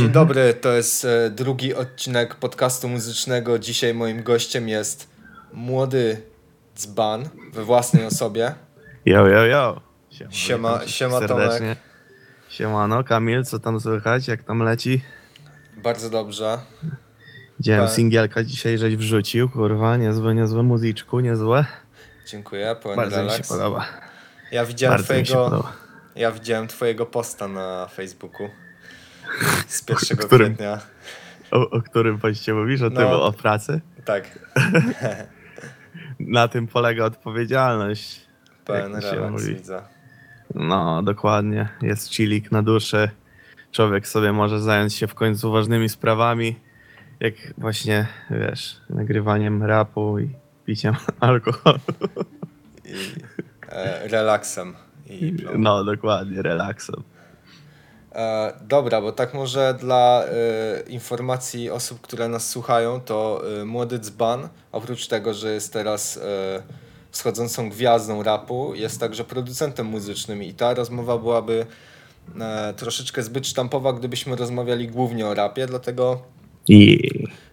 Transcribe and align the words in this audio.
Dzień 0.00 0.10
dobry, 0.10 0.54
to 0.54 0.72
jest 0.72 1.04
e, 1.04 1.30
drugi 1.30 1.74
odcinek 1.74 2.34
podcastu 2.34 2.88
muzycznego. 2.88 3.58
Dzisiaj 3.58 3.94
moim 3.94 4.22
gościem 4.22 4.68
jest 4.68 5.08
młody 5.52 6.22
dzban 6.76 7.28
we 7.52 7.64
własnej 7.64 8.04
osobie. 8.04 8.54
Jo, 9.06 9.26
jo, 9.26 9.44
jo. 9.44 9.80
Siema- 10.30 10.86
siema, 10.86 11.18
serdecznie. 11.18 11.58
Tomek. 11.58 11.78
Siemano, 12.48 13.04
Kamil, 13.04 13.44
co 13.44 13.58
tam 13.58 13.80
słychać, 13.80 14.28
jak 14.28 14.42
tam 14.42 14.62
leci? 14.62 15.00
Bardzo 15.76 16.10
dobrze. 16.10 16.58
Widziałem 17.58 17.86
Tak. 17.86 17.94
singielka 17.96 18.44
dzisiaj, 18.44 18.78
żeś 18.78 18.96
wrzucił, 18.96 19.48
kurwa, 19.48 19.96
niezłe, 19.96 20.34
niezłe 20.34 20.62
muzyczku, 20.62 21.20
niezłe. 21.20 21.64
Dziękuję, 22.26 22.76
pełen 22.82 22.96
Bardzo 22.96 23.16
mi 23.16 23.22
się 23.22 23.28
relaks. 23.32 23.48
podoba. 23.48 23.86
Ja 24.52 24.64
widziałem 24.64 24.96
Bardzo 24.98 25.14
mi 25.14 25.20
się 25.20 25.24
twojego, 25.32 25.50
podoba. 25.50 25.72
ja 26.16 26.32
widziałem 26.32 26.68
twojego 26.68 27.06
posta 27.06 27.48
na 27.48 27.86
Facebooku 27.86 28.48
z 29.66 29.84
1 30.10 30.16
którym? 30.26 30.46
kwietnia. 30.54 30.78
O, 31.50 31.70
o 31.70 31.82
którym 31.82 32.18
poście 32.18 32.54
mówisz? 32.54 32.82
O 32.82 32.90
tym, 32.90 32.98
No. 33.02 33.22
o 33.22 33.32
pracy? 33.32 33.80
Tak, 34.04 34.38
Na 36.20 36.48
tym 36.48 36.66
polega 36.66 37.04
odpowiedzialność. 37.04 38.20
pełen 38.64 38.94
relaks 38.96 39.44
widzę. 39.44 39.82
No, 40.54 41.02
dokładnie. 41.02 41.68
Jest 41.82 42.14
chillik 42.14 42.52
na 42.52 42.62
duszy. 42.62 43.10
Człowiek 43.72 44.08
sobie 44.08 44.32
może 44.32 44.60
zająć 44.60 44.94
się 44.94 45.06
w 45.06 45.14
końcu 45.14 45.52
ważnymi 45.52 45.88
sprawami, 45.88 46.56
jak 47.20 47.34
właśnie, 47.58 48.06
wiesz, 48.30 48.80
nagrywaniem 48.90 49.62
rapu 49.62 50.18
i 50.18 50.30
piciem 50.64 50.94
alkoholu. 51.20 51.78
I 52.84 52.94
e, 53.68 54.08
relaksem. 54.08 54.74
I 55.06 55.34
No, 55.58 55.84
dokładnie, 55.84 56.42
relaksem. 56.42 57.02
E, 58.12 58.52
dobra, 58.68 59.00
bo 59.00 59.12
tak 59.12 59.34
może 59.34 59.74
dla 59.80 60.24
e, 60.24 60.80
informacji 60.88 61.70
osób, 61.70 62.00
które 62.00 62.28
nas 62.28 62.48
słuchają, 62.48 63.00
to 63.00 63.42
e, 63.60 63.64
młody 63.64 63.98
dzban, 63.98 64.48
oprócz 64.72 65.06
tego, 65.06 65.34
że 65.34 65.54
jest 65.54 65.72
teraz 65.72 66.16
e, 66.16 66.62
wschodzącą 67.10 67.70
gwiazdą 67.70 68.22
rapu, 68.22 68.74
jest 68.74 69.00
także 69.00 69.24
producentem 69.24 69.86
muzycznym 69.86 70.42
i 70.42 70.54
ta 70.54 70.74
rozmowa 70.74 71.18
byłaby 71.18 71.66
e, 72.40 72.74
troszeczkę 72.74 73.22
zbyt 73.22 73.46
sztampowa, 73.46 73.92
gdybyśmy 73.92 74.36
rozmawiali 74.36 74.88
głównie 74.88 75.26
o 75.26 75.34
rapie, 75.34 75.66
dlatego 75.66 76.22
I 76.68 76.98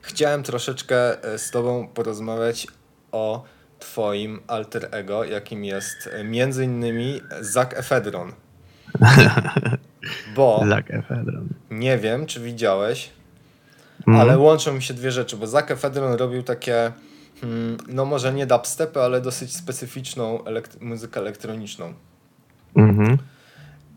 chciałem 0.01 0.43
troszeczkę 0.43 1.23
e, 1.23 1.39
z 1.39 1.51
tobą 1.51 1.87
porozmawiać 1.87 2.67
o 3.11 3.43
twoim 3.79 4.39
alter 4.47 4.87
ego, 4.91 5.23
jakim 5.23 5.65
jest 5.65 6.09
e, 6.13 6.23
między 6.23 6.63
innymi 6.63 7.21
Zac 7.41 7.73
Efedron. 7.73 8.31
Bo... 10.35 10.59
Nie 11.71 11.97
wiem, 11.97 12.25
czy 12.25 12.39
widziałeś, 12.39 13.09
Mm. 14.07 14.19
ale 14.19 14.37
łączą 14.37 14.73
mi 14.73 14.81
się 14.83 14.93
dwie 14.93 15.11
rzeczy, 15.11 15.37
bo 15.37 15.47
Zac 15.47 15.71
Efedron 15.71 16.13
robił 16.13 16.43
takie, 16.43 16.91
hmm, 17.41 17.77
no 17.87 18.05
może 18.05 18.33
nie 18.33 18.45
dubstepy, 18.45 19.01
ale 19.01 19.21
dosyć 19.21 19.55
specyficzną 19.55 20.37
elekt- 20.43 20.81
muzykę 20.81 21.19
elektroniczną. 21.19 21.93
Mhm. 22.75 23.17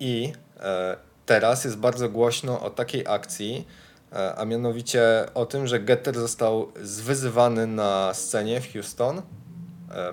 I 0.01 0.33
e, 0.61 0.97
teraz 1.27 1.65
jest 1.65 1.79
bardzo 1.79 2.09
głośno 2.09 2.61
o 2.61 2.71
takiej 2.71 3.07
akcji, 3.07 3.67
e, 4.13 4.35
a 4.35 4.45
mianowicie 4.45 5.03
o 5.35 5.47
tym, 5.47 5.67
że 5.67 5.81
Getter 5.81 6.15
został 6.15 6.73
zwyzywany 6.83 7.67
na 7.67 8.15
scenie 8.15 8.61
w 8.61 8.73
Houston, 8.73 9.19
e, 9.19 9.23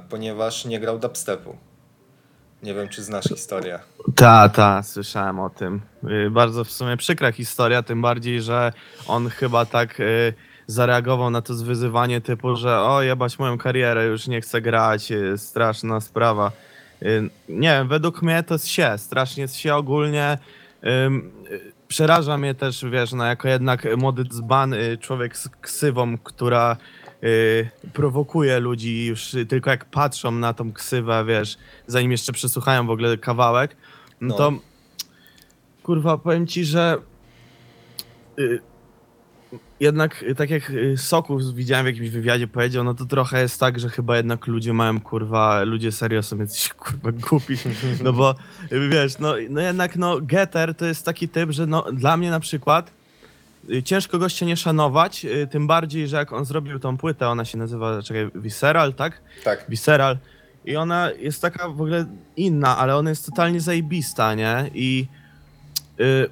ponieważ 0.09 0.65
nie 0.65 0.79
grał 0.79 0.99
dubstepu. 0.99 1.55
Nie 2.63 2.73
wiem, 2.73 2.89
czy 2.89 3.03
znasz 3.03 3.25
historię. 3.25 3.79
Ta, 4.15 4.49
ta, 4.49 4.83
słyszałem 4.83 5.39
o 5.39 5.49
tym. 5.49 5.81
Y, 6.25 6.29
Bardzo 6.29 6.63
w 6.63 6.71
sumie 6.71 6.97
przykra 6.97 7.31
historia, 7.31 7.83
tym 7.83 8.01
bardziej, 8.01 8.41
że 8.41 8.73
on 9.07 9.29
chyba 9.29 9.65
tak 9.65 9.99
y, 9.99 10.33
zareagował 10.67 11.29
na 11.29 11.41
to 11.41 11.53
zwyzywanie 11.53 12.21
typu, 12.21 12.55
że 12.55 12.79
o 12.79 13.01
jebać 13.01 13.39
moją 13.39 13.57
karierę, 13.57 14.05
już 14.05 14.27
nie 14.27 14.41
chcę 14.41 14.61
grać, 14.61 15.11
y, 15.11 15.37
straszna 15.37 16.01
sprawa. 16.01 16.51
Nie 17.49 17.69
wiem, 17.69 17.87
według 17.87 18.21
mnie 18.21 18.43
to 18.43 18.53
jest 18.55 18.67
się, 18.67 18.93
strasznie 18.97 19.47
się 19.47 19.75
ogólnie. 19.75 20.37
Przeraża 21.87 22.37
mnie 22.37 22.55
też, 22.55 22.85
wiesz, 22.85 23.13
no 23.13 23.25
jako 23.25 23.47
jednak 23.47 23.97
młody 23.97 24.23
dzban, 24.23 24.75
człowiek 24.99 25.37
z 25.37 25.49
ksywą, 25.61 26.17
która 26.17 26.77
y, 27.23 27.69
prowokuje 27.93 28.59
ludzi 28.59 29.05
już 29.05 29.35
tylko 29.49 29.69
jak 29.69 29.85
patrzą 29.85 30.31
na 30.31 30.53
tą 30.53 30.73
ksywę, 30.73 31.25
wiesz, 31.27 31.57
zanim 31.87 32.11
jeszcze 32.11 32.33
przesłuchają 32.33 32.87
w 32.87 32.89
ogóle 32.89 33.17
kawałek, 33.17 33.75
no, 34.21 34.27
No. 34.27 34.37
to 34.37 34.53
kurwa, 35.83 36.17
powiem 36.17 36.47
ci, 36.47 36.65
że 36.65 36.97
y, 38.39 38.59
jednak 39.79 40.23
y, 40.23 40.35
tak 40.35 40.49
jak 40.49 40.69
y, 40.69 40.97
Soków 40.97 41.55
widziałem 41.55 41.85
w 41.85 41.87
jakimś 41.87 42.09
wywiadzie 42.09 42.47
powiedział, 42.47 42.83
no 42.83 42.93
to 42.93 43.05
trochę 43.05 43.41
jest 43.41 43.59
tak, 43.59 43.79
że 43.79 43.89
chyba 43.89 44.17
jednak 44.17 44.47
ludzie 44.47 44.73
mają 44.73 45.01
kurwa, 45.01 45.63
ludzie 45.63 45.91
serio 45.91 46.23
są 46.23 46.37
jacyś 46.37 46.69
kurwa 46.73 47.11
głupi, 47.11 47.55
no 48.03 48.13
bo 48.13 48.35
y, 48.71 48.89
wiesz, 48.89 49.19
no, 49.19 49.33
no 49.49 49.61
jednak 49.61 49.95
no 49.95 50.21
Getter 50.21 50.75
to 50.75 50.85
jest 50.85 51.05
taki 51.05 51.29
typ, 51.29 51.51
że 51.51 51.67
no 51.67 51.91
dla 51.93 52.17
mnie 52.17 52.31
na 52.31 52.39
przykład 52.39 52.91
ciężko 53.83 54.17
gościa 54.17 54.45
nie 54.45 54.57
szanować, 54.57 55.25
y, 55.25 55.47
tym 55.47 55.67
bardziej, 55.67 56.07
że 56.07 56.17
jak 56.17 56.33
on 56.33 56.45
zrobił 56.45 56.79
tą 56.79 56.97
płytę, 56.97 57.27
ona 57.27 57.45
się 57.45 57.57
nazywa, 57.57 58.01
czekaj, 58.01 58.29
Visceral, 58.35 58.93
tak? 58.93 59.21
Tak. 59.43 59.65
Visceral. 59.69 60.17
I 60.65 60.75
ona 60.75 61.11
jest 61.11 61.41
taka 61.41 61.67
w 61.69 61.81
ogóle 61.81 62.05
inna, 62.35 62.77
ale 62.77 62.95
ona 62.95 63.09
jest 63.09 63.25
totalnie 63.25 63.61
zajebista, 63.61 64.33
nie? 64.33 64.71
I 64.73 65.07
y, 65.99 66.29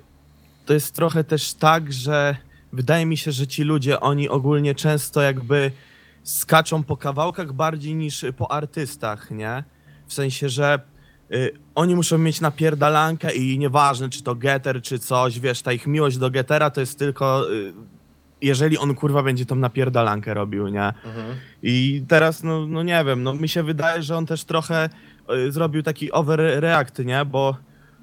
to 0.65 0.73
jest 0.73 0.95
trochę 0.95 1.23
też 1.23 1.53
tak, 1.53 1.93
że 1.93 2.35
wydaje 2.73 3.05
mi 3.05 3.17
się, 3.17 3.31
że 3.31 3.47
ci 3.47 3.63
ludzie, 3.63 3.99
oni 3.99 4.29
ogólnie 4.29 4.75
często 4.75 5.21
jakby 5.21 5.71
skaczą 6.23 6.83
po 6.83 6.97
kawałkach 6.97 7.53
bardziej 7.53 7.95
niż 7.95 8.25
po 8.37 8.51
artystach, 8.51 9.31
nie? 9.31 9.63
W 10.07 10.13
sensie, 10.13 10.49
że 10.49 10.79
y, 11.31 11.51
oni 11.75 11.95
muszą 11.95 12.17
mieć 12.17 12.41
napierdalankę 12.41 13.35
i 13.35 13.59
nieważne, 13.59 14.09
czy 14.09 14.23
to 14.23 14.35
Getter, 14.35 14.81
czy 14.81 14.99
coś, 14.99 15.39
wiesz, 15.39 15.61
ta 15.61 15.73
ich 15.73 15.87
miłość 15.87 16.17
do 16.17 16.29
Gettera 16.29 16.69
to 16.69 16.81
jest 16.81 16.99
tylko, 16.99 17.51
y, 17.51 17.73
jeżeli 18.41 18.77
on 18.77 18.95
kurwa 18.95 19.23
będzie 19.23 19.45
tą 19.45 19.55
napierdalankę 19.55 20.33
robił, 20.33 20.67
nie? 20.67 20.87
Mhm. 20.87 21.35
I 21.63 22.03
teraz, 22.07 22.43
no, 22.43 22.67
no 22.67 22.83
nie 22.83 23.03
wiem, 23.05 23.23
no 23.23 23.33
mi 23.33 23.49
się 23.49 23.63
wydaje, 23.63 24.03
że 24.03 24.17
on 24.17 24.25
też 24.25 24.43
trochę 24.43 24.89
y, 25.47 25.51
zrobił 25.51 25.83
taki 25.83 26.11
overreact, 26.11 26.99
nie? 26.99 27.25
Bo 27.25 27.57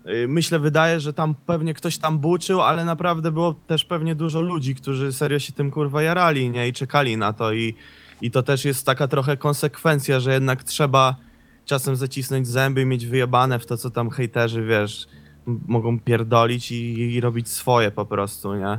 y, 0.07 0.29
myślę, 0.29 0.59
wydaje, 0.59 1.01
że 1.01 1.13
tam 1.13 1.35
pewnie 1.47 1.75
ktoś 1.75 1.99
tam 1.99 2.19
buczył, 2.19 2.61
ale 2.61 2.85
naprawdę 2.85 3.33
było 3.33 3.55
też 3.67 3.85
pewnie 3.85 4.15
dużo 4.15 4.41
ludzi, 4.41 4.75
którzy 4.75 5.13
serio 5.13 5.39
się 5.39 5.53
tym 5.53 5.71
kurwa 5.71 6.03
jarali, 6.03 6.51
nie? 6.51 6.69
I 6.69 6.73
czekali 6.73 7.17
na 7.17 7.33
to 7.33 7.53
i, 7.53 7.75
i 8.21 8.31
to 8.31 8.43
też 8.43 8.65
jest 8.65 8.87
taka 8.87 9.09
trochę 9.09 9.37
konsekwencja, 9.37 10.21
że 10.21 10.33
jednak 10.33 10.65
trzeba 10.65 11.17
czasem 11.65 11.97
zacisnąć 11.97 12.49
zęby 12.49 12.83
i 12.83 12.87
mieć 12.87 13.07
wyjebane 13.07 13.59
w 13.59 13.67
to, 13.67 13.77
co 13.77 13.91
tam 13.91 14.11
hejterzy, 14.11 14.63
wiesz, 14.67 15.07
m- 15.49 15.61
mogą 15.69 16.01
pierdolić 16.01 16.73
i, 16.73 17.15
i 17.15 17.21
robić 17.21 17.49
swoje 17.49 17.91
po 17.91 18.07
prostu, 18.07 18.55
nie? 18.55 18.79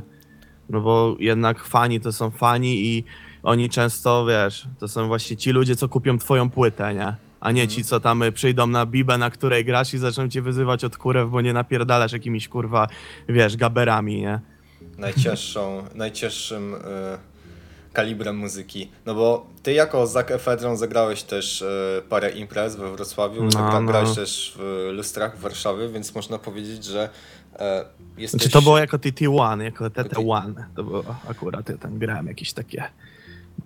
No 0.68 0.80
bo 0.80 1.16
jednak 1.20 1.64
fani 1.64 2.00
to 2.00 2.12
są 2.12 2.30
fani 2.30 2.86
i 2.86 3.04
oni 3.42 3.68
często, 3.70 4.26
wiesz, 4.26 4.68
to 4.78 4.88
są 4.88 5.06
właśnie 5.06 5.36
ci 5.36 5.50
ludzie, 5.50 5.76
co 5.76 5.88
kupią 5.88 6.18
twoją 6.18 6.50
płytę, 6.50 6.94
nie? 6.94 7.14
A 7.40 7.50
nie 7.52 7.68
ci, 7.68 7.84
co 7.84 8.00
tam 8.00 8.22
y, 8.22 8.32
przyjdą 8.32 8.66
na 8.66 8.86
bibę, 8.86 9.18
na 9.18 9.30
której 9.30 9.64
grasz 9.64 9.94
i 9.94 9.98
zaczną 9.98 10.28
cię 10.28 10.42
wyzywać 10.42 10.84
od 10.84 10.96
kurew, 10.96 11.30
bo 11.30 11.40
nie 11.40 11.52
napierdalasz 11.52 12.12
jakimiś, 12.12 12.48
kurwa, 12.48 12.88
wiesz, 13.28 13.56
gaberami, 13.56 14.20
nie? 14.20 14.40
najcięższą, 14.98 15.84
najcięższym 15.94 16.74
y, 16.74 16.78
kalibrem 17.94 18.36
muzyki. 18.36 18.90
No 19.06 19.14
bo 19.14 19.46
ty 19.62 19.72
jako 19.72 20.06
Zac 20.06 20.30
Efedron 20.30 20.76
zagrałeś 20.76 21.22
też 21.22 21.62
y, 21.62 22.02
parę 22.08 22.30
imprez 22.30 22.76
we 22.76 22.90
Wrocławiu, 22.92 23.44
No, 23.44 23.50
zagra, 23.50 23.80
no. 23.80 23.86
grałeś 23.86 24.14
też 24.14 24.54
w 24.58 24.88
lustrach 24.92 25.36
w 25.38 25.40
Warszawie, 25.40 25.88
więc 25.88 26.14
można 26.14 26.38
powiedzieć, 26.38 26.84
że 26.84 27.08
e, 27.58 27.84
jesteś... 28.16 28.40
Znaczy 28.40 28.52
to 28.52 28.62
było 28.62 28.78
jako 28.78 28.96
TT1, 28.96 29.60
jako 29.62 29.84
TT1, 29.84 30.54
to 30.76 30.84
było 30.84 31.04
akurat, 31.28 31.68
ja 31.68 31.76
tam 31.78 31.98
grałem 31.98 32.26
jakieś 32.26 32.52
takie 32.52 32.84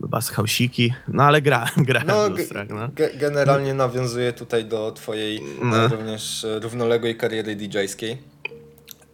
basshausiki, 0.01 0.93
no 1.09 1.23
ale 1.23 1.43
grałem, 1.43 1.69
grałem 1.89 2.07
No, 2.09 2.27
w 2.31 2.39
lustrach, 2.39 2.69
no. 2.69 2.89
ge- 2.89 3.19
generalnie 3.19 3.75
nawiązuje 3.75 4.33
tutaj 4.33 4.65
do 4.65 4.93
twojej 4.93 5.41
No. 5.63 5.77
e, 5.85 5.89
również 5.89 6.45
e, 6.45 6.59
równoległej 6.61 7.17
kariery 7.17 7.57
DJ-skiej. 7.57 8.19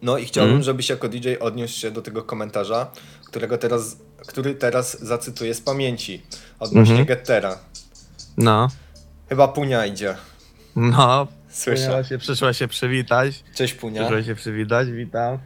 No 0.01 0.17
i 0.17 0.25
chciałbym, 0.25 0.49
Mhm. 0.51 0.63
żebyś 0.63 0.89
jako 0.89 1.09
DJ 1.09 1.29
odniósł 1.39 1.79
się 1.79 1.91
do 1.91 2.01
tego 2.01 2.23
komentarza, 2.23 2.91
którego 3.25 3.57
teraz, 3.57 3.97
który 4.27 4.55
teraz 4.55 5.01
zacytuję 5.01 5.53
z 5.53 5.61
pamięci 5.61 6.21
odnośnie 6.59 6.91
Mhm. 6.99 7.05
Gettera. 7.07 7.57
No, 8.37 8.67
Chyba 9.29 9.47
Punia 9.47 9.85
idzie. 9.85 10.15
no, 10.75 11.27
Słyszę. 11.49 11.87
Punia 11.87 12.03
się, 12.03 12.17
przyszła 12.17 12.53
się 12.53 12.67
przywitać. 12.67 13.43
Cześć 13.55 13.73
Punia. 13.73 14.01
Przyszło 14.01 14.23
się 14.23 14.35
przywitać, 14.35 14.91
witam. 14.91 15.37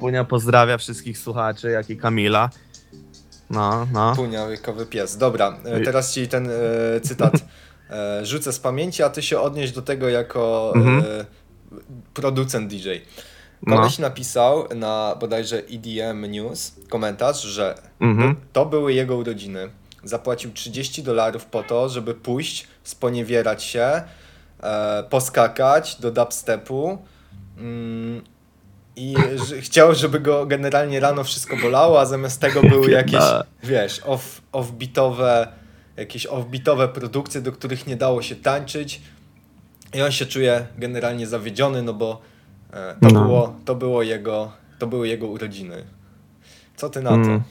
Punia 0.00 0.24
pozdrawia 0.24 0.78
wszystkich 0.78 1.18
słuchaczy, 1.18 1.70
jak 1.70 1.90
i 1.90 1.96
Kamila. 1.96 2.50
No, 3.50 3.86
no. 3.92 4.12
Punia, 4.16 4.48
wiekowy 4.48 4.86
pies. 4.86 5.16
Dobra, 5.16 5.58
e, 5.64 5.80
teraz 5.80 6.12
ci 6.14 6.28
ten 6.28 6.50
e, 6.50 7.00
cytat 7.00 7.34
e, 7.90 8.26
rzucę 8.26 8.52
z 8.52 8.58
pamięci, 8.60 9.02
a 9.02 9.10
ty 9.10 9.22
się 9.22 9.40
odnieś 9.40 9.72
do 9.72 9.82
tego 9.82 10.08
jako 10.08 10.72
Mhm. 10.76 10.98
e, 11.20 11.24
producent 12.14 12.70
DJ. 12.70 12.88
No. 13.66 13.76
Koleś 13.76 13.98
napisał 13.98 14.68
na 14.74 15.16
bodajże 15.20 15.56
EDM 15.72 16.26
News 16.30 16.72
komentarz, 16.88 17.42
że 17.42 17.74
Mhm. 18.00 18.36
to 18.52 18.66
były 18.66 18.92
jego 18.92 19.16
urodziny. 19.16 19.68
Zapłacił 20.04 20.52
30 20.52 21.02
dolarów 21.02 21.44
po 21.46 21.62
to, 21.62 21.88
żeby 21.88 22.14
pójść, 22.14 22.66
sponiewierać 22.84 23.62
się, 23.64 24.02
e, 24.62 25.04
poskakać 25.10 25.96
do 26.00 26.10
dubstepu 26.10 26.98
mm, 27.58 28.22
i 28.96 29.14
że, 29.48 29.60
chciał, 29.66 29.94
żeby 29.94 30.20
go 30.20 30.46
generalnie 30.46 31.00
rano 31.00 31.24
wszystko 31.24 31.56
bolało, 31.56 32.00
a 32.00 32.06
zamiast 32.06 32.40
tego 32.40 32.62
były 32.62 32.90
jakieś, 32.90 33.20
wiesz, 33.62 34.00
off, 34.06 34.40
offbeatowe, 34.52 35.48
jakieś 35.96 36.26
offbeatowe 36.26 36.88
produkcje, 36.88 37.40
do 37.40 37.52
których 37.52 37.86
nie 37.86 37.96
dało 37.96 38.22
się 38.22 38.36
tańczyć 38.36 39.00
i 39.94 40.02
on 40.02 40.12
się 40.12 40.26
czuje 40.26 40.66
generalnie 40.78 41.26
zawiedziony, 41.26 41.82
no 41.82 41.94
bo 41.94 42.20
to, 43.00 43.08
No. 43.08 43.24
było, 43.24 43.56
to, 43.64 43.74
było 43.74 44.02
jego, 44.02 44.52
to 44.78 44.86
były 44.86 45.08
jego 45.08 45.26
urodziny. 45.26 45.84
Co 46.76 46.88
ty 46.88 47.02
na 47.02 47.10
to? 47.10 47.16
Mm. 47.16 47.42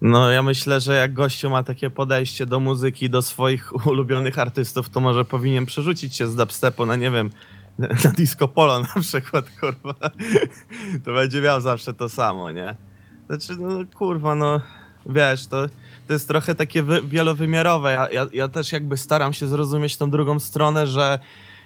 No 0.00 0.30
ja 0.30 0.42
myślę, 0.42 0.80
że 0.80 0.94
jak 0.94 1.12
gościu 1.12 1.50
ma 1.50 1.62
takie 1.62 1.90
podejście 1.90 2.46
do 2.46 2.60
muzyki, 2.60 3.10
do 3.10 3.22
swoich 3.22 3.72
ulubionych 3.86 4.38
artystów, 4.38 4.90
to 4.90 5.00
może 5.00 5.24
powinien 5.24 5.66
przerzucić 5.66 6.16
się 6.16 6.26
z 6.26 6.36
dubstepu 6.36 6.86
na, 6.86 6.96
nie 6.96 7.10
wiem, 7.10 7.30
na 8.04 8.10
disco 8.10 8.48
polo 8.48 8.80
na 8.80 9.02
przykład, 9.02 9.44
kurwa. 9.60 9.94
To 11.04 11.12
będzie 11.12 11.40
miał 11.40 11.60
zawsze 11.60 11.94
to 11.94 12.08
samo, 12.08 12.50
nie? 12.50 12.74
Znaczy, 13.26 13.56
no 13.60 13.68
kurwa, 13.98 14.34
no 14.34 14.60
wiesz, 15.06 15.46
to, 15.46 15.66
to 16.06 16.12
jest 16.12 16.28
trochę 16.28 16.54
takie 16.54 16.82
wy, 16.82 17.02
wielowymiarowe. 17.02 17.92
Ja, 17.92 18.10
ja, 18.10 18.26
ja 18.32 18.48
też 18.48 18.72
jakby 18.72 18.96
staram 18.96 19.32
się 19.32 19.46
zrozumieć 19.46 19.96
tą 19.96 20.10
drugą 20.10 20.40
stronę, 20.40 20.86
że 20.86 21.18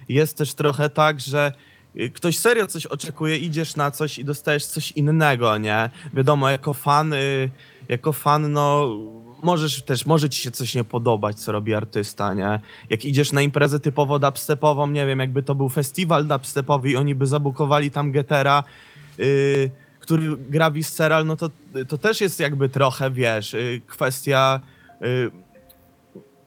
jest 0.09 0.37
też 0.37 0.53
trochę 0.53 0.89
tak, 0.89 1.19
że 1.19 1.53
ktoś 2.13 2.37
serio 2.37 2.67
coś 2.67 2.85
oczekuje, 2.85 3.37
idziesz 3.37 3.75
na 3.75 3.91
coś 3.91 4.19
i 4.19 4.25
dostajesz 4.25 4.65
coś 4.65 4.91
innego, 4.91 5.57
nie? 5.57 5.89
Wiadomo, 6.13 6.49
jako 6.49 6.73
fan, 6.73 7.13
y, 7.13 7.49
jako 7.89 8.13
fan, 8.13 8.51
no 8.51 8.89
możesz 9.43 9.83
też, 9.83 10.05
może 10.05 10.29
ci 10.29 10.41
się 10.41 10.51
coś 10.51 10.75
nie 10.75 10.83
podobać, 10.83 11.39
co 11.39 11.51
robi 11.51 11.73
artysta, 11.73 12.33
nie? 12.33 12.59
Jak 12.89 13.05
idziesz 13.05 13.31
na 13.31 13.41
imprezę 13.41 13.79
typowo 13.79 14.19
dubstepową, 14.19 14.87
nie 14.87 15.05
wiem, 15.05 15.19
jakby 15.19 15.43
to 15.43 15.55
był 15.55 15.69
festiwal 15.69 16.27
dubstepowy 16.27 16.89
i 16.89 16.95
oni 16.95 17.15
by 17.15 17.27
zabukowali 17.27 17.91
tam 17.91 18.11
Getera, 18.11 18.63
y, 19.19 19.71
który 19.99 20.37
gra 20.37 20.71
Visceral, 20.71 21.25
no 21.25 21.35
to, 21.35 21.49
to 21.87 21.97
też 21.97 22.21
jest 22.21 22.39
jakby 22.39 22.69
trochę, 22.69 23.11
wiesz, 23.11 23.53
y, 23.53 23.81
kwestia 23.87 24.59
y, 25.01 25.31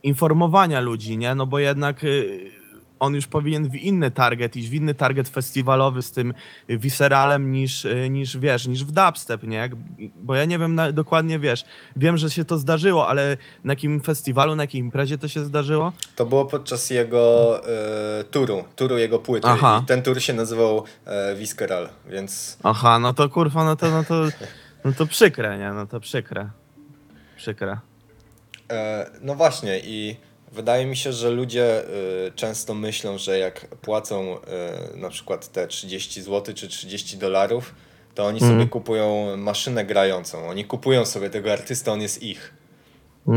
informowania 0.02 0.80
ludzi, 0.80 1.18
nie? 1.18 1.34
No 1.34 1.46
bo 1.46 1.58
jednak 1.58 2.04
y, 2.04 2.59
on 3.00 3.14
już 3.14 3.26
powinien 3.26 3.68
w 3.68 3.74
inny 3.74 4.10
target 4.10 4.56
iść, 4.56 4.68
w 4.68 4.74
inny 4.74 4.94
target 4.94 5.28
festiwalowy 5.28 6.02
z 6.02 6.12
tym 6.12 6.34
visceralem 6.68 7.52
niż, 7.52 7.84
y, 7.84 8.10
niż 8.10 8.38
wiesz, 8.38 8.66
niż 8.66 8.84
w 8.84 8.92
dubstep, 8.92 9.42
nie? 9.42 9.70
Bo 10.16 10.34
ja 10.34 10.44
nie 10.44 10.58
wiem 10.58 10.74
na, 10.74 10.92
dokładnie, 10.92 11.38
wiesz, 11.38 11.64
wiem, 11.96 12.16
że 12.16 12.30
się 12.30 12.44
to 12.44 12.58
zdarzyło, 12.58 13.08
ale 13.08 13.36
na 13.64 13.72
jakim 13.72 14.00
festiwalu, 14.00 14.56
na 14.56 14.62
jakiej 14.62 14.80
imprezie 14.80 15.18
to 15.18 15.28
się 15.28 15.44
zdarzyło? 15.44 15.92
To 16.16 16.26
było 16.26 16.44
podczas 16.44 16.90
jego 16.90 17.60
e, 18.20 18.24
turu, 18.24 18.64
turu 18.76 18.98
jego 18.98 19.18
płyty. 19.18 19.48
Aha. 19.48 19.80
I 19.82 19.86
ten 19.86 20.02
tur 20.02 20.22
się 20.22 20.32
nazywał 20.32 20.84
e, 21.04 21.34
Visceral, 21.34 21.88
więc 22.08 22.58
Aha, 22.62 22.98
no 22.98 23.14
to 23.14 23.28
kurwa, 23.28 23.64
no 23.64 23.76
to, 23.76 23.90
no 23.90 24.04
to, 24.04 24.24
no 24.84 24.92
to 24.92 25.06
przykre, 25.06 25.58
nie? 25.58 25.72
No 25.72 25.86
to 25.86 26.00
przykre. 26.00 26.50
Przykre. 27.36 27.78
e, 28.70 29.10
no 29.20 29.34
właśnie 29.34 29.80
i 29.84 30.16
wydaje 30.52 30.86
mi 30.86 30.96
się, 30.96 31.12
że 31.12 31.30
ludzie 31.30 31.84
e, 31.84 32.30
często 32.36 32.74
myślą, 32.74 33.18
że 33.18 33.38
jak 33.38 33.66
płacą 33.76 34.36
e, 34.40 34.96
na 34.96 35.08
przykład 35.10 35.52
te 35.52 35.66
30 35.66 36.22
zł 36.22 36.54
czy 36.54 36.68
30 36.68 37.16
dolarów, 37.18 37.74
to 38.14 38.24
oni 38.26 38.38
Mhm. 38.38 38.52
sobie 38.60 38.70
kupują 38.70 39.36
maszynę 39.36 39.84
grającą. 39.84 40.48
Oni 40.48 40.64
kupują 40.64 41.04
sobie 41.06 41.30
tego 41.30 41.52
artysta, 41.52 41.92
on 41.92 42.00
jest 42.00 42.22
ich. 42.22 42.54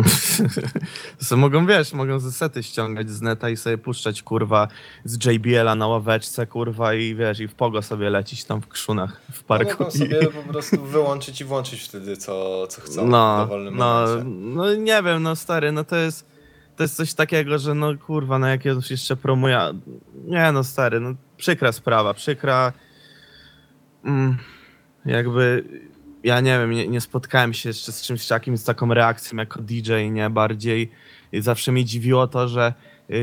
To 1.20 1.26
sobie 1.26 1.42
mogą, 1.42 1.66
wiesz, 1.66 1.94
mogą 1.94 2.20
ze 2.20 2.32
sety 2.32 2.64
ściągać 2.64 3.10
z 3.10 3.22
neta 3.22 3.50
i 3.50 3.58
sobie 3.58 3.78
puszczać, 3.78 4.24
kurwa, 4.24 4.68
z 5.06 5.26
JBL-a 5.26 5.76
na 5.76 5.88
ławeczce, 5.88 6.48
kurwa, 6.48 6.94
i 6.94 7.16
wiesz, 7.16 7.40
i 7.40 7.48
w 7.48 7.56
pogo 7.56 7.82
sobie 7.82 8.10
lecić 8.10 8.44
tam 8.44 8.62
w 8.62 8.68
krzunach, 8.68 9.22
w 9.32 9.38
No, 9.42 9.44
parku. 9.48 9.84
mogą 9.84 9.96
i- 9.96 9.98
sobie 9.98 10.28
po 10.28 10.54
prostu 10.54 10.84
wyłączyć 10.84 11.42
i 11.42 11.46
włączyć 11.46 11.82
wtedy 11.82 12.18
co, 12.18 12.68
co 12.68 12.82
chcą 12.82 13.06
w 13.06 13.10
No, 13.10 13.38
dowolnym 13.42 13.78
no, 13.78 14.02
momencie. 14.08 14.24
no 14.30 14.74
nie 14.76 15.04
wiem, 15.04 15.24
no 15.24 15.36
stary, 15.36 15.72
no 15.72 15.84
to 15.84 15.96
jest, 15.96 16.26
to 16.76 16.84
jest 16.84 16.96
coś 16.96 17.14
takiego, 17.14 17.60
że 17.60 17.76
no 17.76 17.98
kurwa, 17.98 18.40
no 18.40 18.48
jak 18.48 18.66
ja 18.66 18.72
już 18.72 18.92
jeszcze 18.92 19.16
promuję, 19.16 19.60
nie 20.26 20.52
no 20.52 20.64
stary, 20.64 21.00
no 21.00 21.14
przykra 21.38 21.72
sprawa, 21.72 22.14
przykra, 22.14 22.74
mm, 24.06 24.38
jakby, 25.06 25.64
ja 26.24 26.40
nie 26.40 26.60
wiem, 26.60 26.72
nie, 26.72 26.88
nie 26.88 27.02
spotkałem 27.02 27.54
się 27.54 27.70
jeszcze 27.70 27.92
z 27.92 28.02
czymś 28.02 28.28
takim, 28.28 28.58
z 28.58 28.64
taką 28.64 28.94
reakcją 28.94 29.38
jako 29.38 29.62
DJ, 29.62 29.94
nie, 30.12 30.30
bardziej 30.30 30.92
i 31.32 31.42
zawsze 31.42 31.72
mnie 31.72 31.86
dziwiło 31.86 32.28
to, 32.28 32.48
że 32.48 32.74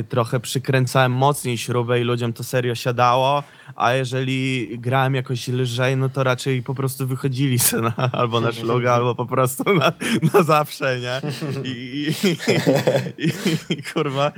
trochę 0.09 0.41
przykręcałem 0.41 1.13
mocniej 1.13 1.59
śrubę 1.59 2.01
i 2.01 2.05
ludziom 2.05 2.33
to 2.33 2.45
serio 2.45 2.75
siadało, 2.75 3.43
a 3.77 3.93
jeżeli 3.93 4.69
grałem 4.79 5.15
jakoś 5.15 5.49
lżej, 5.49 5.97
no 5.97 6.09
to 6.09 6.25
raczej 6.25 6.63
po 6.63 6.75
prostu 6.75 7.07
wychodzili 7.07 7.59
se 7.59 7.81
na, 7.97 8.11
albo 8.13 8.41
na 8.41 8.53
szluga, 8.53 8.93
albo 8.93 9.15
po 9.15 9.27
prostu 9.27 9.75
na, 9.75 9.93
na 10.35 10.43
zawsze, 10.43 11.01
nie? 11.01 11.21
I, 11.65 12.13
i, 12.25 12.31
i, 13.27 13.33
i 13.79 13.83
kurwa, 13.83 14.33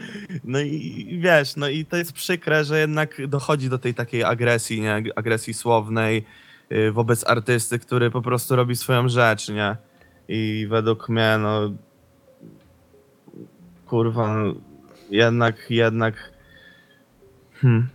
no 0.45 0.61
i 0.61 1.19
wiesz, 1.23 1.57
no 1.57 1.69
i 1.69 1.85
to 1.85 1.97
jest 1.97 2.13
przykre, 2.13 2.65
że 2.65 2.81
jednak 2.81 3.27
dochodzi 3.29 3.69
do 3.69 3.79
tej 3.79 3.95
takiej 3.95 4.25
agresji, 4.25 4.81
nie? 4.81 5.03
Agresji 5.17 5.55
słownej 5.55 6.25
y, 6.73 6.93
wobec 6.93 7.27
artysty, 7.27 7.79
który 7.79 8.11
po 8.11 8.23
prostu 8.23 8.57
robi 8.57 8.77
swoją 8.77 9.09
rzecz, 9.09 9.49
nie? 9.49 9.77
I 10.29 10.67
według 10.71 11.09
mnie, 11.09 11.39
no 11.41 11.73
kurwa, 13.87 14.37
no, 14.37 14.55
jednak, 15.13 15.71
jednak 15.71 16.15
hmm, 17.61 17.89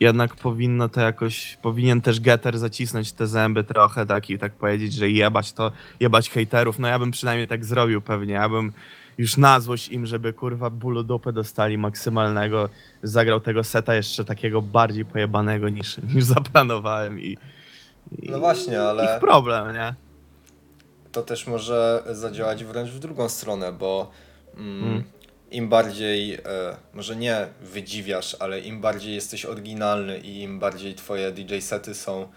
jednak 0.00 0.36
powinno 0.36 0.88
to 0.88 1.00
jakoś, 1.00 1.58
powinien 1.62 2.00
też 2.00 2.20
Getter 2.20 2.58
zacisnąć 2.58 3.12
te 3.12 3.26
zęby 3.26 3.64
trochę, 3.64 4.06
tak 4.06 4.30
i 4.30 4.38
tak 4.38 4.52
powiedzieć, 4.52 4.92
że 4.92 5.10
jebać 5.10 5.52
to, 5.52 5.72
jebać 6.00 6.30
hejterów, 6.30 6.78
no 6.78 6.88
ja 6.88 6.98
bym 6.98 7.10
przynajmniej 7.10 7.48
tak 7.48 7.64
zrobił 7.64 8.00
pewnie, 8.02 8.34
ja 8.34 8.48
bym 8.48 8.72
już 9.18 9.36
na 9.36 9.60
złość 9.60 9.88
im, 9.88 10.06
żeby 10.06 10.32
kurwa 10.32 10.70
bólu 10.70 11.02
dupy 11.02 11.32
dostali 11.32 11.78
maksymalnego, 11.78 12.68
zagrał 13.02 13.40
tego 13.40 13.64
seta 13.64 13.94
jeszcze 13.94 14.24
takiego 14.24 14.62
bardziej 14.62 15.04
pojebanego 15.04 15.68
niż, 15.68 15.98
niż 16.14 16.24
zaplanowałem 16.24 17.20
i, 17.20 17.36
i 18.22 18.30
No 18.30 18.38
właśnie, 18.38 18.82
ale- 18.82 19.14
ich 19.14 19.20
problem, 19.20 19.74
nie? 19.74 19.94
to 21.12 21.22
też 21.22 21.46
może 21.46 22.02
zadziałać 22.10 22.64
wręcz 22.64 22.90
w 22.90 22.98
drugą 22.98 23.28
stronę, 23.28 23.72
bo 23.72 24.10
mm, 24.56 24.84
Mm. 24.84 25.04
Im 25.50 25.68
bardziej, 25.68 26.34
e, 26.34 26.40
może 26.94 27.16
nie 27.16 27.46
wydziwiasz, 27.60 28.36
ale 28.40 28.60
im 28.60 28.80
bardziej 28.80 29.14
jesteś 29.14 29.44
oryginalny 29.44 30.18
i 30.18 30.42
im 30.42 30.58
bardziej 30.58 30.94
twoje 30.94 31.32
DJ 31.32 31.58
sety 31.58 31.94
są 31.94 32.28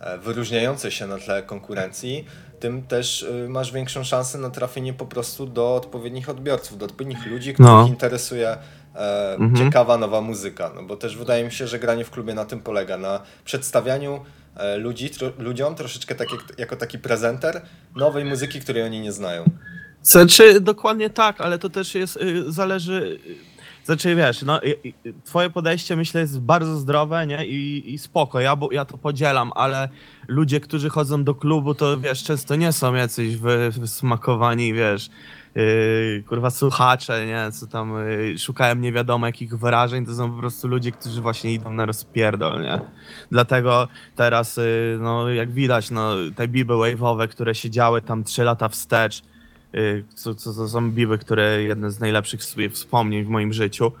e, 0.00 0.18
wyróżniające 0.18 0.90
się 0.90 1.06
na 1.06 1.18
tle 1.18 1.42
konkurencji, 1.42 2.24
tym 2.60 2.82
też 2.82 3.22
e, 3.44 3.48
masz 3.48 3.72
większą 3.72 4.04
szansę 4.04 4.38
na 4.38 4.50
trafienie 4.50 4.92
po 4.92 5.06
prostu 5.06 5.46
do 5.46 5.74
odpowiednich 5.74 6.28
odbiorców, 6.28 6.78
do 6.78 6.86
odpowiednich 6.86 7.26
ludzi, 7.26 7.54
których 7.54 7.70
No. 7.70 7.86
interesuje 7.86 8.56
Mhm. 9.38 9.56
ciekawa 9.56 9.98
nowa 9.98 10.20
muzyka. 10.20 10.70
No 10.74 10.82
bo 10.82 10.96
też 10.96 11.16
wydaje 11.16 11.44
mi 11.44 11.52
się, 11.52 11.66
że 11.66 11.78
granie 11.78 12.04
w 12.04 12.10
klubie 12.10 12.34
na 12.34 12.44
tym 12.44 12.60
polega, 12.60 12.96
na 12.96 13.20
przedstawianiu 13.44 14.24
ludzi, 14.78 15.10
tro, 15.10 15.30
ludziom 15.38 15.74
troszeczkę 15.74 16.14
tak 16.14 16.32
jak, 16.32 16.58
jako 16.58 16.76
taki 16.76 16.98
prezenter 16.98 17.62
nowej 17.96 18.24
muzyki, 18.24 18.60
której 18.60 18.82
oni 18.82 19.00
nie 19.00 19.12
znają. 19.12 19.44
Znaczy, 20.04 20.60
dokładnie 20.60 21.10
tak, 21.10 21.40
ale 21.40 21.58
to 21.58 21.70
też 21.70 21.94
jest, 21.94 22.16
y, 22.16 22.52
zależy, 22.52 23.20
y, 23.26 23.84
znaczy 23.84 24.14
wiesz, 24.14 24.42
no, 24.42 24.60
twoje 25.24 25.50
podejście 25.50 25.96
myślę 25.96 26.20
jest 26.20 26.40
bardzo 26.40 26.76
zdrowe, 26.76 27.26
nie, 27.26 27.46
i, 27.46 27.94
i 27.94 27.98
spoko, 27.98 28.40
ja, 28.40 28.56
bo, 28.56 28.72
ja 28.72 28.84
to 28.84 28.98
podzielam, 28.98 29.52
ale 29.54 29.88
ludzie, 30.28 30.60
którzy 30.60 30.88
chodzą 30.88 31.24
do 31.24 31.34
klubu, 31.34 31.74
to 31.74 32.00
wiesz, 32.00 32.24
często 32.24 32.56
nie 32.56 32.72
są 32.72 32.94
jacyś 32.94 33.36
wy, 33.36 33.70
wysmakowani, 33.70 34.74
wiesz, 34.74 35.10
yy, 35.54 36.24
kurwa 36.28 36.50
słuchacze, 36.50 37.26
nie, 37.26 37.52
co 37.52 37.66
tam 37.66 37.94
yy, 38.08 38.38
szukają 38.38 38.74
nie 38.74 38.92
wiadomo 38.92 39.26
jakich 39.26 39.58
wyrażeń, 39.58 40.06
to 40.06 40.14
są 40.14 40.32
po 40.32 40.38
prostu 40.38 40.68
ludzie, 40.68 40.92
którzy 40.92 41.20
właśnie 41.20 41.52
idą 41.52 41.72
na 41.72 41.86
rozpierdol, 41.86 42.62
nie. 42.62 42.80
Dlatego 43.30 43.88
teraz, 44.16 44.56
yy, 44.56 44.98
no 45.00 45.30
jak 45.30 45.52
widać, 45.52 45.90
no 45.90 46.14
te 46.36 46.48
biby 46.48 46.74
wave'owe, 46.74 47.28
które 47.28 47.54
się 47.54 47.70
działy 47.70 48.02
tam 48.02 48.24
trzy 48.24 48.44
lata 48.44 48.68
wstecz, 48.68 49.22
co, 50.14 50.34
co 50.34 50.54
to 50.54 50.68
są 50.68 50.92
które 51.20 51.62
jedne 51.62 51.90
z 51.90 52.00
najlepszych 52.00 52.44
sobie 52.44 52.70
wspomnień 52.70 53.24
w 53.24 53.28
moim 53.28 53.52
życiu, 53.52 53.92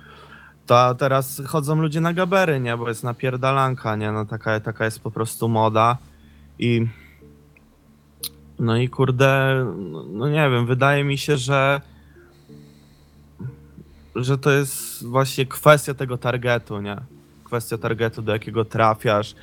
to 0.66 0.94
teraz 0.94 1.42
chodzą 1.46 1.82
ludzie 1.82 2.00
na 2.00 2.12
gabery, 2.12 2.60
nie, 2.60 2.76
bo 2.76 2.88
jest 2.88 3.04
napierdalanka, 3.04 3.96
nie, 3.96 4.12
no 4.12 4.24
taka, 4.24 4.60
taka 4.60 4.84
jest 4.84 5.00
po 5.00 5.10
prostu 5.10 5.48
moda 5.48 5.98
i 6.58 6.86
no 8.58 8.76
i 8.76 8.88
kurde, 8.88 9.64
no 10.12 10.28
nie 10.28 10.50
wiem, 10.50 10.66
wydaje 10.66 11.04
mi 11.04 11.18
się, 11.18 11.36
że 11.36 11.80
że 14.16 14.38
to 14.38 14.50
jest 14.50 15.04
właśnie 15.06 15.46
kwestia 15.46 15.94
tego 15.94 16.18
targetu, 16.18 16.80
nie? 16.80 16.96
Kwestia 17.44 17.78
targetu, 17.78 18.22
do 18.22 18.32
jakiego 18.32 18.64
trafiasz 18.64 19.34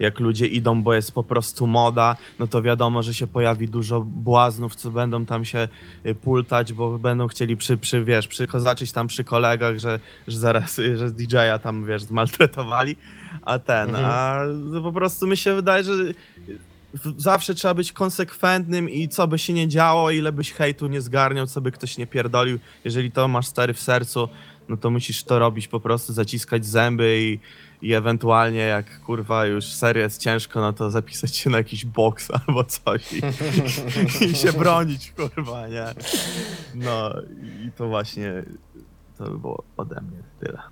jak 0.00 0.20
ludzie 0.20 0.46
idą, 0.46 0.82
bo 0.82 0.94
jest 0.94 1.12
po 1.12 1.22
prostu 1.22 1.66
moda, 1.66 2.16
no 2.38 2.46
to 2.46 2.62
wiadomo, 2.62 3.02
że 3.02 3.14
się 3.14 3.26
pojawi 3.26 3.68
dużo 3.68 4.00
błaznów, 4.00 4.74
co 4.74 4.90
będą 4.90 5.26
tam 5.26 5.44
się 5.44 5.68
y, 6.06 6.14
pultać, 6.14 6.72
bo 6.72 6.98
będą 6.98 7.28
chcieli 7.28 7.56
przy, 7.56 7.76
przy 7.76 8.04
wiesz, 8.04 8.28
przy, 8.28 8.46
zacząć 8.54 8.92
tam 8.92 9.06
przy 9.06 9.24
kolegach, 9.24 9.78
że, 9.78 10.00
że 10.28 10.38
zaraz, 10.38 10.78
y, 10.78 10.96
że 10.98 11.10
DJ-a 11.10 11.58
tam, 11.58 11.86
wiesz, 11.86 12.02
zmaltretowali, 12.02 12.96
a 13.42 13.58
ten, 13.58 13.88
Mhm. 13.88 14.04
a 14.04 14.40
no 14.64 14.82
po 14.82 14.92
prostu 14.92 15.26
mi 15.26 15.36
się 15.36 15.54
wydaje, 15.54 15.84
że 15.84 15.92
zawsze 17.16 17.54
trzeba 17.54 17.74
być 17.74 17.92
konsekwentnym 17.92 18.90
i 18.90 19.08
co 19.08 19.28
by 19.28 19.38
się 19.38 19.52
nie 19.52 19.68
działo, 19.68 20.10
ile 20.10 20.32
byś 20.32 20.52
hejtu 20.52 20.86
nie 20.86 21.00
zgarniał, 21.00 21.46
co 21.46 21.60
by 21.60 21.72
ktoś 21.72 21.98
nie 21.98 22.06
pierdolił, 22.06 22.58
jeżeli 22.84 23.10
to 23.10 23.28
masz 23.28 23.46
stary 23.46 23.74
w 23.74 23.80
sercu, 23.80 24.28
no 24.68 24.76
to 24.76 24.90
musisz 24.90 25.24
to 25.24 25.38
robić 25.38 25.68
po 25.68 25.80
prostu, 25.80 26.12
zaciskać 26.12 26.66
zęby 26.66 27.18
i, 27.20 27.40
i 27.88 27.94
ewentualnie 27.94 28.58
jak 28.60 29.00
kurwa 29.00 29.46
już 29.46 29.64
serio 29.64 30.02
jest 30.02 30.20
ciężko, 30.20 30.60
no 30.60 30.72
to 30.72 30.90
zapisać 30.90 31.36
się 31.36 31.50
na 31.50 31.58
jakiś 31.58 31.84
boks 31.84 32.28
albo 32.46 32.64
coś 32.64 33.12
i, 33.12 33.20
i 34.24 34.36
się 34.36 34.52
bronić, 34.52 35.12
kurwa, 35.12 35.68
nie? 35.68 35.84
No 36.74 37.10
i 37.66 37.70
to 37.76 37.88
właśnie, 37.88 38.44
to 39.18 39.24
by 39.24 39.38
było 39.38 39.64
ode 39.76 40.00
mnie 40.00 40.22
tyle 40.40 40.62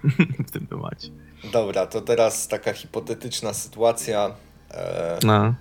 w 0.46 0.50
tym 0.50 0.66
temacie. 0.66 1.08
Dobra, 1.52 1.86
to 1.86 2.00
teraz 2.00 2.48
taka 2.48 2.72
hipotetyczna 2.72 3.52
sytuacja. 3.54 4.34
E, 4.70 5.18
No. 5.24 5.54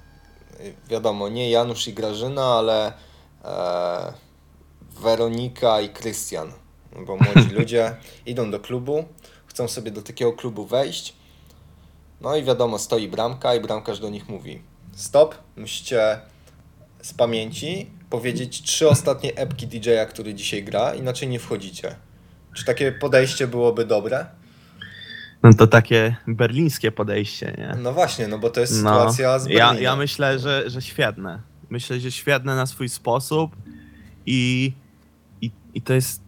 wiadomo, 0.89 1.29
nie 1.29 1.49
Janusz 1.51 1.87
i 1.87 1.93
Grażyna, 1.93 2.43
ale 2.45 2.93
e, 3.45 4.13
Weronika 5.01 5.81
i 5.81 5.89
Krystian. 5.89 6.51
Bo 7.05 7.17
młodzi 7.17 7.49
ludzie 7.55 7.95
idą 8.25 8.51
do 8.51 8.59
klubu, 8.59 9.05
chcą 9.47 9.67
sobie 9.67 9.91
do 9.91 10.01
takiego 10.01 10.33
klubu 10.33 10.65
wejść. 10.65 11.15
No 12.21 12.35
i 12.35 12.43
wiadomo, 12.43 12.79
stoi 12.79 13.07
bramka 13.07 13.55
i 13.55 13.59
bramkarz 13.61 13.99
do 13.99 14.09
nich 14.09 14.29
mówi: 14.29 14.61
Stop, 14.95 15.35
musicie 15.57 16.19
z 17.01 17.13
pamięci 17.13 17.89
powiedzieć 18.09 18.61
trzy 18.61 18.89
ostatnie 18.89 19.35
epki 19.35 19.67
DJ-a, 19.67 20.05
który 20.05 20.33
dzisiaj 20.33 20.63
gra, 20.63 20.93
inaczej 20.95 21.27
nie 21.27 21.39
wchodzicie. 21.39 21.95
Czy 22.53 22.65
takie 22.65 22.91
podejście 22.91 23.47
byłoby 23.47 23.85
dobre? 23.85 24.25
No 25.43 25.53
to 25.53 25.67
takie 25.67 26.15
berlińskie 26.27 26.91
podejście, 26.91 27.55
nie? 27.57 27.75
No 27.81 27.93
właśnie, 27.93 28.27
no 28.27 28.39
bo 28.39 28.49
to 28.49 28.59
jest 28.61 28.83
No, 28.83 28.89
sytuacja 28.89 29.39
z 29.39 29.45
ja, 29.45 29.67
Berlina. 29.67 29.89
ja 29.89 29.95
myślę, 29.95 30.39
że, 30.39 30.69
że 30.69 30.81
świetne. 30.81 31.41
Myślę, 31.69 31.99
że 31.99 32.11
świetne 32.11 32.55
na 32.55 32.65
swój 32.65 32.89
sposób 32.89 33.55
i, 34.25 34.71
i, 35.41 35.51
i 35.73 35.81
to 35.81 35.93
jest 35.93 36.21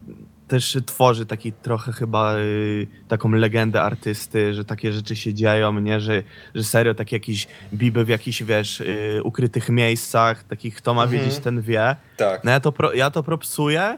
też 0.48 0.78
tworzy 0.86 1.26
taki 1.26 1.54
trochę 1.54 1.92
chyba 1.92 2.38
y, 2.38 2.88
taką 3.08 3.32
legendę 3.32 3.82
artysty, 3.82 4.54
że 4.54 4.66
takie 4.66 4.92
rzeczy 4.94 5.16
się 5.16 5.34
dzieją, 5.34 5.80
nie? 5.80 6.00
Że, 6.00 6.24
że 6.56 6.64
serio 6.64 6.94
tak 6.94 7.12
jakieś 7.12 7.48
biby 7.74 8.06
w 8.06 8.08
jakichś, 8.10 8.44
wiesz, 8.44 8.82
y, 8.82 9.22
ukrytych 9.24 9.70
miejscach, 9.70 10.44
takich 10.44 10.76
kto 10.76 10.94
ma 10.94 11.04
Mhm. 11.04 11.22
wiedzieć, 11.24 11.40
ten 11.40 11.62
wie. 11.62 11.96
Tak. 12.18 12.44
No 12.44 12.52
ja 12.52 12.60
to, 12.60 12.72
pro, 12.72 12.94
ja 12.94 13.12
to 13.12 13.24
propsuję. 13.24 13.98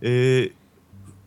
Yy, 0.00 0.50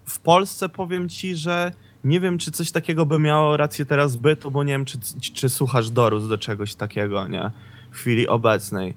w 0.06 0.20
Polsce 0.20 0.70
powiem 0.70 1.10
ci, 1.10 1.36
że 1.36 1.72
nie 2.04 2.20
wiem, 2.20 2.38
czy 2.38 2.52
coś 2.52 2.72
takiego 2.72 3.06
by 3.06 3.20
miało 3.20 3.58
rację 3.58 3.86
teraz 3.86 4.16
bytu, 4.16 4.52
bo 4.52 4.64
nie 4.64 4.74
wiem, 4.74 4.86
czy, 4.86 4.98
czy 5.34 5.50
słuchasz 5.50 5.90
dorósł 5.90 6.28
do 6.30 6.38
czegoś 6.38 6.76
takiego, 6.76 7.28
nie? 7.28 7.52
W 7.92 7.96
chwili 7.98 8.28
obecnej. 8.28 8.94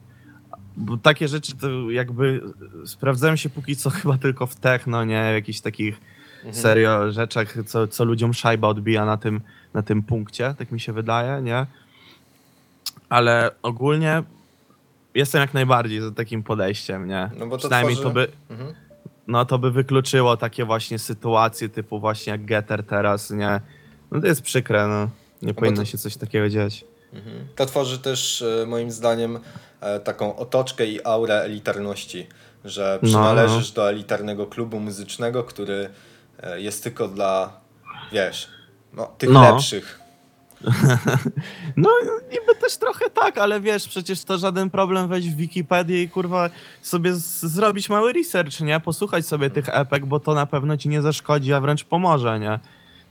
Bo 0.76 0.96
takie 0.96 1.28
rzeczy 1.28 1.56
to 1.56 1.90
jakby 1.90 2.40
sprawdzają 2.86 3.36
się 3.36 3.50
póki 3.50 3.76
co 3.76 3.90
chyba 4.00 4.18
tylko 4.18 4.46
w 4.46 4.56
techno, 4.56 5.04
nie? 5.04 5.30
W 5.30 5.34
jakichś 5.34 5.60
takich 5.60 6.00
Mhm. 6.36 6.62
serio 6.62 7.12
rzeczach, 7.12 7.54
co, 7.66 7.88
co 7.88 8.04
ludziom 8.04 8.34
szajba 8.34 8.68
odbija 8.68 9.04
na 9.04 9.16
tym, 9.16 9.40
na 9.74 9.82
tym 9.82 10.02
punkcie, 10.02 10.54
tak 10.58 10.72
mi 10.72 10.80
się 10.80 10.92
wydaje, 10.92 11.42
nie? 11.42 11.66
Ale 13.08 13.50
ogólnie 13.62 14.22
jestem 15.14 15.40
jak 15.40 15.54
najbardziej 15.54 16.00
za 16.00 16.10
takim 16.10 16.42
podejściem, 16.42 17.08
nie? 17.08 17.30
No 17.38 17.46
bo 17.46 17.52
to 17.56 17.58
Przynajmniej 17.58 17.96
tworzy- 17.96 18.02
to 18.02 18.10
by, 18.10 18.28
Mhm. 18.50 18.74
no 19.26 19.44
to 19.44 19.58
by 19.58 19.70
wykluczyło 19.70 20.36
takie 20.36 20.64
właśnie 20.64 20.98
sytuacje 20.98 21.68
typu 21.68 22.00
właśnie 22.00 22.30
jak 22.30 22.44
Getter 22.44 22.84
teraz, 22.84 23.30
nie? 23.30 23.60
No 24.10 24.20
to 24.20 24.26
jest 24.26 24.42
przykre, 24.42 24.88
no. 24.88 25.08
Nie 25.42 25.54
bo 25.54 25.60
powinno 25.60 25.76
to- 25.76 25.84
się 25.84 25.98
coś 25.98 26.16
takiego 26.16 26.48
dziać. 26.48 26.84
Mhm. 27.12 27.46
To 27.56 27.66
tworzy 27.66 27.98
też 27.98 28.42
e, 28.42 28.66
moim 28.66 28.90
zdaniem 28.90 29.38
taką 30.04 30.36
otoczkę 30.36 30.86
i 30.86 31.06
aurę 31.06 31.40
elitarności, 31.42 32.26
że 32.64 32.98
No, 33.02 33.08
przynależysz 33.08 33.72
do 33.72 33.88
elitarnego 33.90 34.46
klubu 34.46 34.80
muzycznego, 34.80 35.44
który 35.44 35.90
e, 36.42 36.60
jest 36.60 36.82
tylko 36.84 37.08
dla, 37.08 37.60
wiesz, 38.12 38.48
no, 38.92 39.06
tych 39.18 39.30
No. 39.30 39.42
lepszych. 39.52 40.00
No 41.76 41.90
niby 42.32 42.54
też 42.60 42.76
trochę 42.76 43.10
tak, 43.10 43.38
ale 43.38 43.60
wiesz, 43.60 43.88
przecież 43.88 44.24
to 44.24 44.38
żaden 44.38 44.70
problem 44.70 45.08
wejść 45.08 45.28
w 45.28 45.36
Wikipedię 45.36 46.02
i 46.02 46.08
kurwa 46.08 46.50
sobie 46.82 47.14
zrobić 47.40 47.88
mały 47.88 48.12
research, 48.12 48.60
nie? 48.60 48.80
Posłuchać 48.80 49.26
sobie 49.26 49.50
tych 49.50 49.68
epek, 49.68 50.06
bo 50.06 50.20
to 50.20 50.34
na 50.34 50.46
pewno 50.46 50.76
ci 50.76 50.88
nie 50.88 51.02
zaszkodzi, 51.02 51.52
a 51.52 51.60
wręcz 51.60 51.84
pomoże, 51.84 52.40
nie? 52.40 52.58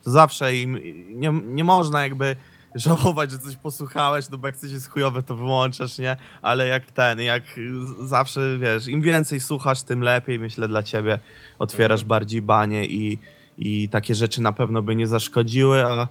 To 0.03 0.11
zawsze 0.11 0.55
im 0.55 0.79
nie, 1.19 1.31
nie 1.43 1.63
można 1.63 2.03
jakby 2.03 2.35
żałować, 2.75 3.31
że 3.31 3.39
coś 3.39 3.55
posłuchałeś, 3.55 4.29
no 4.29 4.37
bo 4.37 4.47
jak 4.47 4.57
coś 4.57 4.71
jest 4.71 4.89
chujowe, 4.89 5.23
to 5.23 5.35
wyłączasz, 5.35 5.97
nie? 5.97 6.17
Ale 6.41 6.67
jak 6.67 6.91
ten, 6.91 7.19
jak 7.21 7.43
zawsze, 8.01 8.57
wiesz, 8.57 8.87
im 8.87 9.01
więcej 9.01 9.39
słuchasz, 9.39 9.83
tym 9.83 10.01
lepiej, 10.01 10.39
myślę, 10.39 10.67
dla 10.67 10.83
ciebie. 10.83 11.19
Otwierasz 11.59 12.01
Mhm. 12.01 12.07
bardziej 12.07 12.41
banie 12.41 12.85
i, 12.85 13.19
i 13.57 13.89
takie 13.89 14.15
rzeczy 14.15 14.41
na 14.41 14.51
pewno 14.53 14.81
by 14.81 14.95
nie 14.95 15.07
zaszkodziły, 15.07 15.85
a 15.85 16.07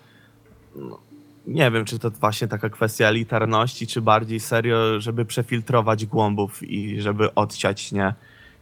no, 0.76 0.98
nie 1.46 1.70
wiem, 1.70 1.84
czy 1.84 1.98
to 1.98 2.10
właśnie 2.10 2.48
taka 2.48 2.70
kwestia 2.70 3.06
elitarności, 3.06 3.86
czy 3.86 4.00
bardziej 4.00 4.40
serio, 4.40 5.00
żeby 5.00 5.24
przefiltrować 5.24 6.06
głąbów 6.06 6.62
i 6.62 7.00
żeby 7.00 7.34
odciać, 7.34 7.92
nie, 7.92 8.14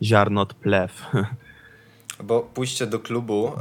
ziarno 0.02 0.40
od 0.40 0.54
plew. 0.54 1.02
Bo 2.22 2.40
pójście 2.40 2.86
do 2.86 2.98
klubu 2.98 3.46
e, 3.48 3.60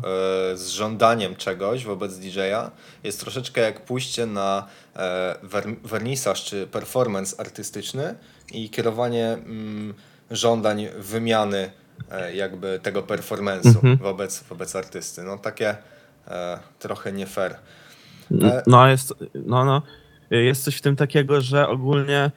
z 0.58 0.68
żądaniem 0.68 1.36
czegoś 1.36 1.86
wobec 1.86 2.18
DJ-a 2.20 2.72
jest 3.04 3.20
troszeczkę 3.20 3.62
jak 3.62 3.86
pójście 3.86 4.25
na 4.25 4.68
wer- 5.44 5.75
wernisaż 5.84 6.46
czy 6.46 6.68
performance 6.68 7.39
artystyczny 7.39 8.16
i 8.51 8.70
kierowanie 8.70 9.28
mm, 9.34 9.94
żądań 10.32 10.88
wymiany 11.00 11.72
e, 12.12 12.36
jakby 12.36 12.80
tego 12.84 13.01
performance'u 13.01 13.75
Mhm. 13.75 13.98
wobec, 13.98 14.44
wobec 14.44 14.75
artysty. 14.75 15.24
No 15.24 15.38
takie 15.38 15.75
trochę 16.80 17.12
nie 17.12 17.25
fair. 17.25 17.56
No 18.68 18.88
jest, 18.88 19.13
no, 19.36 19.66
no, 19.66 19.82
jest 20.32 20.63
coś 20.63 20.75
w 20.75 20.82
tym 20.82 20.96
takiego, 20.96 21.42
że 21.42 21.68
ogólnie 21.68 22.32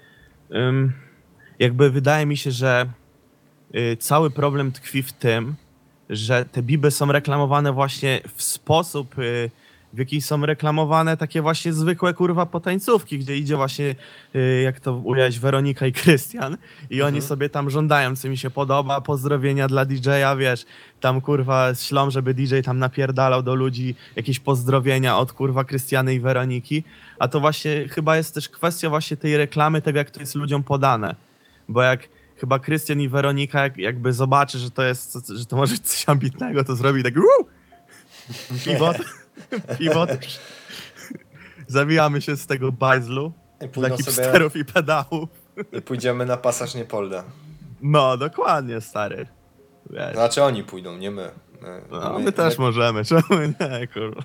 jakby 1.58 1.90
wydaje 1.90 2.26
mi 2.26 2.36
się, 2.36 2.50
że 2.50 2.86
y, 3.74 3.96
cały 3.96 4.30
problem 4.30 4.72
tkwi 4.72 5.02
w 5.02 5.12
tym, 5.12 5.54
że 6.12 6.44
te 6.44 6.62
biby 6.62 6.90
są 6.90 7.12
reklamowane 7.12 7.72
właśnie 7.72 8.20
w 8.36 8.42
sposób, 8.42 9.18
y, 9.18 9.50
w 9.92 9.98
jaki 9.98 10.20
są 10.20 10.46
reklamowane 10.46 11.16
takie 11.16 11.42
właśnie 11.42 11.72
zwykłe 11.72 12.14
kurwa 12.14 12.46
potańcówki, 12.46 13.18
gdzie 13.18 13.36
idzie 13.36 13.56
właśnie, 13.56 13.94
y, 14.34 14.62
jak 14.64 14.80
to 14.80 14.96
ująłeś, 14.96 15.38
Weronika 15.38 15.86
i 15.86 15.92
Krystian 15.92 16.56
i 16.90 17.02
oni 17.02 17.16
Mhm. 17.16 17.22
sobie 17.22 17.48
tam 17.48 17.70
żądają, 17.70 18.16
co 18.16 18.28
mi 18.28 18.36
się 18.38 18.50
podoba, 18.50 19.00
pozdrowienia 19.00 19.68
dla 19.68 19.84
DJ-a, 19.84 20.36
wiesz, 20.36 20.64
tam 21.00 21.20
kurwa 21.20 21.74
ślą, 21.74 22.10
żeby 22.10 22.34
DJ 22.34 22.60
tam 22.64 22.78
napierdalał 22.78 23.42
do 23.42 23.54
ludzi 23.54 23.94
jakieś 24.16 24.40
pozdrowienia 24.40 25.18
od 25.18 25.32
kurwa 25.32 25.64
Krystiany 25.64 26.14
i 26.14 26.20
Weroniki, 26.20 26.84
a 27.18 27.28
to 27.28 27.40
właśnie 27.40 27.88
chyba 27.88 28.16
jest 28.16 28.34
też 28.34 28.48
kwestia 28.48 28.90
właśnie 28.90 29.16
tej 29.16 29.36
reklamy, 29.36 29.82
tego 29.82 29.98
jak 29.98 30.10
to 30.10 30.20
jest 30.20 30.34
ludziom 30.34 30.62
podane, 30.62 31.14
bo 31.68 31.82
jak 31.82 32.08
chyba 32.42 32.58
Krystian 32.58 33.00
i 33.00 33.08
Weronika 33.08 33.62
jak, 33.62 33.76
jakby 33.78 34.12
zobaczy, 34.12 34.58
że 34.58 34.70
to 34.70 34.82
jest, 34.82 35.28
że 35.28 35.46
to 35.46 35.56
może 35.56 35.72
być 35.74 35.82
coś 35.88 36.08
ambitnego, 36.08 36.64
to 36.64 36.76
zrobi 36.76 37.02
tak 37.02 37.14
Wuu! 37.14 37.46
pivot, 38.64 38.96
pivot, 39.78 40.10
zabijamy 41.66 42.22
się 42.22 42.36
z 42.36 42.46
tego 42.46 42.72
bajzlu 42.72 43.32
I 43.64 43.68
dla 43.68 43.96
hipsterów 43.96 44.56
i 44.56 44.64
pedałów. 44.64 45.28
i 45.72 45.82
pójdziemy 45.82 46.26
na 46.26 46.36
pasaż 46.36 46.74
Niepolda. 46.74 47.24
No, 47.82 48.16
dokładnie, 48.16 48.80
stary. 48.80 49.26
Wiesz. 49.90 50.12
Znaczy 50.14 50.42
oni 50.42 50.64
pójdą, 50.64 50.96
nie 50.96 51.10
my. 51.10 51.30
My, 51.62 51.82
No, 51.90 52.18
my 52.18 52.32
też 52.32 52.58
możemy, 52.58 53.04
czemu 53.10 53.22
nie, 53.60 53.86
kurwa. 53.86 54.22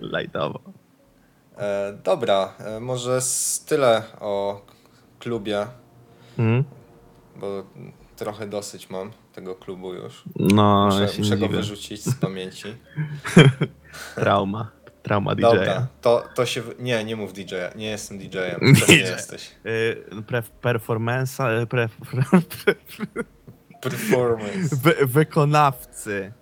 Lajtowo. 0.00 0.60
E, 1.58 1.98
dobra, 2.04 2.52
e, 2.58 2.80
może 2.80 3.18
tyle 3.66 4.02
o 4.20 4.66
klubie, 5.18 5.66
Mhm. 6.38 6.64
Bo 7.40 7.64
trochę 8.16 8.46
dosyć 8.46 8.90
mam 8.90 9.10
tego 9.34 9.54
klubu 9.54 9.94
już. 9.94 10.22
No, 10.36 10.88
ja 10.92 11.00
Muszę, 11.00 11.14
się 11.14 11.22
muszę 11.22 11.36
go 11.36 11.46
dziwię. 11.46 11.56
wyrzucić 11.58 12.04
z 12.04 12.14
pamięci. 12.14 12.68
Trauma. 14.14 14.70
Trauma 15.02 15.34
DJ. 15.34 15.42
Dobra, 15.42 15.86
to, 16.00 16.24
to 16.34 16.46
się. 16.46 16.62
Nie, 16.78 17.04
nie 17.04 17.16
mów 17.16 17.32
DJ-a. 17.32 17.78
Nie 17.78 17.86
jestem 17.86 18.18
DJ-em. 18.18 18.60
Też 18.74 18.88
nie 18.88 18.96
DJ. 18.96 19.00
jesteś. 19.10 19.50
Y, 19.66 20.22
pre, 20.26 20.42
performance, 20.42 21.66
pre, 21.68 21.88
pre, 22.10 22.24
Performance. 23.82 24.76
wy, 24.76 24.94
wykonawcy. 25.06 26.32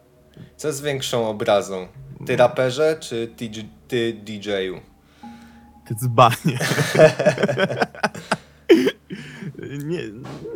Co 0.57 0.69
jest 0.69 0.83
większą 0.83 1.29
obrazą? 1.29 1.89
Ty 2.27 2.37
raperze, 2.37 2.97
czy 3.01 3.33
ty, 3.37 3.51
ty 3.89 4.13
DJ-u? 4.13 4.81
Ty 5.89 5.95
dzbanie. 5.95 6.59
Nie, 9.85 9.99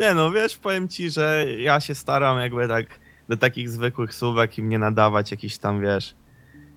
nie 0.01 0.15
no, 0.15 0.31
wiesz, 0.31 0.57
powiem 0.57 0.89
ci, 0.89 1.11
że 1.11 1.45
ja 1.59 1.81
się 1.81 1.95
staram 1.95 2.39
jakby 2.41 2.69
tak 2.69 2.87
do 3.29 3.37
takich 3.37 3.71
zwykłych 3.71 4.15
słówek 4.15 4.59
im 4.59 4.69
nie 4.69 4.79
nadawać 4.79 5.31
jakiś 5.31 5.59
tam, 5.59 5.81
wiesz, 5.81 6.15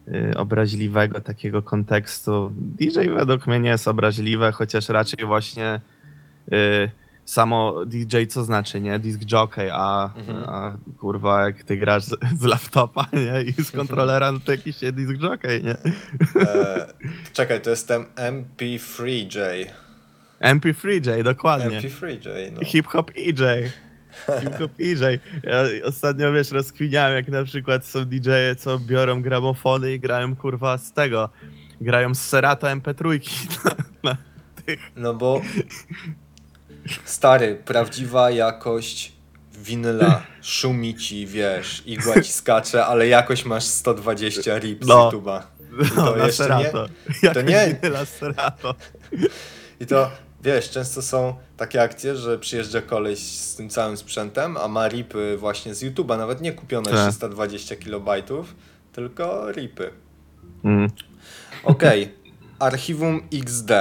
y, 0.08 0.38
obraźliwego 0.38 1.22
takiego 1.22 1.62
kontekstu. 1.62 2.52
DJ 2.56 3.00
według 3.10 3.48
mnie 3.48 3.60
nie 3.60 3.70
jest 3.70 3.88
obraźliwe, 3.88 4.52
chociaż 4.52 4.90
raczej 4.90 5.26
właśnie 5.26 5.82
y, 6.54 6.92
samo 7.26 7.86
DJ 7.86 8.26
co 8.30 8.44
znaczy, 8.44 8.82
nie? 8.82 9.00
Disc 9.00 9.32
jockey, 9.32 9.70
a, 9.74 10.10
Mhm. 10.18 10.44
a 10.50 10.78
kurwa 11.00 11.46
jak 11.46 11.64
ty 11.64 11.78
grasz 11.78 12.04
z, 12.04 12.16
z 12.40 12.44
laptopa, 12.44 13.06
nie? 13.14 13.42
I 13.44 13.54
z 13.64 13.72
kontrolera, 13.72 14.32
no 14.32 14.40
to 14.40 14.52
jakiś 14.52 14.76
disc 14.80 15.22
jockey, 15.22 15.64
nie? 15.64 15.76
E, 16.42 16.94
czekaj, 17.34 17.62
to 17.62 17.70
jest 17.70 17.88
ten 17.88 18.06
MP3J. 18.16 19.66
MP3J, 20.42 21.24
dokładnie. 21.24 21.82
MP3J, 21.82 22.52
no. 22.52 22.66
Hip 22.66 22.88
Hop 22.88 23.12
EJ. 23.18 23.70
Hip 24.42 24.56
Hop 24.60 24.72
EJ. 24.80 25.20
Ja 25.44 25.64
ostatnio, 25.88 26.34
wiesz, 26.34 26.52
rozkwiniałem, 26.52 27.16
jak 27.16 27.28
na 27.28 27.44
przykład 27.44 27.86
są 27.86 28.06
DJ-e, 28.06 28.56
co 28.56 28.80
biorą 28.80 29.22
gramofony 29.22 29.94
i 29.94 30.00
grają, 30.00 30.36
kurwa, 30.36 30.78
z 30.78 30.94
tego. 30.94 31.30
Grają 31.82 32.16
z 32.16 32.22
Serato 32.22 32.68
MP3 32.68 33.20
na, 33.66 33.76
na 34.12 34.18
tych. 34.66 34.80
No 34.96 35.14
bo 35.14 35.42
stary, 37.06 37.56
prawdziwa 37.66 38.32
jakość 38.32 39.14
winyla 39.58 40.22
szumi 40.42 40.96
ci, 40.96 41.28
wiesz, 41.28 41.84
igła 41.86 42.22
ci 42.22 42.32
skacze, 42.32 42.86
ale 42.86 43.08
jakoś 43.08 43.46
masz 43.46 43.64
120 43.64 44.58
rip 44.58 44.84
z 44.84 44.88
No. 44.88 45.10
YouTube'a. 45.12 45.42
No, 45.96 46.06
to 46.06 46.18
jeszcze 46.18 46.44
Serato. 46.44 46.88
To 47.34 47.42
nie- 47.42 47.78
Na 47.92 48.06
Serato. 48.06 48.76
I 49.80 49.86
to, 49.86 50.12
wiesz, 50.46 50.70
często 50.70 51.02
są 51.02 51.36
takie 51.58 51.82
akcje, 51.82 52.16
że 52.16 52.40
przyjeżdża 52.40 52.82
koleś 52.82 53.20
z 53.20 53.56
tym 53.56 53.70
całym 53.70 53.98
sprzętem, 53.98 54.58
a 54.58 54.68
ma 54.68 54.88
ripy 54.88 55.38
właśnie 55.38 55.76
z 55.76 55.84
YouTube'a, 55.84 56.18
nawet 56.18 56.42
nie 56.42 56.52
kupione 56.52 56.92
Tak. 56.92 57.00
320 57.02 57.76
kilobajtów, 57.76 58.56
tylko 58.94 59.52
ripy. 59.52 59.92
Mm. 60.64 60.90
Okej, 61.64 62.14
archiwum 62.60 63.22
XD. 63.34 63.72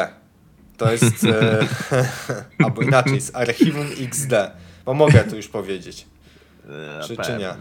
To 0.76 0.92
jest. 0.92 1.25
E, 1.25 1.66
albo 2.64 2.83
inaczej, 2.83 3.21
z 3.21 3.35
archiwum 3.35 3.87
XD. 4.00 4.33
Bo 4.85 4.94
mogę 4.94 5.25
to 5.25 5.37
już 5.37 5.49
powiedzieć. 5.49 6.06
E, 6.68 7.00
Czy- 7.06 7.16
czy 7.16 7.37
nie? 7.38 7.54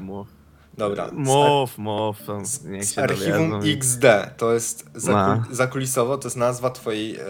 Dobra. 0.77 1.09
Mów, 1.13 1.77
mów. 1.77 2.17
Niech 2.65 2.85
z 2.85 2.97
archiwum 2.97 3.49
dowiedzą. 3.49 3.77
XD. 3.79 4.05
To 4.37 4.53
jest 4.53 4.89
No. 5.07 5.43
zakulisowo, 5.51 6.17
to 6.17 6.27
jest 6.27 6.37
nazwa 6.37 6.69
twojej 6.69 7.15
e, 7.15 7.23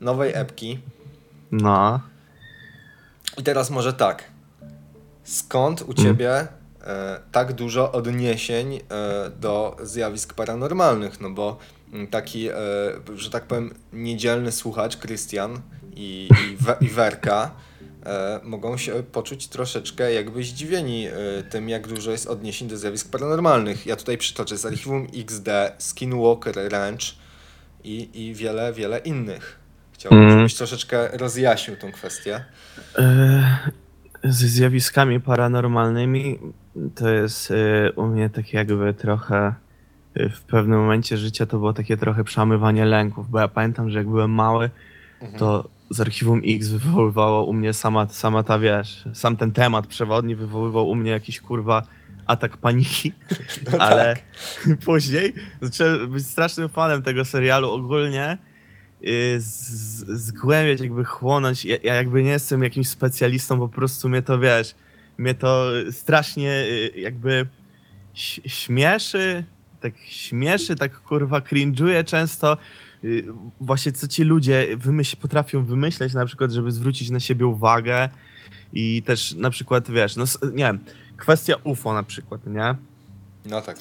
nowej 0.00 0.32
epki. 0.34 0.78
No. 1.52 2.00
I 3.38 3.42
teraz 3.42 3.70
może 3.70 3.92
tak. 3.92 4.24
Skąd 5.24 5.82
u 5.82 5.94
ciebie 5.94 6.48
e, 6.82 7.20
tak 7.32 7.52
dużo 7.52 7.92
odniesień 7.92 8.74
e, 8.74 8.80
do 9.40 9.76
zjawisk 9.82 10.34
paranormalnych? 10.34 11.20
No 11.20 11.30
bo 11.30 11.58
mm, 11.92 12.06
taki, 12.06 12.48
e, 12.48 12.54
że 13.14 13.30
tak 13.30 13.44
powiem, 13.44 13.74
niedzielny 13.92 14.52
słuchacz, 14.52 14.96
Krystian 14.96 15.60
i, 15.94 16.28
i, 16.52 16.56
We, 16.56 16.76
i 16.80 16.88
Werka 16.88 17.50
e, 18.06 18.40
mogą 18.42 18.76
się 18.76 19.02
poczuć 19.02 19.48
troszeczkę 19.48 20.12
jakby 20.12 20.44
zdziwieni 20.44 21.06
e, 21.06 21.12
tym, 21.50 21.68
jak 21.68 21.88
dużo 21.88 22.10
jest 22.10 22.26
odniesień 22.26 22.68
do 22.68 22.78
zjawisk 22.78 23.10
paranormalnych. 23.10 23.86
Ja 23.86 23.96
tutaj 23.96 24.18
przytoczę 24.18 24.58
z 24.58 24.66
archiwum 24.66 25.06
XD, 25.14 25.48
Skinwalker 25.78 26.72
Ranch 26.72 27.14
i, 27.84 28.10
i 28.14 28.34
wiele, 28.34 28.72
wiele 28.72 28.98
innych. 28.98 29.59
Chciałbym, 30.00 30.22
Mm. 30.22 30.38
żebyś 30.38 30.54
troszeczkę 30.54 31.08
rozjaśnił 31.18 31.76
tą 31.76 31.92
kwestię. 31.92 32.44
E, 32.98 33.58
ze 34.24 34.48
zjawiskami 34.48 35.20
paranormalnymi 35.20 36.38
to 36.94 37.08
jest 37.08 37.50
e, 37.50 37.92
u 37.92 38.06
mnie 38.06 38.30
takie 38.30 38.58
jakby 38.58 38.94
trochę 38.94 39.54
e, 40.14 40.28
w 40.28 40.42
pewnym 40.42 40.78
momencie 40.78 41.16
życia 41.16 41.46
to 41.46 41.58
było 41.58 41.72
takie 41.72 41.96
trochę 41.96 42.24
przełamywanie 42.24 42.84
lęków, 42.84 43.30
bo 43.30 43.38
ja 43.40 43.48
pamiętam, 43.48 43.90
że 43.90 43.98
jak 43.98 44.08
byłem 44.08 44.30
mały, 44.30 44.70
to 45.38 45.68
z 45.90 46.00
archiwum 46.00 46.42
X 46.44 46.68
wywoływało 46.68 47.44
u 47.44 47.52
mnie 47.52 47.72
sama, 47.72 48.08
sama 48.08 48.42
ta 48.42 48.58
wiesz, 48.58 49.04
sam 49.14 49.36
ten 49.36 49.52
temat 49.52 49.86
przewodni 49.86 50.36
wywoływał 50.36 50.88
u 50.88 50.94
mnie 50.94 51.10
jakiś 51.10 51.40
kurwa 51.40 51.82
atak 52.26 52.56
paniki, 52.56 53.12
No 53.72 53.78
ale 53.78 54.16
tak. 54.16 54.24
później 54.86 55.34
zacząłem 55.60 56.10
być 56.10 56.26
strasznym 56.26 56.68
fanem 56.68 57.02
tego 57.02 57.24
serialu 57.24 57.70
ogólnie. 57.70 58.38
Y, 59.04 59.36
Zgłębiać, 59.40 60.80
jakby 60.80 61.04
chłonąć. 61.04 61.64
Ja, 61.64 61.76
ja 61.82 61.94
jakby 61.94 62.22
nie 62.22 62.30
jestem 62.30 62.62
jakimś 62.62 62.88
specjalistą, 62.88 63.58
po 63.58 63.68
prostu 63.68 64.08
mnie 64.08 64.22
to 64.22 64.38
wiesz, 64.38 64.74
mnie 65.18 65.34
to 65.34 65.70
strasznie 65.90 66.50
y, 66.50 66.92
jakby 66.96 67.46
śmieszy, 68.46 69.44
tak 69.80 69.92
śmieszy, 69.98 70.76
tak 70.76 71.00
kurwa 71.02 71.38
cringe'uje 71.40 72.04
często. 72.04 72.56
y, 73.04 73.24
Właśnie 73.60 73.92
co 73.92 74.08
ci 74.08 74.24
ludzie 74.24 74.66
wymyśl, 74.76 75.16
potrafią 75.16 75.64
wymyśleć, 75.64 76.14
na 76.14 76.26
przykład, 76.26 76.50
żeby 76.50 76.72
zwrócić 76.72 77.10
na 77.10 77.20
siebie 77.20 77.46
uwagę 77.46 78.08
i 78.72 79.02
też 79.02 79.34
na 79.34 79.50
przykład, 79.50 79.90
wiesz, 79.90 80.16
no 80.16 80.24
nie 80.42 80.64
wiem, 80.64 80.78
kwestia 81.16 81.54
UFO 81.64 81.94
na 81.94 82.02
przykład, 82.02 82.46
nie? 82.46 82.74
No 83.46 83.60
tak. 83.60 83.76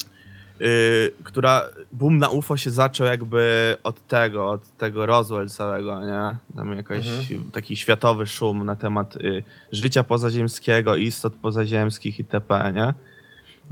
Y, 0.61 1.11
która 1.23 1.63
boom 1.91 2.17
na 2.17 2.29
UFO 2.29 2.57
się 2.57 2.71
zaczął 2.71 3.07
jakby 3.07 3.75
od 3.83 4.07
tego, 4.07 4.49
od 4.49 4.77
tego 4.77 5.05
Roswell 5.05 5.49
całego, 5.49 6.01
nie? 6.05 6.35
Tam 6.55 6.77
jakoś 6.77 7.07
Mhm. 7.07 7.51
taki 7.51 7.75
światowy 7.75 8.27
szum 8.27 8.65
na 8.65 8.75
temat 8.75 9.15
y, 9.15 9.43
życia 9.71 10.03
pozaziemskiego, 10.03 10.95
istot 10.95 11.33
pozaziemskich 11.33 12.19
itp., 12.19 12.71
nie? 12.75 12.93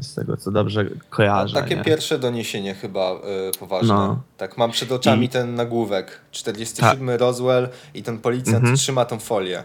Z 0.02 0.16
tego 0.16 0.38
co 0.38 0.52
dobrze 0.52 0.86
kojarzę. 1.10 1.54
Takie 1.62 1.76
nie? 1.76 1.84
pierwsze 1.84 2.20
doniesienie 2.20 2.74
chyba 2.76 3.12
y, 3.12 3.58
poważne. 3.60 3.94
No. 3.94 4.22
Tak, 4.38 4.58
mam 4.58 4.72
przed 4.72 4.92
oczami 4.92 5.26
I- 5.26 5.30
ten 5.30 5.56
nagłówek. 5.56 6.20
47 6.32 7.10
Roswell 7.10 7.70
i 7.94 8.04
ten 8.04 8.18
policjant 8.20 8.58
Mhm. 8.58 8.76
trzyma 8.78 9.06
tą 9.06 9.20
folię, 9.20 9.64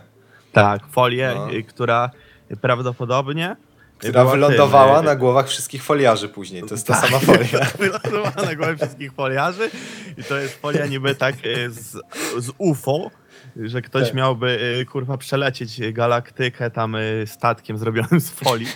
Tak, 0.53 0.87
folię, 0.87 1.33
No. 1.37 1.53
y, 1.53 1.63
która 1.63 2.11
prawdopodobnie 2.61 3.57
która 4.09 4.25
wylądowała 4.25 5.03
na 5.03 5.17
głowach 5.17 5.49
wszystkich 5.49 5.83
foliarzy 5.83 6.29
później. 6.29 6.63
To 6.63 6.75
jest 6.75 6.87
ta 6.87 6.95
Tak. 6.95 7.11
sama 7.11 7.19
folia. 7.27 7.67
wylądowała 7.79 8.47
na 8.47 8.55
głowie 8.55 8.77
wszystkich 8.77 9.13
foliarzy 9.13 9.71
i 10.19 10.25
to 10.25 10.39
jest 10.39 10.61
folia 10.61 10.87
niby 10.87 11.15
tak 11.15 11.35
y, 11.47 11.71
z, 11.71 11.91
z 12.39 12.51
UFO, 12.59 13.11
że 13.57 13.83
ktoś 13.83 14.05
Tak. 14.05 14.15
miałby 14.15 14.77
y, 14.81 14.87
kurwa 14.87 15.17
przelecieć 15.19 15.93
galaktykę 15.93 16.71
tam 16.71 16.95
y, 16.95 17.25
statkiem 17.27 17.79
zrobionym 17.79 18.21
z 18.21 18.31
folii. 18.31 18.69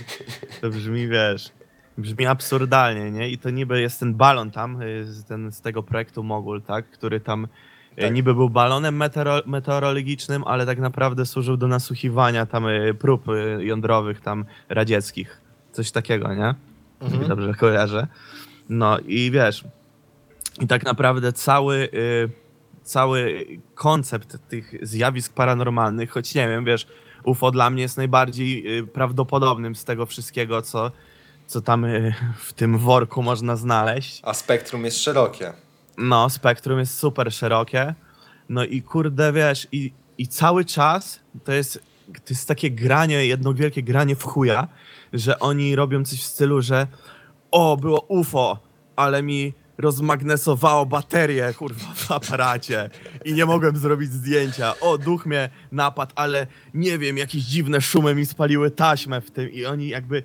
To 0.61 0.71
brzmi, 0.71 1.09
wiesz, 1.09 1.49
brzmi 1.99 2.27
absurdalnie, 2.27 3.11
nie? 3.11 3.29
I 3.29 3.39
to 3.39 3.51
niby 3.51 3.81
jest 3.81 4.01
ten 4.01 4.15
balon 4.15 4.51
tam, 4.51 4.81
z, 5.05 5.25
ten, 5.25 5.53
z 5.53 5.61
tego 5.61 5.83
projektu 5.83 6.23
Mogul, 6.23 6.63
tak? 6.63 6.91
Który 6.91 7.21
tam 7.21 7.49
Tak. 8.03 8.15
niby 8.15 8.35
był 8.35 8.51
balonem 8.51 8.97
meteoro, 8.97 9.43
meteorologicznym, 9.47 10.45
ale 10.47 10.67
tak 10.67 10.79
naprawdę 10.79 11.27
służył 11.27 11.57
do 11.57 11.69
nasłuchiwania 11.69 12.47
tam 12.47 12.67
y, 12.67 12.95
prób 12.95 13.29
y, 13.29 13.65
jądrowych 13.65 14.21
tam 14.21 14.45
radzieckich. 14.69 15.41
Coś 15.73 15.91
takiego, 15.91 16.35
nie? 16.35 16.55
Mhm. 17.01 17.29
Dobrze 17.29 17.55
kojarzę. 17.55 18.07
No 18.69 18.99
i 18.99 19.31
wiesz, 19.31 19.65
i 20.61 20.67
tak 20.67 20.85
naprawdę 20.85 21.33
cały, 21.33 21.89
cały 22.83 23.47
koncept 23.75 24.37
tych 24.49 24.75
zjawisk 24.83 25.33
paranormalnych, 25.33 26.11
choć 26.11 26.35
nie 26.35 26.49
wiem, 26.49 26.65
wiesz, 26.65 26.87
UFO 27.25 27.51
dla 27.51 27.71
mnie 27.71 27.83
jest 27.83 27.97
najbardziej 27.97 28.65
prawdopodobnym 28.87 29.77
z 29.77 29.85
tego 29.85 30.07
wszystkiego, 30.07 30.63
co, 30.63 30.91
co 31.47 31.61
tam 31.61 31.87
w 32.39 32.53
tym 32.53 32.79
worku 32.79 33.23
można 33.23 33.57
znaleźć. 33.57 34.21
A 34.25 34.35
spektrum 34.35 34.85
jest 34.85 35.03
szerokie. 35.03 35.53
No, 35.99 36.31
spektrum 36.31 36.79
jest 36.79 36.99
super 36.99 37.33
szerokie. 37.33 37.95
No 38.49 38.65
i 38.65 38.83
kurde, 38.83 39.33
wiesz, 39.33 39.69
i, 39.73 39.93
i 40.19 40.29
cały 40.29 40.65
czas 40.65 41.21
to 41.45 41.53
jest, 41.53 41.83
to 42.13 42.31
jest 42.31 42.49
takie 42.49 42.71
granie, 42.71 43.27
jedno 43.27 43.55
wielkie 43.55 43.83
granie 43.83 44.17
w 44.17 44.23
chuja, 44.23 44.69
że 45.13 45.39
oni 45.39 45.77
robią 45.77 46.05
coś 46.05 46.21
w 46.21 46.27
stylu, 46.27 46.63
że 46.63 46.87
o, 47.51 47.77
było 47.77 48.01
UFO, 48.01 48.59
ale 48.97 49.23
mi 49.23 49.53
rozmagnesowało 49.79 50.87
baterię, 50.87 51.55
kurwa, 51.55 51.95
w 51.95 52.11
aparacie 52.11 52.91
i 53.25 53.35
nie 53.35 53.47
mogłem 53.47 53.77
zrobić 53.77 54.13
zdjęcia. 54.13 54.75
O, 54.81 54.99
duch 54.99 55.27
mnie 55.27 55.51
napadł, 55.73 56.13
ale 56.17 56.47
nie 56.75 56.99
wiem, 56.99 57.19
jakieś 57.19 57.43
dziwne 57.43 57.81
szumy 57.81 58.15
mi 58.15 58.27
spaliły 58.27 58.71
taśmę 58.71 59.21
w 59.21 59.31
tym 59.31 59.51
i 59.51 59.65
oni 59.65 59.89
jakby 59.89 60.23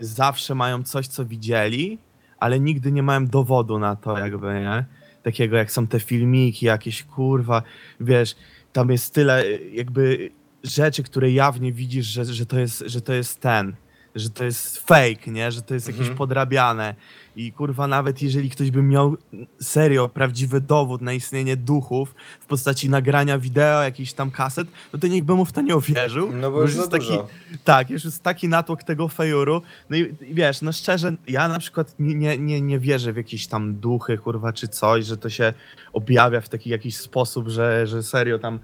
zawsze 0.00 0.54
mają 0.54 0.82
coś, 0.82 1.06
co 1.06 1.24
widzieli, 1.24 1.98
ale 2.38 2.60
nigdy 2.60 2.92
nie 2.92 3.02
mają 3.02 3.26
dowodu 3.26 3.78
na 3.78 3.96
to, 3.96 4.18
jakby, 4.18 4.46
nie? 4.46 4.84
Takiego 5.22 5.56
jak 5.56 5.72
są 5.72 5.86
te 5.86 6.00
filmiki, 6.00 6.66
jakieś 6.66 7.02
kurwa, 7.02 7.62
wiesz, 8.00 8.36
tam 8.72 8.90
jest 8.90 9.14
tyle 9.14 9.44
y, 9.44 9.70
jakby 9.72 10.30
rzeczy, 10.64 11.02
które 11.02 11.30
jawnie 11.30 11.72
widzisz, 11.72 12.06
że, 12.06 12.24
że, 12.24 12.46
to, 12.46 12.58
jest, 12.58 12.84
że 12.86 13.00
to 13.00 13.12
jest 13.12 13.40
ten, 13.40 13.76
że 14.14 14.30
to 14.30 14.44
jest 14.44 14.78
fake, 14.78 15.30
nie? 15.30 15.52
Że 15.52 15.62
to 15.62 15.74
jest 15.74 15.86
jakieś 15.86 16.00
Mhm. 16.00 16.18
podrabiane 16.18 16.94
i 17.38 17.52
kurwa 17.52 17.86
nawet 17.86 18.22
jeżeli 18.22 18.50
ktoś 18.50 18.70
by 18.70 18.82
miał 18.82 19.16
serio 19.60 20.08
prawdziwy 20.08 20.60
dowód 20.60 21.02
na 21.02 21.12
istnienie 21.12 21.56
duchów 21.56 22.14
w 22.40 22.46
postaci 22.46 22.90
nagrania 22.90 23.38
wideo, 23.38 23.82
jakichś 23.82 24.12
tam 24.12 24.30
kaset, 24.30 24.68
no 24.92 24.98
to 24.98 25.06
nikt 25.06 25.26
by 25.26 25.34
mu 25.34 25.44
w 25.44 25.52
to 25.52 25.60
nie 25.60 25.76
uwierzył. 25.76 26.32
No 26.32 26.50
bo 26.50 26.62
już 26.62 26.72
za 26.72 26.78
jest 26.78 26.90
taki, 26.90 27.06
dużo. 27.06 27.28
tak, 27.64 27.90
już 27.90 28.04
jest 28.04 28.22
taki 28.22 28.48
natłok 28.48 28.82
tego 28.82 29.08
fejuru. 29.08 29.62
No 29.90 29.96
i, 29.96 30.00
i 30.20 30.34
wiesz, 30.34 30.62
no 30.62 30.72
szczerze, 30.72 31.16
ja 31.28 31.48
na 31.48 31.58
przykład 31.58 31.94
nie, 31.98 32.14
nie, 32.14 32.38
nie, 32.38 32.60
nie 32.60 32.78
wierzę 32.78 33.12
w 33.12 33.16
jakieś 33.16 33.46
tam 33.46 33.74
duchy, 33.74 34.18
kurwa, 34.18 34.52
czy 34.52 34.68
coś, 34.68 35.06
że 35.06 35.16
to 35.16 35.30
się 35.30 35.52
objawia 35.92 36.40
w 36.40 36.48
taki 36.48 36.70
jakiś 36.70 36.96
sposób, 36.96 37.48
że, 37.48 37.86
że 37.86 38.02
serio 38.02 38.38
tam 38.38 38.58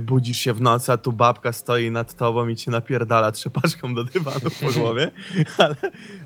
budzisz 0.00 0.36
się 0.36 0.54
w 0.54 0.60
nocy, 0.60 0.92
a 0.92 0.96
tu 0.96 1.12
babka 1.12 1.52
stoi 1.52 1.90
nad 1.90 2.14
tobą 2.14 2.48
i 2.48 2.56
cię 2.56 2.70
napierdala 2.70 3.32
trzepaczką 3.32 3.94
do 3.94 4.04
dywanu 4.04 4.50
po 4.60 4.72
głowie. 4.80 5.10
Ale, 5.58 5.76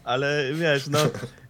ale 0.04 0.50
wiesz, 0.54 0.88
no 0.88 0.98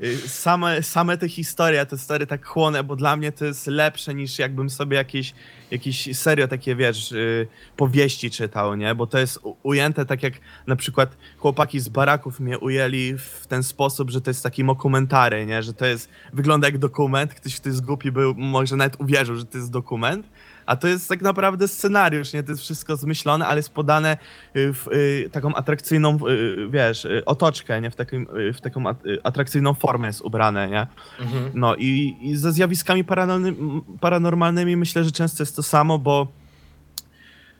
y, 0.00 0.18
same, 0.18 0.82
same 0.82 1.18
te 1.18 1.28
historie, 1.28 1.86
te 1.86 1.98
stary 1.98 2.26
tak 2.26 2.46
chłonę, 2.46 2.84
bo 2.84 2.96
dla 2.96 3.16
mnie 3.16 3.32
to 3.32 3.44
jest 3.44 3.66
lepsze 3.66 4.14
niż 4.14 4.38
jakbym 4.38 4.70
sobie 4.70 4.96
jakieś, 4.96 5.34
jakieś 5.70 6.16
serio 6.16 6.48
takie, 6.48 6.76
wiesz, 6.76 7.12
y, 7.12 7.46
powieści 7.76 8.30
czytał, 8.30 8.74
nie? 8.74 8.94
Bo 8.94 9.06
to 9.06 9.18
jest 9.18 9.38
ujęte 9.62 10.06
tak 10.06 10.22
jak 10.22 10.34
na 10.66 10.76
przykład 10.76 11.16
chłopaki 11.38 11.80
z 11.80 11.88
baraków 11.88 12.40
mnie 12.40 12.58
ujęli 12.58 13.14
w 13.18 13.46
ten 13.46 13.62
sposób, 13.62 14.10
że 14.10 14.20
to 14.20 14.30
jest 14.30 14.42
taki 14.42 14.64
mokumentary, 14.64 15.46
nie? 15.46 15.62
Że 15.62 15.74
to 15.74 15.86
jest, 15.86 16.08
wygląda 16.32 16.68
jak 16.68 16.78
dokument, 16.78 17.34
ktoś, 17.34 17.60
kto 17.60 17.68
jest 17.68 17.84
głupi 17.84 18.12
był, 18.12 18.34
może 18.34 18.76
nawet 18.76 19.00
uwierzył, 19.00 19.36
że 19.36 19.44
to 19.44 19.58
jest 19.58 19.70
dokument, 19.70 20.26
a 20.66 20.76
to 20.76 20.88
jest 20.88 21.08
tak 21.08 21.22
naprawdę 21.22 21.68
scenariusz, 21.68 22.32
nie? 22.32 22.42
To 22.42 22.52
jest 22.52 22.62
wszystko 22.62 22.96
zmyślone, 22.96 23.46
ale 23.46 23.56
jest 23.56 23.72
podane 23.72 24.16
y, 24.56 24.72
w 24.72 24.88
y, 24.88 25.30
taką 25.32 25.54
atrakcyjną, 25.54 26.18
y, 26.28 26.68
wiesz, 26.70 27.04
y, 27.04 27.24
otoczkę, 27.24 27.80
nie? 27.80 27.90
W, 27.90 27.96
takim, 27.96 28.26
w 28.54 28.60
taką 28.60 28.88
at- 28.88 29.02
atrakcyjną 29.22 29.74
formę 29.74 30.06
jest 30.06 30.20
ubrane, 30.20 30.68
nie? 30.68 30.86
Mhm. 31.20 31.50
No 31.54 31.76
i, 31.76 32.16
i 32.20 32.36
ze 32.36 32.52
zjawiskami 32.52 33.04
paranormalnymi, 33.04 33.82
paranormalnymi 34.00 34.76
myślę, 34.76 35.04
że 35.04 35.12
często 35.12 35.42
jest 35.42 35.56
to 35.56 35.62
samo, 35.62 35.98
bo 35.98 36.28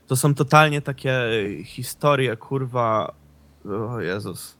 to 0.07 0.15
są 0.15 0.33
totalnie 0.33 0.81
takie 0.81 1.13
historie, 1.65 2.37
kurwa, 2.37 3.13
o 3.65 4.01
Jezus, 4.01 4.57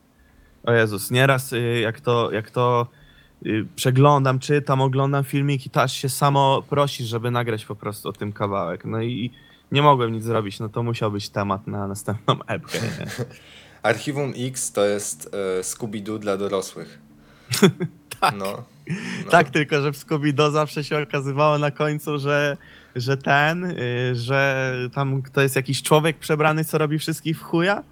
o 0.63 0.71
Jezus, 0.71 1.11
nieraz 1.11 1.53
jak 1.81 2.01
to, 2.01 2.31
jak 2.31 2.49
to 2.51 2.87
przeglądam, 3.75 4.39
czytam, 4.39 4.81
oglądam 4.81 5.23
filmiki, 5.23 5.69
to 5.69 5.81
aż 5.81 5.93
się 5.93 6.09
samo 6.09 6.61
prosi, 6.69 7.05
żeby 7.05 7.31
nagrać 7.31 7.65
po 7.65 7.75
prostu 7.75 8.09
o 8.09 8.13
tym 8.13 8.33
kawałek, 8.33 8.85
no 8.85 9.01
i 9.01 9.31
nie 9.71 9.81
mogłem 9.81 10.11
nic 10.11 10.23
zrobić, 10.23 10.59
no 10.59 10.69
to 10.69 10.83
musiał 10.83 11.11
być 11.11 11.29
temat 11.29 11.67
na 11.67 11.87
następną 11.87 12.35
epkę, 12.47 12.79
nie? 12.81 13.05
Archiwum 13.83 14.33
X 14.37 14.71
to 14.71 14.85
jest 14.85 15.35
e, 15.59 15.61
Scooby-Doo 15.61 16.19
dla 16.19 16.37
dorosłych. 16.37 16.99
Tak. 18.19 18.35
No. 18.37 18.63
no. 19.25 19.31
Tak, 19.31 19.49
tylko 19.49 19.81
że 19.81 19.91
w 19.91 19.97
Scooby-Doo 19.97 20.51
zawsze 20.51 20.83
się 20.83 21.01
okazywało 21.03 21.57
na 21.57 21.71
końcu, 21.71 22.19
że, 22.19 22.57
że 22.95 23.17
ten, 23.17 23.65
y, 23.65 24.15
że 24.15 24.73
tam 24.93 25.21
to 25.33 25.41
jest 25.41 25.55
jakiś 25.55 25.83
człowiek 25.83 26.17
przebrany, 26.17 26.65
co 26.65 26.77
robi 26.77 26.99
wszystkich 26.99 27.39
w 27.39 27.43
chuja, 27.43 27.83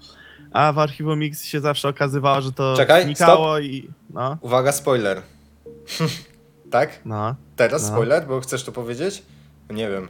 a 0.54 0.74
w 0.74 0.80
Archiwum 0.80 1.20
Mix 1.20 1.44
się 1.46 1.60
zawsze 1.62 1.89
okazywało, 1.89 2.42
że 2.42 2.52
to 2.52 2.74
Czekaj, 2.78 3.04
znikało 3.04 3.60
i... 3.60 3.89
No, 4.10 4.38
Uwaga, 4.42 4.72
spoiler. 4.72 5.22
tak? 6.72 7.00
no. 7.06 7.36
Teraz 7.56 7.82
No. 7.84 7.88
spoiler, 7.88 8.28
bo 8.28 8.42
chcesz 8.42 8.63
to 8.63 8.72
powiedzieć? 8.72 9.24
Nie 9.70 9.89
wiem. 9.89 10.08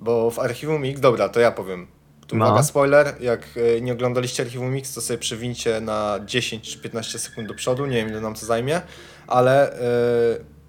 Bo 0.00 0.30
w 0.30 0.38
Archiwum 0.38 0.84
X, 0.84 1.00
dobra, 1.00 1.28
to 1.28 1.40
ja 1.40 1.50
powiem. 1.50 1.86
Tu 2.26 2.36
No. 2.36 2.46
uwaga, 2.46 2.62
spoiler. 2.62 3.14
Jak 3.20 3.42
e, 3.76 3.80
nie 3.80 3.92
oglądaliście 3.92 4.42
Archiwum 4.42 4.74
X, 4.76 4.94
to 4.94 5.00
sobie 5.00 5.18
przewincie 5.18 5.80
na 5.80 6.20
10 6.26 6.70
czy 6.72 6.78
15 6.78 7.18
sekund 7.18 7.48
do 7.48 7.54
przodu. 7.54 7.86
Nie 7.86 7.96
wiem, 7.96 8.08
ile 8.08 8.20
nam 8.20 8.34
to 8.34 8.46
zajmie, 8.46 8.80
ale 9.26 9.72
e, 9.72 9.76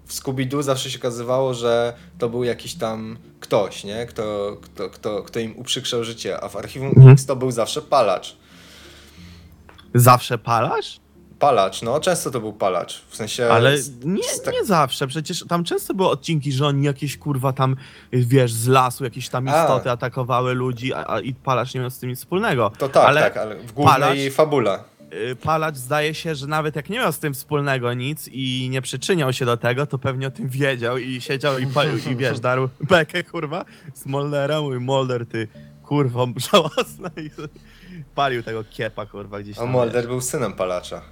w 0.06 0.12
Scooby-Doo 0.12 0.62
zawsze 0.62 0.90
się 0.90 0.98
okazywało, 0.98 1.54
że 1.54 1.94
to 2.18 2.28
był 2.28 2.44
jakiś 2.44 2.74
tam 2.74 3.18
ktoś, 3.40 3.84
nie? 3.84 4.06
Kto, 4.06 4.56
kto, 4.62 4.90
kto, 4.90 5.22
kto 5.22 5.38
im 5.40 5.56
uprzykrzał 5.58 6.04
życie, 6.04 6.40
a 6.40 6.48
w 6.48 6.56
Archiwum 6.56 6.88
Mhm. 6.88 7.08
X 7.08 7.26
to 7.26 7.36
był 7.36 7.50
zawsze 7.50 7.82
palacz. 7.82 8.36
Zawsze 10.00 10.38
palasz? 10.38 11.00
Palacz, 11.38 11.82
no, 11.82 12.00
często 12.00 12.30
to 12.30 12.40
był 12.40 12.52
palacz. 12.52 13.02
W 13.08 13.16
sensie. 13.16 13.46
Ale 13.48 13.76
nie, 14.04 14.22
tak- 14.44 14.54
nie 14.54 14.64
zawsze, 14.64 15.06
przecież 15.06 15.44
tam 15.48 15.64
często 15.64 15.94
były 15.94 16.08
odcinki, 16.08 16.52
że 16.52 16.66
oni 16.66 16.84
jakieś 16.86 17.16
kurwa 17.18 17.52
tam, 17.52 17.76
wiesz, 18.12 18.52
z 18.52 18.68
lasu 18.68 19.04
jakieś 19.04 19.28
tam 19.28 19.48
A. 19.48 19.62
istoty 19.62 19.90
atakowały 19.90 20.54
ludzi, 20.54 20.94
a, 20.94 21.04
a 21.06 21.20
i 21.20 21.34
palacz 21.34 21.74
nie 21.74 21.80
miał 21.80 21.90
z 21.90 21.98
tym 21.98 22.10
nic 22.10 22.18
wspólnego. 22.18 22.72
To 22.78 22.88
tak, 22.88 23.08
ale 23.08 23.20
tak, 23.20 23.36
ale 23.36 23.56
w 23.56 23.72
głównej 23.72 23.94
palacz- 24.00 24.32
fabule. 24.32 24.78
y, 25.30 25.36
Palacz 25.36 25.76
zdaje 25.76 26.14
się, 26.14 26.34
że 26.34 26.46
nawet 26.46 26.76
jak 26.76 26.90
nie 26.90 26.98
miał 26.98 27.12
z 27.12 27.18
tym 27.18 27.34
wspólnego 27.34 27.94
nic 27.94 28.28
i 28.32 28.68
nie 28.70 28.82
przyczyniał 28.82 29.32
się 29.32 29.44
do 29.44 29.56
tego, 29.56 29.86
to 29.86 29.98
pewnie 29.98 30.26
o 30.26 30.30
tym 30.30 30.48
wiedział 30.48 30.98
i 30.98 31.20
siedział 31.20 31.58
i, 31.58 31.66
palił, 31.66 31.96
i 32.12 32.16
wiesz, 32.22 32.40
darł 32.40 32.68
bekę, 32.80 33.24
kurwa, 33.24 33.64
z 33.94 34.06
Moldera, 34.06 34.60
mój 34.62 34.80
Molder, 34.80 35.26
ty 35.26 35.48
kurwa 35.82 36.26
żałosna 36.52 37.10
i 37.16 37.30
palił 38.16 38.42
tego 38.42 38.64
kiepa, 38.64 39.06
kurwa, 39.06 39.40
gdzieś 39.40 39.56
A 39.56 39.60
tam. 39.60 39.70
Mulder 39.70 40.06
był 40.06 40.20
synem 40.20 40.52
palacza. 40.52 41.02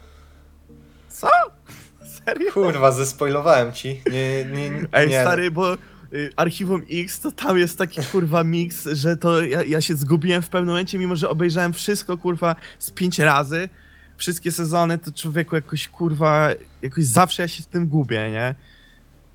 Co? 1.08 1.28
Serio? 2.26 2.52
Kurwa, 2.52 2.92
zespoilowałem 2.92 3.72
ci. 3.72 4.02
Nie, 4.12 4.44
nie, 4.44 4.70
nie. 4.70 4.86
Ej, 4.92 5.08
nie. 5.08 5.20
stary, 5.20 5.50
bo 5.50 5.74
y, 6.12 6.30
Archiwum 6.36 6.82
X, 6.90 7.20
to 7.20 7.32
tam 7.32 7.58
jest 7.58 7.78
taki 7.78 8.02
kurwa 8.12 8.44
miks, 8.44 8.88
że 8.92 9.16
to 9.16 9.42
ja, 9.42 9.62
ja 9.62 9.80
się 9.80 9.96
zgubiłem 9.96 10.42
w 10.42 10.48
pewnym 10.48 10.68
momencie, 10.68 10.98
mimo 10.98 11.16
że 11.16 11.28
obejrzałem 11.28 11.72
wszystko 11.72 12.18
kurwa 12.18 12.56
z 12.78 12.90
pięć 12.90 13.18
razy, 13.18 13.68
wszystkie 14.16 14.52
sezony, 14.52 14.98
to 14.98 15.12
człowieku 15.12 15.54
jakoś 15.56 15.88
kurwa, 15.88 16.50
jakoś 16.82 17.04
zawsze 17.04 17.42
ja 17.42 17.48
się 17.48 17.62
z 17.62 17.66
tym 17.66 17.86
gubię, 17.86 18.30
nie? 18.30 18.54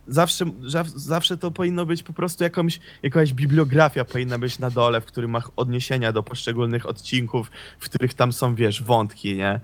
Zawsze, 0.10 0.46
zaw- 0.46 0.94
zawsze 0.96 1.38
to 1.38 1.52
powinno 1.52 1.86
być 1.86 2.04
po 2.04 2.14
prostu 2.14 2.44
jakąś, 2.44 2.80
jakaś 3.04 3.34
bibliografia 3.34 4.06
powinna 4.06 4.38
być 4.40 4.60
na 4.60 4.70
dole, 4.70 5.02
w 5.02 5.06
którym 5.06 5.32
ma 5.32 5.42
odniesienia 5.56 6.12
do 6.12 6.24
poszczególnych 6.24 6.86
odcinków, 6.86 7.52
w 7.80 7.86
których 7.86 8.14
tam 8.14 8.34
są, 8.34 8.56
wiesz, 8.56 8.84
wątki, 8.84 9.36
nie? 9.36 9.60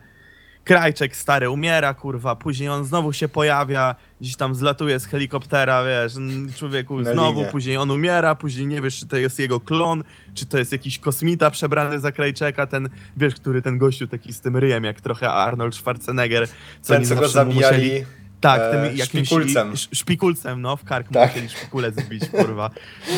Krajczek 0.63 1.15
stary 1.15 1.49
umiera, 1.49 1.93
kurwa, 1.93 2.35
później 2.35 2.69
on 2.69 2.85
znowu 2.85 3.13
się 3.13 3.27
pojawia, 3.27 3.95
gdzieś 4.21 4.35
tam 4.35 4.55
zlatuje 4.55 4.99
z 4.99 5.05
helikoptera, 5.05 5.83
wiesz, 5.85 6.13
człowieku 6.57 7.01
Na 7.01 7.13
znowu, 7.13 7.45
później 7.45 7.77
on 7.77 7.91
umiera, 7.91 8.35
później 8.35 8.67
nie 8.67 8.81
wiesz, 8.81 8.99
czy 8.99 9.07
to 9.07 9.17
jest 9.17 9.39
jego 9.39 9.59
klon, 9.59 10.03
czy 10.33 10.45
to 10.45 10.57
jest 10.57 10.71
jakiś 10.71 10.99
kosmita 10.99 11.51
przebrany 11.51 11.99
za 11.99 12.11
Krajczeka, 12.11 12.67
ten, 12.67 12.89
wiesz, 13.17 13.35
który 13.35 13.61
ten 13.61 13.77
gościu 13.77 14.07
taki 14.07 14.33
z 14.33 14.41
tym 14.41 14.57
ryjem, 14.57 14.83
jak 14.83 15.01
trochę 15.01 15.31
Arnold 15.31 15.75
Schwarzenegger, 15.75 16.47
co 16.81 16.93
Ten, 16.93 17.05
co 17.05 17.15
go 17.15 17.27
zabijali. 17.27 17.77
musieli- 17.77 18.05
tak, 18.41 18.61
e, 18.61 18.71
tym 18.71 18.97
jakimś 18.97 19.27
szpikulcem. 19.27 19.71
sz- 19.73 19.97
szpikulcem, 19.97 20.61
no, 20.61 20.77
w 20.77 20.83
kark 20.83 21.07
Tak. 21.13 21.29
musieli 21.29 21.49
szpikulec 21.49 21.95
zbić, 21.95 22.29
kurwa. 22.29 22.69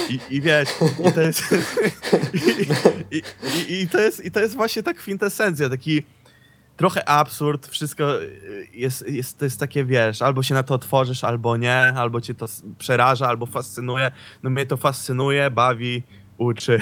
I, 0.09 0.19
I 0.29 0.41
wiesz, 0.41 0.69
i 1.09 1.11
to 1.11 1.21
jest. 1.21 1.43
I, 3.11 3.17
i, 3.67 3.81
i, 3.81 3.87
to 3.87 3.99
jest 3.99 4.25
I 4.25 4.31
to 4.31 4.39
jest 4.39 4.55
właśnie 4.55 4.83
tak 4.83 4.97
kwintesencja, 4.97 5.69
taki 5.69 6.03
trochę 6.77 7.09
absurd, 7.09 7.67
wszystko 7.67 8.21
y, 8.21 8.67
jest, 8.73 9.09
jest, 9.09 9.37
to 9.37 9.45
jest 9.45 9.59
takie, 9.59 9.85
wiesz, 9.85 10.21
albo 10.21 10.43
się 10.43 10.53
na 10.53 10.63
to 10.63 10.73
otworzysz, 10.73 11.23
albo 11.23 11.57
nie, 11.57 11.77
albo 11.79 12.21
cię 12.21 12.33
to 12.35 12.45
przeraża, 12.77 13.27
albo 13.27 13.45
fascynuje. 13.45 14.11
No 14.43 14.49
mnie 14.49 14.65
to 14.65 14.77
fascynuje, 14.77 15.51
bawi, 15.51 16.03
uczy. 16.37 16.79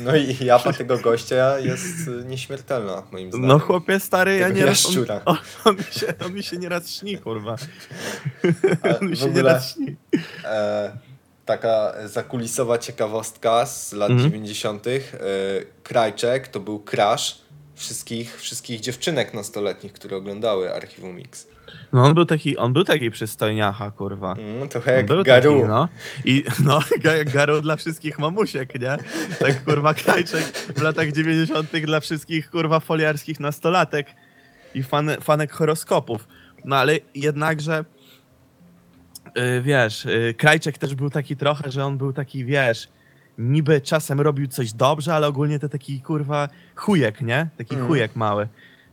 No 0.00 0.16
i 0.16 0.44
japa 0.44 0.72
tego 0.72 0.98
gościa 0.98 1.58
jest 1.58 2.10
nieśmiertelna, 2.24 3.02
moim 3.12 3.28
zdaniem. 3.28 3.48
No 3.48 3.58
chłopie 3.58 4.00
stary, 4.00 4.36
ja 4.38 4.46
Tego 4.46 4.58
nie 4.60 4.66
raz. 4.66 4.86
On, 4.86 5.04
on, 5.24 5.36
on, 5.64 5.76
mi 5.76 5.82
się, 5.90 6.14
on 6.26 6.32
mi 6.32 6.42
się 6.42 6.56
nieraz 6.56 6.90
śni, 6.90 7.18
kurwa. 7.18 7.56
A 8.82 8.98
On 8.98 9.08
mi 9.10 9.16
się 9.16 9.24
ogóle- 9.24 9.36
nieraz 9.42 9.74
śni. 9.74 9.96
E, 10.44 10.92
taka 11.44 11.94
zakulisowa 12.04 12.78
ciekawostka 12.78 13.66
z 13.66 13.92
lat 13.92 14.10
Mhm. 14.10 14.30
90. 14.30 14.86
E, 14.86 14.90
Krajczek 15.82 16.48
to 16.48 16.60
był 16.60 16.80
crush 16.80 17.38
wszystkich, 17.74 18.40
wszystkich 18.40 18.80
dziewczynek 18.80 19.34
nastoletnich, 19.34 19.92
które 19.92 20.16
oglądały 20.16 20.74
Archiwum 20.74 21.16
Mix. 21.16 21.46
No 21.92 22.04
on 22.04 22.14
był 22.14 22.24
taki, 22.24 22.56
on 22.56 22.72
był 22.72 22.84
taki 22.84 23.10
przystojniacha, 23.10 23.90
kurwa. 23.90 24.32
Mm, 24.34 24.68
trochę 24.68 24.92
jak 24.92 25.06
Garu. 25.06 25.24
Taki, 25.24 25.68
no. 25.68 25.88
I 26.24 26.44
no, 26.64 26.78
ga- 27.04 27.32
Garu 27.32 27.60
dla 27.60 27.76
wszystkich 27.76 28.18
mamusiek, 28.18 28.80
nie? 28.80 28.96
Tak 29.40 29.64
kurwa 29.64 29.94
Krajczek 29.94 30.44
w 30.76 30.82
latach 30.82 31.12
90. 31.12 31.76
dla 31.76 32.00
wszystkich 32.00 32.50
kurwa 32.50 32.80
foliarskich 32.80 33.40
nastolatek 33.40 34.06
i 34.74 34.82
fan, 34.82 35.10
fanek 35.20 35.52
horoskopów. 35.52 36.28
No 36.64 36.76
ale 36.76 36.98
jednakże 37.14 37.84
yy, 39.36 39.62
wiesz, 39.62 40.04
yy, 40.04 40.34
Krajczek 40.34 40.78
też 40.78 40.94
był 40.94 41.10
taki 41.10 41.36
trochę, 41.36 41.70
że 41.70 41.84
on 41.84 41.98
był 41.98 42.12
taki, 42.12 42.44
wiesz, 42.44 42.88
niby 43.38 43.80
czasem 43.80 44.20
robił 44.20 44.46
coś 44.48 44.72
dobrze, 44.72 45.14
ale 45.14 45.26
ogólnie 45.26 45.58
to 45.58 45.68
taki 45.68 46.00
kurwa 46.00 46.48
chujek, 46.74 47.20
nie? 47.20 47.48
Taki 47.58 47.74
Mhm. 47.74 47.88
chujek 47.88 48.16
mały. 48.16 48.48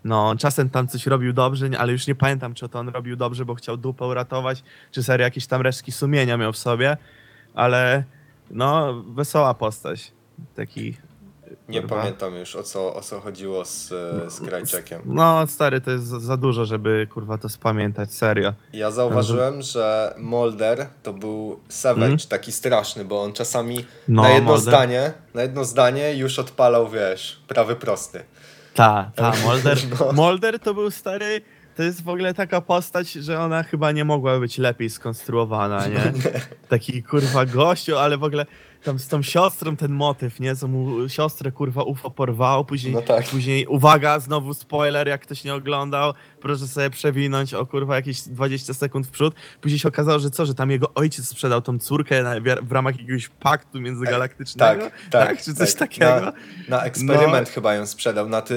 No, 0.05 0.35
czasem 0.37 0.69
tam 0.69 0.87
coś 0.87 1.07
robił 1.07 1.33
dobrze, 1.33 1.69
ale 1.77 1.91
już 1.91 2.07
nie 2.07 2.15
pamiętam, 2.15 2.53
czy 2.53 2.69
to 2.69 2.79
on 2.79 2.89
robił 2.89 3.15
dobrze, 3.15 3.45
bo 3.45 3.55
chciał 3.55 3.77
dupę 3.77 4.05
uratować, 4.05 4.63
czy 4.91 5.03
serio 5.03 5.23
jakieś 5.23 5.47
tam 5.47 5.61
resztki 5.61 5.91
sumienia 5.91 6.37
miał 6.37 6.53
w 6.53 6.57
sobie, 6.57 6.97
ale 7.53 8.03
no, 8.51 9.03
wesoła 9.03 9.53
postać. 9.53 10.11
Taki 10.55 10.97
Nie 11.69 11.81
Kurwa. 11.81 11.95
pamiętam 11.95 12.35
już 12.35 12.55
o 12.55 12.63
co, 12.63 12.95
o 12.95 13.01
co 13.01 13.19
chodziło 13.19 13.65
z, 13.65 13.87
z 14.33 14.39
Krajczekiem. 14.47 15.01
No, 15.05 15.47
stary, 15.47 15.81
to 15.81 15.91
jest 15.91 16.03
za, 16.05 16.19
za 16.19 16.37
dużo, 16.37 16.65
żeby 16.65 17.07
kurwa 17.13 17.37
to 17.37 17.49
spamiętać, 17.49 18.13
serio. 18.13 18.53
Ja 18.73 18.91
zauważyłem, 18.91 19.61
że 19.61 20.15
Molder 20.17 20.87
to 21.03 21.13
był 21.13 21.59
savage 21.69 22.05
Mm. 22.05 22.17
taki 22.29 22.51
straszny, 22.51 23.05
bo 23.05 23.23
on 23.23 23.33
czasami 23.33 23.85
No, 24.07 24.21
na 24.21 24.29
jedno 24.29 24.51
Mulder. 24.51 24.61
zdanie, 24.73 25.13
na 25.33 25.41
jedno 25.41 25.65
zdanie 25.65 26.15
już 26.15 26.39
odpalał, 26.39 26.89
wiesz, 26.89 27.41
prawy 27.47 27.75
prosty. 27.75 28.23
Ta, 28.75 29.11
ta, 29.15 29.31
Molder. 29.43 29.77
No. 29.99 30.11
Molder 30.11 30.59
to 30.59 30.73
był 30.73 30.91
stary. 30.91 31.41
To 31.75 31.83
jest 31.83 32.03
w 32.03 32.09
ogóle 32.09 32.33
taka 32.33 32.61
postać, 32.61 33.11
że 33.11 33.39
ona 33.39 33.63
chyba 33.63 33.91
nie 33.91 34.05
mogła 34.05 34.39
być 34.39 34.57
lepiej 34.57 34.89
skonstruowana, 34.89 35.87
nie? 35.87 36.13
Taki 36.69 37.03
kurwa 37.03 37.45
gościu, 37.45 37.97
ale 37.97 38.17
w 38.17 38.23
ogóle 38.23 38.45
tam 38.85 38.99
z 38.99 39.07
tą 39.07 39.21
siostrą 39.21 39.75
ten 39.75 39.91
motyw, 39.91 40.39
nie? 40.39 40.55
Co 40.55 40.67
mu 40.67 41.09
siostrę 41.09 41.51
kurwa 41.51 41.83
UFO 41.83 42.11
porwało, 42.11 42.65
później, 42.65 42.93
No 42.93 43.01
tak. 43.01 43.25
później 43.29 43.67
uwaga, 43.67 44.19
znowu 44.19 44.53
spoiler, 44.53 45.07
jak 45.07 45.21
ktoś 45.21 45.43
nie 45.43 45.53
oglądał, 45.53 46.13
proszę 46.41 46.67
sobie 46.67 46.89
przewinąć 46.89 47.53
o 47.53 47.65
kurwa 47.65 47.95
jakieś 47.95 48.21
20 48.21 48.73
sekund 48.73 49.07
w 49.07 49.09
przód. 49.11 49.35
Później 49.61 49.79
się 49.79 49.87
okazało, 49.87 50.19
że 50.19 50.29
co, 50.29 50.45
że 50.45 50.53
tam 50.55 50.71
jego 50.71 50.93
ojciec 50.93 51.27
sprzedał 51.27 51.61
tą 51.61 51.79
córkę 51.79 52.23
na, 52.23 52.35
w 52.61 52.71
ramach 52.71 52.99
jakiegoś 52.99 53.29
paktu 53.29 53.81
międzygalaktycznego? 53.81 54.83
Tak, 54.83 55.09
tak. 55.27 55.41
Czy 55.43 55.53
coś 55.55 55.73
tak. 55.73 55.79
takiego? 55.79 56.21
Na, 56.21 56.33
na 56.69 56.83
eksperyment 56.83 57.47
No. 57.47 57.53
chyba 57.53 57.73
ją 57.73 57.85
sprzedał, 57.85 58.29
na 58.29 58.41
ty, 58.41 58.53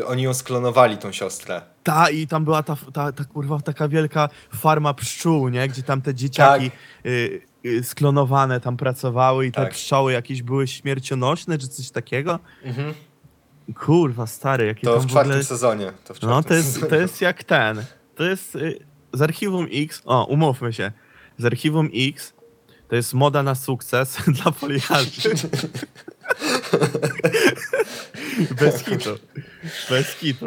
y, 0.00 0.06
oni 0.06 0.22
ją 0.22 0.34
sklonowali, 0.34 0.96
tą 0.98 1.12
siostrę. 1.12 1.62
Ta 1.82 2.10
i 2.10 2.26
tam 2.26 2.44
była 2.44 2.62
ta, 2.62 2.76
ta, 2.92 3.12
ta 3.12 3.24
kurwa 3.24 3.60
taka 3.60 3.88
wielka 3.88 4.28
farma 4.54 4.94
pszczół, 4.94 5.48
nie? 5.48 5.68
Gdzie 5.68 5.82
tam 5.82 6.02
te 6.02 6.14
dzieciaki 6.14 6.70
y, 7.06 7.08
y, 7.08 7.51
sklonowane 7.82 8.60
tam 8.60 8.76
pracowały 8.76 9.46
i 9.46 9.52
te 9.52 9.62
Tak. 9.62 9.72
pszczoły 9.72 10.12
jakieś 10.12 10.42
były 10.42 10.68
śmiercionośne 10.68 11.58
czy 11.58 11.68
coś 11.68 11.90
takiego. 11.90 12.38
Mhm. 12.64 12.94
Kurwa, 13.80 14.26
stary, 14.26 14.66
jakie 14.66 14.80
To 14.86 14.92
tam 14.92 15.02
w 15.02 15.04
w 15.06 15.08
czwartym 15.10 15.32
ogóle... 15.32 15.44
sezonie. 15.44 15.92
To 16.04 16.14
w 16.14 16.18
czwartym 16.18 16.28
No 16.30 16.42
to 16.42 16.54
jest, 16.54 16.72
sezonie. 16.72 16.90
to 16.90 16.96
jest 16.96 17.20
jak 17.20 17.44
ten. 17.44 17.84
To 18.14 18.24
jest 18.24 18.56
y, 18.56 18.78
z 19.12 19.22
Archiwum 19.22 19.66
X. 19.72 20.02
O, 20.04 20.24
umówmy 20.24 20.72
się. 20.72 20.92
Z 21.38 21.44
Archiwum 21.44 21.88
X 21.94 22.32
to 22.88 22.96
jest 22.96 23.14
moda 23.14 23.42
na 23.42 23.54
sukces 23.54 24.16
dla 24.42 24.50
foliarzy. 24.52 25.30
Bez 28.60 28.84
hitu. 28.84 29.10
Bez 29.90 30.06
hitu. 30.06 30.46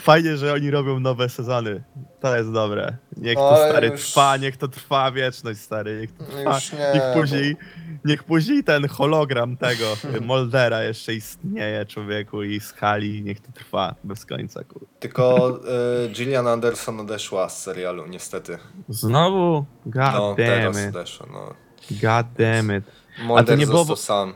Fajnie, 0.00 0.36
że 0.36 0.52
oni 0.52 0.70
robią 0.70 1.00
nowe 1.00 1.28
sezony. 1.28 1.82
To 2.20 2.36
jest 2.36 2.52
dobre. 2.52 2.96
Niech 3.16 3.34
to 3.34 3.56
Ale 3.56 3.70
stary 3.70 3.88
już- 3.88 4.00
trwa, 4.10 4.36
niech 4.36 4.56
to 4.56 4.68
trwa 4.68 5.10
wieczność, 5.12 5.60
stary. 5.60 6.00
Niech 6.00 6.12
to 6.12 6.24
No 6.24 6.38
trwa. 6.38 6.54
już 6.54 6.72
nie, 6.72 6.90
niech 6.94 7.02
później, 7.14 7.56
niech 8.04 8.24
później 8.24 8.64
ten 8.64 8.88
hologram 8.88 9.56
tego 9.56 9.84
y, 10.16 10.20
Moldera 10.30 10.82
jeszcze 10.82 11.14
istnieje, 11.14 11.86
człowieku, 11.86 12.42
i 12.42 12.60
skali. 12.60 13.22
Niech 13.22 13.40
to 13.40 13.52
trwa 13.52 13.94
bez 14.04 14.26
końca, 14.26 14.64
kur. 14.64 14.86
Tylko 15.00 15.58
y, 16.04 16.08
Gillian 16.08 16.46
Anderson 16.46 17.00
odeszła 17.00 17.48
z 17.48 17.62
serialu, 17.62 18.06
niestety. 18.06 18.58
Znowu? 18.88 19.64
God 19.86 20.12
No, 20.14 20.34
teraz 20.36 20.76
damn 20.76 20.88
it. 20.88 20.96
odeszła, 20.96 21.26
no. 21.32 21.54
God 21.90 22.26
damn 22.38 22.76
it. 22.78 22.84
Mulder 23.24 23.58
nie 23.58 23.66
było- 23.66 23.78
został 23.84 23.96
sam. 23.96 24.32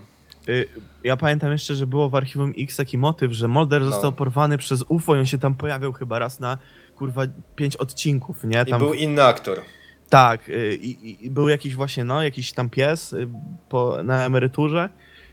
Y, 0.49 0.69
ja 1.05 1.17
pamiętam 1.17 1.53
jeszcze, 1.53 1.75
że 1.75 1.87
było 1.87 2.09
w 2.11 2.15
Archiwum 2.15 2.53
X 2.59 2.77
taki 2.77 2.99
motyw, 2.99 3.33
że 3.33 3.49
Mulder 3.49 3.83
No. 3.83 3.91
został 3.91 4.13
porwany 4.13 4.59
przez 4.59 4.85
UFO 4.89 5.17
i 5.17 5.19
on 5.19 5.27
się 5.27 5.39
tam 5.39 5.55
pojawiał 5.55 5.93
chyba 5.93 6.19
raz 6.19 6.41
na 6.41 6.59
kurwa 6.97 7.23
pięć 7.57 7.77
odcinków, 7.77 8.45
nie? 8.45 8.63
I 8.67 8.71
Tam, 8.71 8.79
był 8.81 8.95
inny 8.95 9.25
aktor. 9.25 9.61
Tak, 10.09 10.49
y, 10.49 10.75
i, 10.83 11.25
i- 11.27 11.31
był 11.31 11.49
jakiś 11.49 11.75
właśnie, 11.75 12.05
no, 12.05 12.23
jakiś 12.23 12.53
tam 12.53 12.71
pies 12.71 13.13
y, 13.13 13.29
po, 13.69 14.03
na 14.05 14.25
emeryturze, 14.25 14.89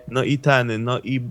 no 0.08 0.24
i 0.24 0.38
ten, 0.38 0.84
no 0.84 1.00
i 1.00 1.22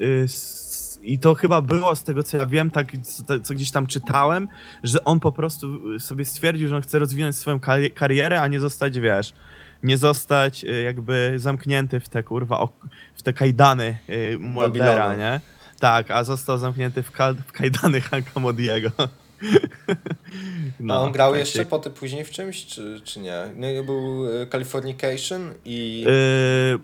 y, 0.00 0.22
s- 0.24 0.74
i 1.02 1.18
to 1.18 1.34
chyba 1.34 1.60
było, 1.62 1.96
z 1.96 2.04
tego 2.04 2.22
co 2.22 2.36
ja 2.36 2.46
wiem, 2.46 2.70
tak 2.70 2.92
co, 3.02 3.40
co 3.40 3.54
gdzieś 3.54 3.70
tam 3.70 3.86
czytałem, 3.86 4.48
że 4.82 5.04
on 5.04 5.20
po 5.20 5.32
prostu 5.32 5.98
sobie 6.00 6.24
stwierdził, 6.24 6.68
że 6.68 6.76
on 6.76 6.82
chce 6.82 6.98
rozwinąć 6.98 7.36
swoją 7.36 7.58
kari- 7.58 7.90
karierę, 7.94 8.40
a 8.42 8.48
nie 8.48 8.60
zostać, 8.60 9.00
wiesz, 9.00 9.32
nie 9.84 9.98
zostać 9.98 10.64
y, 10.64 10.82
jakby 10.82 11.34
zamknięty 11.36 12.00
w 12.00 12.08
te 12.08 12.22
kurwa, 12.22 12.68
w 13.14 13.22
te 13.22 13.32
kajdany 13.32 13.98
y, 14.10 14.38
Babilonu. 14.54 15.16
nie? 15.18 15.40
Tak, 15.80 16.10
a 16.10 16.24
został 16.24 16.58
zamknięty 16.58 17.02
w, 17.02 17.10
ka- 17.10 17.34
w 17.46 17.52
kajdany 17.52 18.00
Hanka 18.10 18.40
Modiego. 18.40 18.90
No, 20.80 20.94
A 20.94 20.98
on 21.00 21.12
grał 21.12 21.30
tak 21.30 21.40
jeszcze 21.40 21.58
się- 21.58 21.64
potem 21.64 21.92
później 21.92 22.24
w 22.24 22.30
czymś, 22.30 22.66
czy, 22.66 23.00
czy 23.04 23.20
nie? 23.20 23.42
No, 23.56 23.84
był 23.84 24.26
y, 24.42 24.46
Californication 24.46 25.54
i... 25.64 26.00
Yy, 26.72 26.78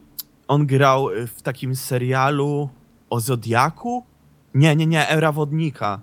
on 0.49 0.67
grał 0.67 1.09
w 1.37 1.43
takim 1.43 1.77
serialu 1.77 2.69
o 3.11 3.21
Zodiaku? 3.21 4.05
Nie, 4.55 4.77
nie, 4.77 4.87
nie, 4.87 5.09
Era 5.09 5.33
Wodnika. 5.33 6.01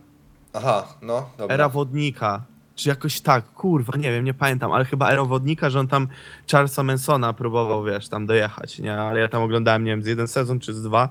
Aha, 0.53 0.87
no, 1.01 1.29
dobra. 1.37 1.53
Era 1.53 1.69
Wodnika. 1.69 2.43
Czy 2.77 2.89
jakoś 2.89 3.21
tak, 3.21 3.45
kurwa, 3.53 3.97
nie 3.97 4.11
wiem, 4.11 4.25
nie 4.25 4.33
pamiętam, 4.33 4.71
ale 4.71 4.85
chyba 4.85 5.11
Era 5.11 5.25
Wodnika, 5.25 5.69
że 5.69 5.79
on 5.79 5.87
tam 5.87 6.07
Charlesa 6.51 6.83
Mansona 6.83 7.33
próbował, 7.33 7.83
wiesz, 7.83 8.09
tam 8.09 8.25
dojechać, 8.25 8.79
nie? 8.79 8.93
Ale 9.01 9.19
ja 9.19 9.27
tam 9.27 9.41
oglądałem, 9.43 9.83
nie 9.83 9.91
wiem, 9.91 10.03
z 10.03 10.05
jeden 10.05 10.27
sezon 10.27 10.59
czy 10.59 10.73
z 10.73 10.83
dwa. 10.83 11.09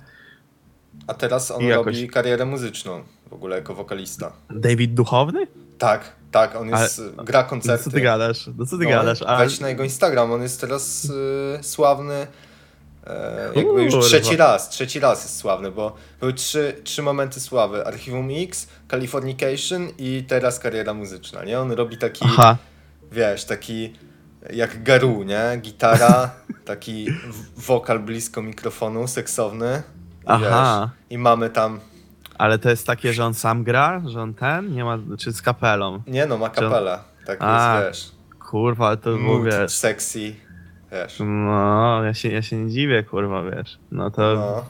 A 1.07 1.15
teraz 1.15 1.51
on 1.51 1.63
I 1.63 1.67
jakoś- 1.67 1.97
robi 1.97 2.09
karierę 2.09 2.45
muzyczną, 2.45 3.03
w 3.31 3.33
ogóle 3.33 3.57
jako 3.57 3.75
wokalista. 3.75 4.33
David 4.51 4.95
Duchowny? 4.95 5.47
Tak, 5.79 6.13
tak, 6.31 6.57
on 6.57 6.69
jest, 6.69 7.03
gra 7.25 7.43
No 7.43 7.49
koncerty. 7.49 7.85
co 7.85 7.91
ty 7.91 8.01
gadasz? 8.01 8.51
No 8.59 8.67
co 8.67 8.79
ty 8.79 8.85
No, 8.85 8.91
gadasz? 8.91 9.23
A, 9.27 9.37
Wejdź 9.39 9.61
na 9.61 9.69
jego 9.69 9.85
Instagram, 9.85 10.33
on 10.33 10.43
jest 10.43 10.61
teraz 10.61 11.05
y, 11.05 11.59
sławny. 11.63 12.27
E, 13.07 13.51
jakby 13.55 13.85
już 13.85 14.05
trzeci 14.05 14.37
raz, 14.37 14.69
trzeci 14.69 15.01
raz 15.01 15.23
jest 15.23 15.37
sławny, 15.37 15.71
bo 15.71 15.97
były 16.21 16.33
trzy, 16.33 16.81
trzy 16.85 17.03
momenty 17.03 17.41
sławy. 17.41 17.87
Archiwum 17.87 18.29
X, 18.31 18.69
Californication 18.91 19.89
i 19.99 20.25
teraz 20.29 20.59
kariera 20.59 20.95
muzyczna, 20.95 21.45
nie? 21.45 21.61
On 21.61 21.73
robi 21.73 21.99
taki, 21.99 22.25
Aha, 22.25 22.57
wiesz, 23.13 23.45
taki 23.45 23.93
jak 24.53 24.83
Garu, 24.83 25.23
nie? 25.23 25.59
Gitara, 25.61 26.31
taki 26.65 27.07
wokal 27.57 28.01
blisko 28.01 28.43
mikrofonu, 28.43 29.09
seksowny. 29.09 29.83
Aha. 30.27 30.91
Wiesz, 30.91 31.11
I 31.11 31.19
mamy 31.19 31.51
tam, 31.51 31.81
ale 32.39 32.59
to 32.59 32.71
jest 32.71 32.87
takie, 32.87 33.13
że 33.13 33.25
on 33.25 33.35
sam 33.35 33.65
gra? 33.65 34.03
Że 34.07 34.23
on 34.23 34.35
ten? 34.35 34.75
Nie 34.75 34.85
ma, 34.85 34.99
czy 35.19 35.33
z 35.33 35.43
kapelą? 35.43 36.03
nie 36.07 36.27
no, 36.27 36.39
ma 36.39 36.51
kapelę. 36.51 36.99
Tak 37.27 37.39
A, 37.41 37.81
jest, 37.81 37.89
wiesz. 37.89 38.13
Kurwa, 38.51 38.87
ale 38.87 38.97
to 38.97 39.11
Mood, 39.11 39.45
wiesz... 39.45 39.73
sexy, 39.73 40.35
wiesz. 40.93 41.19
No, 41.25 42.05
ja 42.05 42.15
się, 42.15 42.29
ja 42.29 42.43
się 42.43 42.57
nie 42.57 42.71
dziwię, 42.71 43.03
kurwa, 43.03 43.43
wiesz. 43.43 43.79
No 43.93 44.11
to 44.11 44.35
No. 44.35 44.65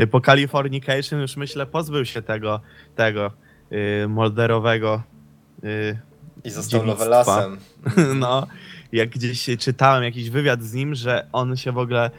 y, 0.00 0.06
po 0.06 0.20
Californication 0.20 1.20
już 1.20 1.36
myślę 1.36 1.66
pozbył 1.66 2.04
się 2.04 2.22
tego, 2.22 2.60
tego 2.96 3.30
y, 3.72 4.08
molderowego. 4.08 5.02
Y, 5.64 5.98
I 6.44 6.50
został 6.50 6.80
Dziewictwa. 6.80 7.04
Lovelasem. 7.04 7.56
no, 8.20 8.46
jak 8.92 9.08
gdzieś 9.08 9.46
czytałem 9.58 10.04
jakiś 10.04 10.30
wywiad 10.30 10.62
z 10.62 10.72
nim, 10.74 10.94
że 10.94 11.26
on 11.32 11.56
się 11.56 11.72
w 11.72 11.78
ogóle 11.78 12.10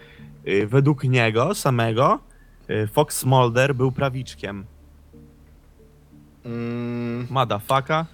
y, 0.48 0.68
według 0.68 1.04
niego 1.04 1.56
samego 1.56 2.20
y, 2.70 2.88
Fox 2.88 3.26
Mulder 3.26 3.76
był 3.76 3.92
prawiczkiem. 3.92 4.66
Mm, 6.46 7.28
Motherfucka. 7.30 8.06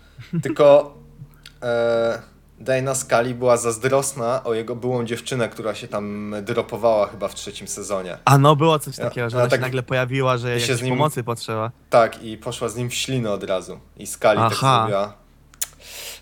tylko 0.41 0.97
e, 1.63 2.21
Dana 2.59 2.95
Scully 2.95 3.33
była 3.35 3.57
zazdrosna 3.57 4.43
o 4.43 4.53
jego 4.53 4.75
byłą 4.75 5.05
dziewczynę, 5.05 5.49
która 5.49 5.75
się 5.75 5.87
tam 5.87 6.35
dropowała 6.43 7.07
chyba 7.07 7.27
w 7.27 7.35
trzecim 7.35 7.67
sezonie. 7.67 8.17
A 8.25 8.37
no, 8.37 8.55
było 8.55 8.79
coś 8.79 8.97
Ja- 8.97 9.03
takiego, 9.03 9.29
że 9.29 9.37
ona 9.37 9.47
tak- 9.47 9.59
się 9.59 9.61
nagle 9.61 9.83
pojawiła, 9.83 10.37
że 10.37 10.47
się 10.47 10.61
jakiejś 10.61 10.79
z 10.79 10.81
nim- 10.81 10.93
pomocy 10.97 11.23
potrzeba. 11.23 11.71
Tak, 11.89 12.23
i 12.23 12.37
poszła 12.37 12.69
z 12.69 12.75
nim 12.75 12.89
w 12.89 12.93
ślinę 12.93 13.31
od 13.31 13.43
razu. 13.43 13.79
I 13.97 14.07
Scully 14.07 14.35
tak 14.35 14.51
Aha. 14.53 14.77
zrobiła. 14.79 15.13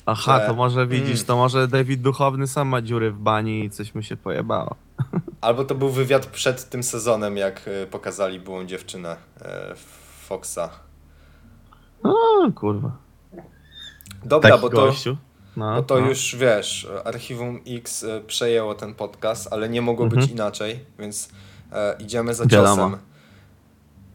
Aha, 0.06 0.40
że- 0.40 0.48
to 0.48 0.54
może 0.54 0.88
widzisz, 0.88 1.16
Mm. 1.16 1.26
to 1.26 1.36
może 1.36 1.68
David 1.68 2.02
Duchowny 2.02 2.48
sam 2.48 2.68
ma 2.68 2.82
dziury 2.82 3.12
w 3.12 3.18
bani 3.20 3.64
i 3.66 3.70
coś 3.70 3.96
mu 3.96 4.02
się 4.02 4.18
pojebało. 4.18 4.76
Albo 5.42 5.66
to 5.66 5.76
był 5.76 5.90
wywiad 5.90 6.26
przed 6.26 6.70
tym 6.70 6.84
sezonem, 6.84 7.38
jak 7.38 7.62
e, 7.84 7.88
pokazali 7.88 8.40
byłą 8.40 8.66
dziewczynę 8.66 9.16
e, 9.42 9.76
Foxa. 10.28 10.70
O, 12.04 12.12
kurwa. 12.56 12.92
Dobra, 14.26 14.50
Taki 14.50 14.62
bo 14.62 14.70
to, 14.70 14.76
gościu. 14.76 15.18
No, 15.58 15.84
to 15.84 16.00
no. 16.02 16.08
już 16.08 16.36
wiesz, 16.36 16.88
Archiwum 17.06 17.60
X 17.68 18.04
e, 18.04 18.22
przejęło 18.28 18.76
ten 18.76 18.94
podcast, 18.94 19.48
ale 19.54 19.70
nie 19.70 19.82
mogło 19.82 20.06
być 20.06 20.20
Mhm. 20.20 20.32
inaczej, 20.34 20.80
więc 21.00 21.30
e, 21.72 21.96
idziemy 22.00 22.34
za 22.34 22.46
Wiadomo. 22.46 22.76
ciosem. 22.76 22.98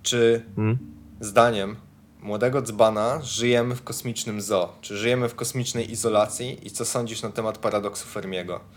Czy 0.02 0.42
Mm. 0.58 0.78
zdaniem 1.20 1.76
młodego 2.22 2.62
dzbana 2.62 3.22
żyjemy 3.22 3.74
w 3.76 3.82
kosmicznym 3.82 4.40
zoo? 4.40 4.72
Czy 4.80 4.96
żyjemy 4.96 5.28
w 5.28 5.34
kosmicznej 5.34 5.92
izolacji? 5.92 6.66
I 6.66 6.70
co 6.70 6.84
sądzisz 6.84 7.22
na 7.22 7.30
temat 7.30 7.58
paradoksu 7.58 8.08
Fermiego? 8.08 8.60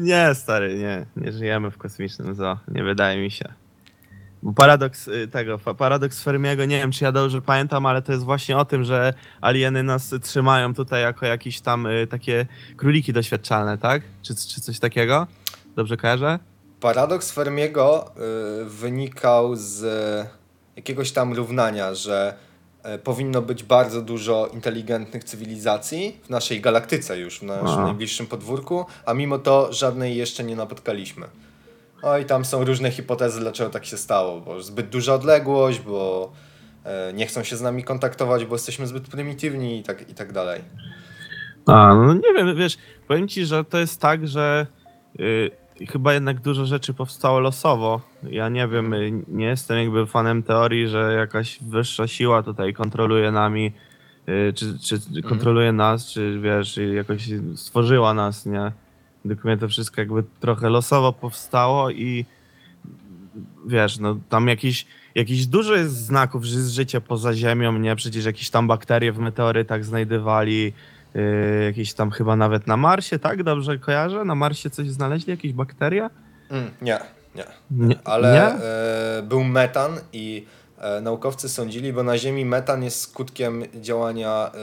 Nie, 0.00 0.34
stary, 0.34 0.78
nie. 0.78 1.06
Nie 1.24 1.32
żyjemy 1.32 1.70
w 1.70 1.78
kosmicznym 1.78 2.34
zoo. 2.34 2.58
Nie 2.68 2.84
wydaje 2.84 3.22
mi 3.22 3.30
się. 3.30 3.52
Bo 4.42 4.52
paradoks 4.52 5.08
y, 5.08 5.28
tego, 5.28 5.58
paradoks 5.58 6.22
Fermiego, 6.22 6.64
nie 6.64 6.78
wiem 6.78 6.92
czy 6.92 7.04
ja 7.04 7.12
dobrze 7.12 7.42
pamiętam, 7.42 7.86
ale 7.86 8.02
to 8.02 8.12
jest 8.12 8.24
właśnie 8.24 8.56
o 8.56 8.64
tym, 8.64 8.84
że 8.84 9.14
alieny 9.40 9.82
nas 9.82 10.14
trzymają 10.22 10.74
tutaj 10.74 11.02
jako 11.02 11.26
jakieś 11.26 11.60
tam 11.60 11.86
y, 11.86 12.06
takie 12.06 12.46
króliki 12.76 13.12
doświadczalne, 13.12 13.78
tak? 13.78 14.02
Czy, 14.22 14.34
czy 14.34 14.60
coś 14.60 14.78
takiego? 14.78 15.26
Dobrze 15.76 15.96
kojarzę? 15.96 16.38
Paradoks 16.80 17.32
Fermiego 17.32 18.10
y, 18.62 18.64
wynikał 18.64 19.56
z 19.56 19.84
jakiegoś 20.76 21.12
tam 21.12 21.32
równania, 21.32 21.94
że 21.94 22.34
y, 22.94 22.98
powinno 22.98 23.42
być 23.42 23.62
bardzo 23.62 24.02
dużo 24.02 24.48
inteligentnych 24.54 25.24
cywilizacji 25.24 26.20
w 26.24 26.30
naszej 26.30 26.60
galaktyce 26.60 27.18
już, 27.18 27.38
w 27.38 27.42
naszym 27.42 27.78
A. 27.78 27.84
najbliższym 27.84 28.26
podwórku, 28.26 28.86
a 29.06 29.14
mimo 29.14 29.38
to 29.38 29.72
żadnej 29.72 30.16
jeszcze 30.16 30.44
nie 30.44 30.56
napotkaliśmy. 30.56 31.26
No 32.02 32.18
i 32.18 32.24
tam 32.24 32.44
są 32.44 32.64
różne 32.64 32.90
hipotezy, 32.90 33.40
dlaczego 33.40 33.70
tak 33.70 33.84
się 33.84 33.96
stało, 33.96 34.40
bo 34.40 34.62
zbyt 34.62 34.88
duża 34.88 35.14
odległość, 35.14 35.80
bo 35.80 36.32
e, 36.84 37.12
nie 37.12 37.26
chcą 37.26 37.44
się 37.44 37.56
z 37.56 37.60
nami 37.60 37.84
kontaktować, 37.84 38.44
bo 38.44 38.54
jesteśmy 38.54 38.86
zbyt 38.86 39.08
prymitywni 39.08 39.78
i 39.78 39.82
tak, 39.82 40.10
i 40.10 40.14
tak 40.14 40.32
dalej. 40.32 40.62
A, 41.66 41.94
no 41.94 42.14
nie 42.14 42.34
wiem, 42.36 42.56
wiesz, 42.56 42.78
powiem 43.08 43.28
ci, 43.28 43.46
że 43.46 43.64
to 43.64 43.78
jest 43.78 44.00
tak, 44.00 44.28
że 44.28 44.66
y, 45.20 45.50
chyba 45.88 46.14
jednak 46.14 46.40
dużo 46.40 46.66
rzeczy 46.66 46.94
powstało 46.94 47.40
losowo. 47.40 48.00
Ja 48.22 48.48
nie 48.48 48.68
wiem, 48.68 48.94
y, 48.94 49.12
nie 49.28 49.46
jestem 49.46 49.78
jakby 49.78 50.06
fanem 50.06 50.42
teorii, 50.42 50.88
że 50.88 51.12
jakaś 51.12 51.58
wyższa 51.62 52.06
siła 52.06 52.42
tutaj 52.42 52.74
kontroluje 52.74 53.32
nami, 53.32 53.72
y, 54.28 54.52
czy, 54.52 54.78
czy 54.78 55.22
kontroluje 55.22 55.72
nas, 55.72 56.06
czy 56.06 56.40
wiesz, 56.40 56.78
jakoś 56.94 57.28
stworzyła 57.56 58.14
nas, 58.14 58.46
nie? 58.46 58.72
Mnie 59.24 59.56
to 59.56 59.68
wszystko 59.68 60.00
jakby 60.00 60.24
trochę 60.40 60.70
losowo 60.70 61.12
powstało 61.12 61.90
i 61.90 62.24
wiesz, 63.66 63.98
no 63.98 64.16
tam 64.28 64.48
jakiś, 64.48 64.86
jakiś 65.14 65.46
dużo 65.46 65.74
jest 65.74 65.96
znaków, 65.96 66.44
że 66.44 66.58
jest 66.58 66.70
życie 66.70 67.00
poza 67.00 67.34
Ziemią, 67.34 67.78
nie? 67.78 67.96
Przecież 67.96 68.24
jakieś 68.24 68.50
tam 68.50 68.66
bakterie 68.66 69.12
w 69.12 69.18
meteorytach 69.18 69.84
znajdywali, 69.84 70.72
Yy, 71.14 71.64
jakieś 71.64 71.94
tam 71.94 72.10
chyba 72.10 72.36
nawet 72.36 72.66
na 72.66 72.76
Marsie, 72.76 73.18
tak? 73.18 73.42
Dobrze 73.42 73.78
kojarzę? 73.78 74.24
Na 74.24 74.34
Marsie 74.34 74.70
coś 74.70 74.90
znaleźli? 74.90 75.30
Jakieś 75.30 75.52
bakterie? 75.52 76.10
Mm, 76.50 76.70
nie, 76.82 76.98
nie. 77.34 77.44
Nie, 77.70 77.98
Ale 78.04 78.32
nie? 78.32 78.64
e, 78.64 79.22
był 79.22 79.44
metan 79.44 80.00
i 80.12 80.46
e, 80.78 81.00
naukowcy 81.00 81.48
sądzili, 81.48 81.92
bo 81.92 82.02
na 82.02 82.18
Ziemi 82.18 82.44
metan 82.44 82.82
jest 82.82 83.00
skutkiem 83.00 83.64
działania 83.74 84.50
e, 84.54 84.58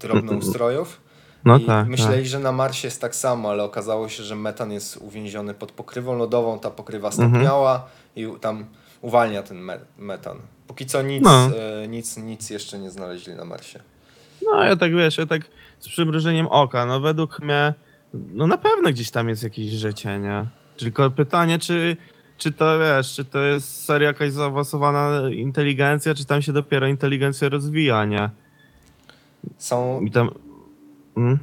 drobnoustrojów. 0.00 1.00
No 1.46 1.58
I 1.58 1.64
tak, 1.64 1.88
myśleli, 1.88 2.26
że 2.26 2.38
na 2.38 2.52
Marsie 2.52 2.86
jest 2.86 3.00
tak 3.00 3.14
samo, 3.16 3.50
ale 3.50 3.62
okazało 3.62 4.08
się, 4.08 4.22
że 4.22 4.36
metan 4.36 4.72
jest 4.72 4.96
uwięziony 4.96 5.54
pod 5.54 5.72
pokrywą 5.72 6.16
lodową, 6.18 6.58
ta 6.58 6.70
pokrywa 6.70 7.08
Mhm. 7.08 7.30
stopniała 7.30 7.86
i 8.16 8.26
u- 8.26 8.38
tam 8.38 8.64
uwalnia 9.02 9.42
ten 9.42 9.58
me 9.58 9.78
metan. 9.98 10.36
Póki 10.66 10.86
co 10.86 11.02
nic, 11.02 11.24
No. 11.24 11.50
e, 11.82 11.88
nic, 11.88 12.16
nic 12.16 12.50
jeszcze 12.50 12.78
nie 12.78 12.90
znaleźli 12.90 13.34
na 13.34 13.44
Marsie. 13.44 13.78
No 14.42 14.64
ja 14.64 14.76
tak 14.76 14.94
wiesz, 14.96 15.18
ja 15.18 15.26
tak 15.26 15.42
z 15.80 15.88
przymrużeniem 15.88 16.46
oka, 16.46 16.86
no 16.86 17.00
według 17.00 17.40
mnie, 17.40 17.74
no 18.14 18.46
na 18.46 18.58
pewno 18.58 18.90
gdzieś 18.90 19.10
tam 19.10 19.28
jest 19.28 19.42
jakieś 19.42 19.70
życie, 19.70 20.18
nie? 20.18 20.46
Tylko 20.76 21.10
pytanie, 21.10 21.58
czy, 21.58 21.96
czy 22.38 22.52
to 22.52 22.78
wiesz, 22.78 23.14
czy 23.14 23.24
to 23.24 23.38
jest 23.38 23.84
serio 23.84 24.06
jakaś 24.06 24.32
zaawansowana 24.32 25.30
inteligencja, 25.30 26.14
czy 26.14 26.24
tam 26.24 26.42
się 26.42 26.52
dopiero 26.52 26.86
inteligencja 26.86 27.48
rozwija, 27.48 28.04
nie? 28.04 28.30
Są 29.58 30.00
I 30.00 30.10
tam... 30.10 30.30
Mm? 31.16 31.38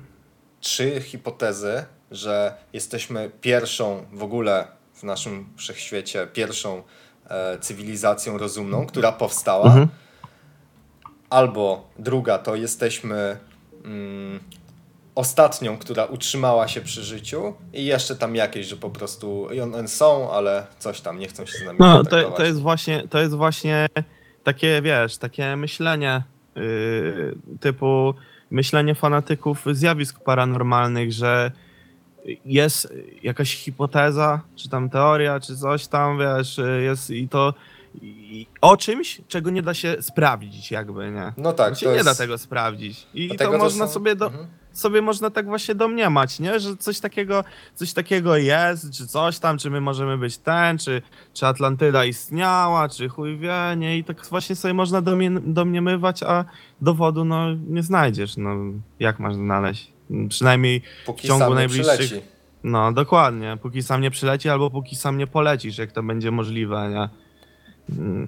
trzy 0.63 1.01
hipotezy, 1.01 1.85
że 2.11 2.53
jesteśmy 2.73 3.31
pierwszą 3.41 4.05
w 4.13 4.23
ogóle 4.23 4.67
w 4.93 5.03
naszym 5.03 5.49
wszechświecie, 5.55 6.27
pierwszą 6.33 6.83
e, 7.29 7.59
cywilizacją 7.59 8.37
rozumną, 8.37 8.85
która 8.85 9.11
powstała. 9.11 9.65
Mhm. 9.65 9.87
Albo 11.29 11.89
druga 11.99 12.37
to 12.37 12.55
jesteśmy 12.55 13.37
mm, 13.85 14.39
ostatnią, 15.15 15.77
która 15.77 16.05
utrzymała 16.05 16.67
się 16.67 16.81
przy 16.81 17.03
życiu 17.03 17.53
i 17.73 17.85
jeszcze 17.85 18.15
tam 18.15 18.35
jakieś, 18.35 18.67
że 18.67 18.77
po 18.77 18.89
prostu 18.89 19.47
i 19.51 19.61
one 19.61 19.87
są, 19.87 20.31
ale 20.31 20.67
coś 20.79 21.01
tam, 21.01 21.19
nie 21.19 21.27
chcą 21.27 21.45
się 21.45 21.57
z 21.57 21.63
nami 21.63 21.77
No, 21.79 22.03
to, 22.03 22.31
to 22.31 22.45
jest 22.45 22.61
właśnie, 22.61 23.07
to 23.07 23.19
jest 23.19 23.35
właśnie 23.35 23.87
takie, 24.43 24.81
wiesz, 24.81 25.17
takie 25.17 25.55
myślenie 25.55 26.23
yy, 26.55 27.35
typu 27.59 28.13
myślenie 28.57 28.95
fanatyków 28.95 29.65
zjawisk 29.71 30.19
paranormalnych, 30.19 31.11
że 31.11 31.51
jest 32.45 32.93
jakaś 33.23 33.55
hipoteza, 33.55 34.41
czy 34.55 34.69
tam 34.69 34.89
teoria, 34.89 35.39
czy 35.39 35.57
coś 35.57 35.87
tam, 35.87 36.17
wiesz, 36.19 36.59
jest 36.81 37.09
i 37.09 37.29
to 37.29 37.53
i, 38.01 38.47
o 38.61 38.77
czymś, 38.77 39.21
czego 39.27 39.49
nie 39.49 39.61
da 39.61 39.73
się 39.73 39.95
sprawdzić 40.01 40.71
jakby, 40.71 41.11
nie? 41.11 41.33
No 41.37 41.53
tak, 41.53 41.75
się 41.77 41.85
to 41.85 41.89
nie 41.91 41.95
jest... 41.95 42.05
da 42.09 42.15
tego 42.15 42.37
sprawdzić. 42.37 43.07
I 43.13 43.27
dlatego 43.27 43.51
to 43.51 43.57
można 43.57 43.87
są- 43.87 43.93
sobie 43.93 44.15
do, 44.15 44.25
Mhm. 44.25 44.47
Sobie 44.73 45.01
można 45.01 45.29
tak 45.29 45.45
właśnie 45.45 45.75
domniemać, 45.75 46.39
nie? 46.39 46.59
Że 46.59 46.77
coś 46.77 46.99
takiego, 46.99 47.43
coś 47.75 47.93
takiego 47.93 48.37
jest, 48.37 48.91
czy 48.91 49.07
coś 49.07 49.39
tam, 49.39 49.57
czy 49.57 49.69
my 49.69 49.81
możemy 49.81 50.17
być 50.17 50.37
ten, 50.37 50.77
czy, 50.77 51.01
czy 51.33 51.45
Atlantyda 51.47 52.05
istniała, 52.05 52.89
czy 52.89 53.09
chuj 53.09 53.37
wie, 53.37 53.75
nie? 53.77 53.97
I 53.97 54.03
tak 54.03 54.25
właśnie 54.25 54.55
sobie 54.55 54.73
można 54.73 55.01
domie- 55.01 55.53
domniemywać, 55.53 56.23
a 56.23 56.45
dowodu 56.81 57.25
no 57.25 57.53
nie 57.67 57.83
znajdziesz, 57.83 58.37
no 58.37 58.55
jak 58.99 59.19
masz 59.19 59.35
znaleźć? 59.35 59.93
Przynajmniej, 60.29 60.81
Póki 61.05 61.21
w 61.21 61.27
ciągu 61.27 61.39
sam 61.45 61.49
nie 61.49 61.55
najbliższych- 61.55 61.97
przyleci. 61.99 62.21
no 62.63 62.91
dokładnie, 62.91 63.57
póki 63.61 63.83
sam 63.83 64.01
nie 64.01 64.11
przyleci, 64.11 64.49
albo 64.49 64.69
póki 64.69 64.95
sam 64.95 65.17
nie 65.17 65.27
polecisz, 65.27 65.77
jak 65.77 65.91
to 65.91 66.03
będzie 66.03 66.31
możliwe, 66.31 66.89
nie? 66.89 67.09
Mm. 67.99 68.27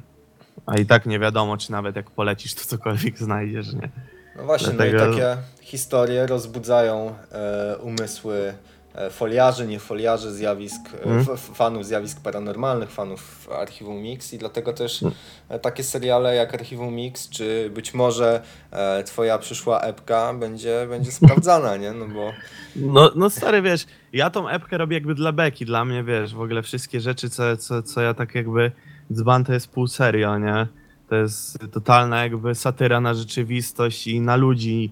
A 0.65 0.77
i 0.77 0.85
tak 0.85 1.05
nie 1.05 1.19
wiadomo, 1.19 1.57
czy 1.57 1.71
nawet 1.71 1.95
jak 1.95 2.11
polecisz, 2.11 2.53
to 2.53 2.61
cokolwiek 2.65 3.17
znajdziesz, 3.17 3.73
nie? 3.73 3.89
No 4.35 4.43
właśnie, 4.43 4.73
Dlatego- 4.73 4.97
no 5.05 5.11
i 5.13 5.15
takie 5.15 5.37
historie 5.61 6.27
rozbudzają 6.27 7.15
e, 7.31 7.77
umysły 7.77 8.53
e, 8.95 9.09
foliarzy, 9.09 9.67
nie 9.67 9.79
foliarzy, 9.79 10.31
zjawisk, 10.33 10.81
e, 10.93 11.03
Mhm. 11.03 11.37
fanów 11.37 11.85
zjawisk 11.85 12.21
paranormalnych, 12.23 12.91
fanów 12.91 13.49
Archiwum 13.51 13.97
Mix 14.01 14.33
i 14.33 14.37
dlatego 14.37 14.73
też 14.73 15.03
Mhm. 15.03 15.21
e, 15.49 15.59
takie 15.59 15.83
seriale 15.83 16.35
jak 16.35 16.53
Archiwum 16.53 16.93
Mix, 16.95 17.29
czy 17.29 17.69
być 17.73 17.93
może 17.93 18.41
e, 18.71 19.03
twoja 19.03 19.37
przyszła 19.37 19.81
epka 19.81 20.33
będzie, 20.33 20.85
będzie 20.89 21.11
sprawdzana, 21.21 21.77
nie? 21.77 21.91
No 21.93 22.07
bo 22.07 22.31
No, 22.75 23.11
no 23.15 23.29
stary, 23.29 23.61
wiesz, 23.61 23.85
ja 24.13 24.29
tą 24.29 24.49
epkę 24.49 24.77
robię 24.77 24.97
jakby 24.97 25.15
dla 25.15 25.31
beki, 25.31 25.65
dla 25.65 25.85
mnie, 25.85 26.03
wiesz, 26.03 26.35
w 26.35 26.41
ogóle 26.41 26.63
wszystkie 26.63 27.01
rzeczy, 27.01 27.29
co, 27.29 27.57
co, 27.57 27.83
co 27.83 28.01
ja 28.01 28.13
tak 28.13 28.35
jakby 28.35 28.71
dzban, 29.13 29.45
to 29.45 29.53
jest 29.53 29.67
pół 29.67 29.87
serio, 29.87 30.37
nie? 30.39 30.67
To 31.09 31.15
jest 31.15 31.57
totalna 31.71 32.23
jakby 32.23 32.55
satyra 32.55 33.01
na 33.01 33.13
rzeczywistość 33.13 34.07
i 34.07 34.21
na 34.21 34.35
ludzi, 34.35 34.91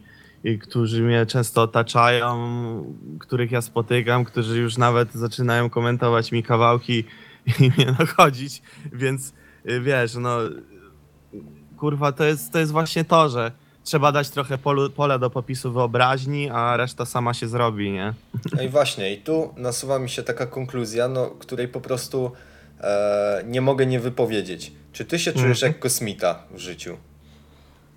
którzy 0.62 1.04
mnie 1.04 1.26
często 1.26 1.62
otaczają, 1.62 2.38
których 3.19 3.52
ja 3.52 3.62
spotykam, 3.62 4.26
którzy 4.26 4.60
już 4.60 4.78
nawet 4.78 5.13
zaczynają 5.13 5.69
komentować 5.69 6.32
mi 6.32 6.43
kawałki 6.43 7.04
i 7.60 7.71
mnie 7.78 7.95
nachodzić, 7.99 8.62
więc 8.93 9.34
y, 9.69 9.82
wiesz, 9.82 10.15
no 10.15 10.38
kurwa, 11.78 12.12
to 12.12 12.23
jest, 12.23 12.52
to 12.52 12.60
jest 12.60 12.71
właśnie 12.71 13.06
to, 13.06 13.30
że 13.30 13.52
trzeba 13.84 14.12
dać 14.12 14.30
trochę 14.30 14.58
polu, 14.58 14.89
do 15.19 15.30
popisu 15.30 15.71
wyobraźni, 15.71 16.49
a 16.49 16.78
reszta 16.78 17.06
sama 17.06 17.34
się 17.34 17.47
zrobi, 17.47 17.91
nie? 17.91 18.13
no 18.56 18.62
i 18.62 18.69
właśnie, 18.69 19.13
i 19.13 19.17
tu 19.17 19.54
nasuwa 19.58 19.99
mi 19.99 20.10
się 20.10 20.23
taka 20.23 20.45
konkluzja, 20.45 21.08
no, 21.08 21.30
której 21.30 21.67
po 21.67 21.82
prostu 21.82 22.32
e, 22.82 23.43
nie 23.47 23.62
mogę 23.62 23.86
nie 23.86 23.99
wypowiedzieć. 23.99 24.71
Czy 24.93 25.06
ty 25.06 25.19
się 25.19 25.32
czujesz 25.32 25.63
Mhm. 25.63 25.73
jak 25.73 25.79
kosmita 25.79 26.43
w 26.51 26.58
życiu? 26.60 26.97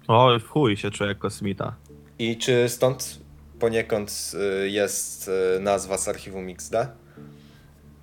O, 0.09 0.39
w 0.39 0.49
chuj 0.49 0.77
się 0.77 0.91
czuję 0.91 1.09
jak 1.09 1.19
kosmita. 1.19 1.75
I 2.19 2.37
czy 2.37 2.69
stąd 2.69 3.19
poniekąd 3.61 4.33
y, 4.65 4.71
jest 4.71 5.31
y, 5.57 5.61
nazwa 5.61 5.99
z 5.99 6.09
archiwum 6.09 6.49
XD? 6.49 6.75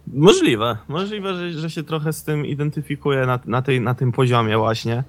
Możliwe, 0.07 0.77
możliwe, 0.87 1.33
że, 1.35 1.51
że 1.59 1.69
się 1.69 1.83
trochę 1.83 2.13
z 2.13 2.23
tym 2.23 2.45
identyfikuję 2.45 3.25
na, 3.25 3.39
na, 3.45 3.61
tej, 3.61 3.81
na 3.81 3.95
tym 3.95 4.11
poziomie 4.11 4.57
właśnie 4.57 5.03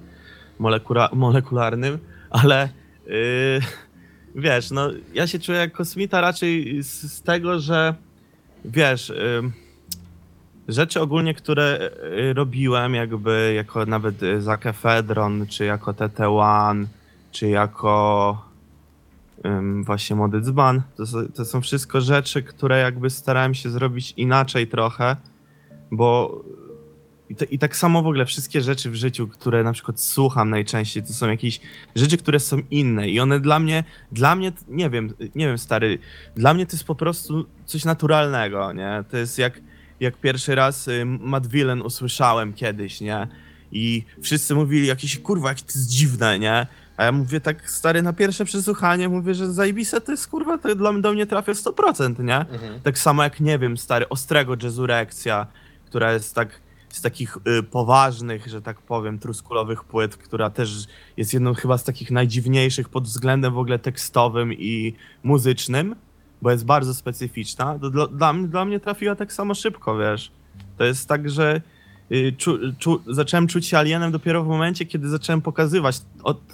molekula, 0.59 1.09
molekularnym, 1.13 1.99
ale 2.29 2.69
yy, 3.07 3.59
wiesz, 4.43 4.71
no 4.71 4.89
ja 5.13 5.27
się 5.27 5.39
czuję 5.39 5.57
jak 5.57 5.71
kosmita 5.71 6.21
raczej 6.21 6.83
z, 6.83 7.13
z 7.13 7.21
tego, 7.21 7.59
że 7.59 7.95
wiesz, 8.65 9.09
ym, 9.09 9.53
rzeczy 10.67 11.01
ogólnie, 11.01 11.33
które 11.33 11.91
y, 12.29 12.33
robiłem 12.33 12.95
jakby 12.95 13.53
jako 13.55 13.85
nawet 13.85 14.23
y, 14.23 14.41
Zac 14.41 14.65
Efedron, 14.65 15.47
czy 15.47 15.65
jako 15.65 15.91
TT1, 15.91 16.85
czy 17.31 17.47
jako 17.47 18.45
ym, 19.45 19.83
właśnie 19.83 20.15
młody 20.15 20.41
dzban. 20.41 20.81
To, 20.95 21.03
to 21.35 21.45
są 21.45 21.61
wszystko 21.61 22.01
rzeczy, 22.01 22.43
które 22.43 22.79
jakby 22.79 23.09
starałem 23.09 23.53
się 23.53 23.69
zrobić 23.69 24.13
inaczej 24.17 24.67
trochę, 24.67 25.15
bo 25.91 26.41
i, 27.29 27.35
to, 27.35 27.45
i 27.45 27.59
tak 27.59 27.75
samo 27.75 28.03
w 28.03 28.07
ogóle 28.07 28.25
wszystkie 28.25 28.61
rzeczy 28.61 28.89
w 28.89 28.95
życiu, 28.95 29.27
które 29.27 29.63
na 29.63 29.73
przykład 29.73 29.99
słucham 29.99 30.49
najczęściej, 30.49 31.03
to 31.03 31.13
są 31.13 31.29
jakieś 31.29 31.59
rzeczy, 31.95 32.17
które 32.17 32.39
są 32.39 32.57
inne 32.71 33.09
i 33.09 33.19
one 33.19 33.39
dla 33.39 33.59
mnie, 33.59 33.83
dla 34.11 34.35
mnie, 34.35 34.51
nie 34.67 34.89
wiem, 34.89 35.13
nie 35.35 35.47
wiem 35.47 35.57
stary, 35.57 35.99
dla 36.35 36.53
mnie 36.53 36.65
to 36.65 36.71
jest 36.71 36.83
po 36.83 36.95
prostu 36.95 37.45
coś 37.65 37.85
naturalnego, 37.85 38.73
nie? 38.73 39.03
To 39.11 39.17
jest 39.17 39.37
jak, 39.37 39.61
jak 39.99 40.17
pierwszy 40.17 40.55
raz 40.55 40.87
y, 40.87 41.05
Matt 41.05 41.47
Villain 41.47 41.81
usłyszałem 41.81 42.53
kiedyś, 42.53 43.01
nie? 43.01 43.27
I 43.71 44.03
wszyscy 44.21 44.55
mówili 44.55 44.87
jakieś, 44.87 45.19
kurwa, 45.19 45.49
jak 45.49 45.61
to 45.61 45.71
jest 45.75 45.89
dziwne, 45.89 46.39
nie? 46.39 46.67
A 46.97 47.03
ja 47.03 47.11
mówię 47.11 47.41
tak, 47.41 47.69
stary, 47.69 48.01
na 48.01 48.13
pierwsze 48.13 48.45
przesłuchanie 48.45 49.09
mówię, 49.09 49.33
że 49.33 49.53
zajebiste 49.53 50.01
to 50.01 50.11
jest, 50.11 50.27
kurwa, 50.27 50.57
to 50.57 50.75
dla, 50.75 50.93
do 50.93 51.13
mnie 51.13 51.25
trafia 51.25 51.51
100%, 51.51 52.23
nie? 52.23 52.37
Mhm. 52.37 52.81
Tak 52.81 52.99
samo 52.99 53.23
jak, 53.23 53.39
nie 53.39 53.59
wiem, 53.59 53.77
stary, 53.77 54.09
Ostrego 54.09 54.55
Jazzurekcja, 54.63 55.47
która 55.85 56.13
jest 56.13 56.35
tak, 56.35 56.61
z 56.89 57.01
takich 57.01 57.37
y, 57.37 57.63
poważnych, 57.63 58.47
że 58.47 58.61
tak 58.61 58.81
powiem, 58.81 59.19
truskulowych 59.19 59.83
płyt, 59.83 60.17
która 60.17 60.49
też 60.49 60.87
jest 61.17 61.33
jedną 61.33 61.53
chyba 61.53 61.77
z 61.77 61.83
takich 61.83 62.11
najdziwniejszych 62.11 62.89
pod 62.89 63.03
względem 63.03 63.53
w 63.53 63.57
ogóle 63.57 63.79
tekstowym 63.79 64.53
i 64.53 64.93
muzycznym, 65.23 65.95
bo 66.45 66.51
jest 66.51 66.65
bardzo 66.65 66.93
specyficzna, 66.93 67.79
to 67.79 67.89
dla, 67.89 68.07
dla, 68.07 68.33
mnie- 68.33 68.47
dla 68.47 68.65
mnie 68.65 68.79
trafiła 68.79 69.15
tak 69.15 69.33
samo 69.33 69.53
szybko, 69.55 69.97
wiesz. 69.97 70.31
To 70.77 70.83
jest 70.83 71.07
tak, 71.09 71.29
że 71.29 71.61
y, 72.11 72.33
czu, 72.37 72.57
czu, 72.79 73.01
zacząłem 73.07 73.47
czuć 73.47 73.65
się 73.67 73.77
alienem 73.77 74.11
dopiero 74.11 74.43
w 74.43 74.47
momencie, 74.47 74.85
kiedy 74.85 75.09
zacząłem 75.09 75.41
pokazywać 75.41 76.01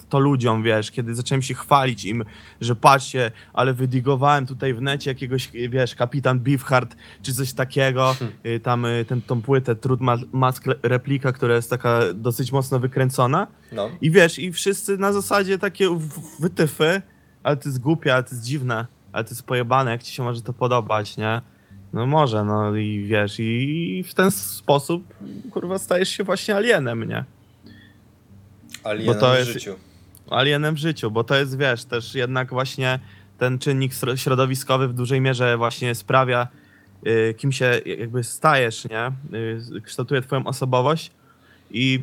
to 0.08 0.18
ludziom, 0.18 0.62
wiesz, 0.62 0.90
kiedy 0.90 1.14
zacząłem 1.14 1.42
się 1.42 1.54
chwalić 1.54 2.04
im, 2.04 2.24
że 2.60 2.76
patrzcie, 2.76 3.30
ale 3.52 3.74
wydigowałem 3.74 4.46
tutaj 4.46 4.74
w 4.74 4.82
necie 4.82 5.10
jakiegoś, 5.10 5.50
wiesz, 5.68 5.94
kapitan 5.94 6.40
Beefheart, 6.40 6.96
czy 7.22 7.34
coś 7.34 7.52
takiego, 7.52 8.16
y, 8.46 8.60
tam 8.60 8.84
y, 8.84 9.04
ten, 9.08 9.22
tą 9.22 9.42
płytę 9.42 9.74
Trud 9.76 10.00
Ma- 10.00 10.16
Mask 10.32 10.64
Replika, 10.82 11.32
która 11.32 11.54
jest 11.54 11.70
taka 11.70 12.00
dosyć 12.14 12.52
mocno 12.52 12.78
wykręcona 12.80 13.46
No. 13.72 13.90
i 14.00 14.10
wiesz, 14.10 14.38
i 14.38 14.52
wszyscy 14.52 14.98
na 14.98 15.12
zasadzie 15.12 15.58
takie 15.58 15.98
wytyfy, 16.40 17.02
ale 17.42 17.56
to 17.56 17.68
jest 17.68 17.80
głupie, 17.80 18.14
ale 18.14 18.22
to 18.22 18.30
jest 18.30 18.44
dziwne, 18.44 18.86
ale 19.12 19.24
to 19.24 19.30
jest 19.30 19.42
pojebane, 19.42 19.90
jak 19.90 20.02
ci 20.02 20.12
się 20.14 20.22
może 20.22 20.42
to 20.42 20.52
podobać, 20.52 21.16
nie? 21.16 21.40
No 21.92 22.06
może, 22.06 22.44
no 22.44 22.76
i 22.76 23.04
wiesz, 23.04 23.34
i 23.38 24.04
w 24.08 24.14
ten 24.14 24.30
sposób, 24.30 25.14
kurwa, 25.50 25.78
stajesz 25.78 26.08
się 26.08 26.24
właśnie 26.24 26.56
alienem, 26.56 27.08
nie? 27.08 27.24
Alienem 28.84 29.14
Bo 29.14 29.20
to 29.20 29.32
w 29.34 29.38
jest- 29.38 29.50
życiu. 29.52 29.74
alienem 30.30 30.74
w 30.74 30.78
życiu, 30.78 31.10
bo 31.10 31.24
to 31.24 31.34
jest, 31.36 31.58
wiesz, 31.58 31.84
też 31.84 32.14
jednak 32.14 32.50
właśnie 32.50 32.98
ten 33.38 33.58
czynnik 33.58 33.92
sro- 33.92 34.16
środowiskowy 34.16 34.88
w 34.88 34.92
dużej 34.94 35.20
mierze 35.20 35.56
właśnie 35.56 35.94
sprawia, 35.94 36.48
y, 37.06 37.34
kim 37.38 37.52
się 37.52 37.80
jakby 37.86 38.24
stajesz, 38.24 38.88
nie? 38.88 39.12
Y, 39.76 39.80
kształtuje 39.80 40.22
twoją 40.22 40.46
osobowość 40.46 41.10
i, 41.70 42.02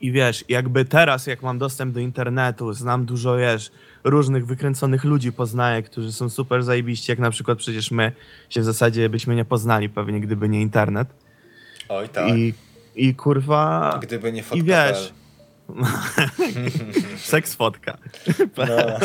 i 0.00 0.12
wiesz, 0.12 0.44
jakby 0.48 0.84
teraz, 0.84 1.26
jak 1.26 1.42
mam 1.42 1.58
dostęp 1.58 1.94
do 1.94 2.00
internetu, 2.00 2.72
znam 2.72 3.04
dużo, 3.04 3.36
wiesz, 3.36 3.70
różnych 4.04 4.46
wykręconych 4.46 5.04
ludzi 5.04 5.32
poznaję, 5.32 5.82
którzy 5.82 6.12
są 6.12 6.28
super 6.28 6.62
zajebiści, 6.62 7.12
jak 7.12 7.18
na 7.18 7.30
przykład 7.30 7.58
przecież 7.58 7.90
my 7.90 8.12
się 8.50 8.60
w 8.60 8.64
zasadzie 8.64 9.08
byśmy 9.08 9.34
nie 9.34 9.44
poznali 9.44 9.88
pewnie, 9.88 10.20
gdyby 10.20 10.48
nie 10.48 10.62
internet. 10.62 11.08
Oj 11.88 12.08
tak. 12.08 12.28
I, 12.28 12.54
I 12.94 13.14
kurwa... 13.14 13.98
Gdyby 14.02 14.32
nie 14.32 14.40
I 14.40 14.42
fotka. 14.42 14.64
wiesz, 14.64 15.12
seks 17.32 17.54
fotka. 17.54 17.98
No. 18.56 18.66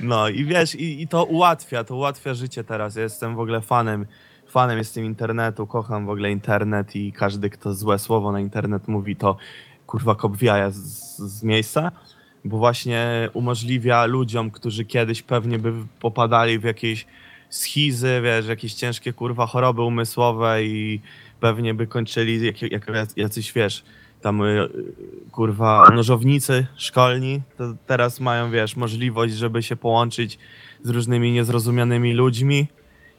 No 0.00 0.28
i 0.28 0.44
wiesz, 0.44 0.74
i, 0.74 1.02
i 1.02 1.08
to 1.08 1.24
ułatwia, 1.24 1.84
to 1.84 1.96
ułatwia 1.96 2.34
życie 2.34 2.64
teraz. 2.64 2.96
Ja 2.96 3.02
jestem 3.02 3.36
w 3.36 3.40
ogóle 3.40 3.60
fanem, 3.60 4.06
fanem 4.48 4.78
jestem 4.78 5.04
internetu, 5.04 5.66
kocham 5.66 6.06
w 6.06 6.10
ogóle 6.10 6.30
internet 6.30 6.96
i 6.96 7.12
każdy, 7.12 7.50
kto 7.50 7.74
złe 7.74 7.98
słowo 7.98 8.32
na 8.32 8.40
internet 8.40 8.88
mówi, 8.88 9.16
to 9.16 9.36
kurwa 9.86 10.14
kopwiaja 10.14 10.70
z, 10.70 10.76
z 11.18 11.42
miejsca, 11.42 11.92
bo 12.44 12.58
właśnie 12.58 13.30
umożliwia 13.32 14.04
ludziom, 14.04 14.50
którzy 14.50 14.84
kiedyś 14.84 15.22
pewnie 15.22 15.58
by 15.58 15.72
popadali 16.00 16.58
w 16.58 16.64
jakieś 16.64 17.06
schizy, 17.50 18.20
wiesz, 18.24 18.46
jakieś 18.46 18.74
ciężkie 18.74 19.12
kurwa 19.12 19.46
choroby 19.46 19.82
umysłowe 19.82 20.64
i 20.64 21.00
pewnie 21.40 21.74
by 21.74 21.86
kończyli 21.86 22.46
jak, 22.46 22.62
jak 22.62 22.86
jacyś, 23.16 23.52
wiesz, 23.52 23.84
tam 24.20 24.42
y, 24.42 24.68
kurwa 25.32 25.88
nożownicy 25.94 26.66
szkolni, 26.76 27.42
to 27.58 27.74
teraz 27.86 28.20
mają, 28.20 28.50
wiesz, 28.50 28.76
możliwość, 28.76 29.34
żeby 29.34 29.62
się 29.62 29.76
połączyć 29.76 30.38
z 30.82 30.90
różnymi 30.90 31.32
niezrozumianymi 31.32 32.12
ludźmi 32.12 32.66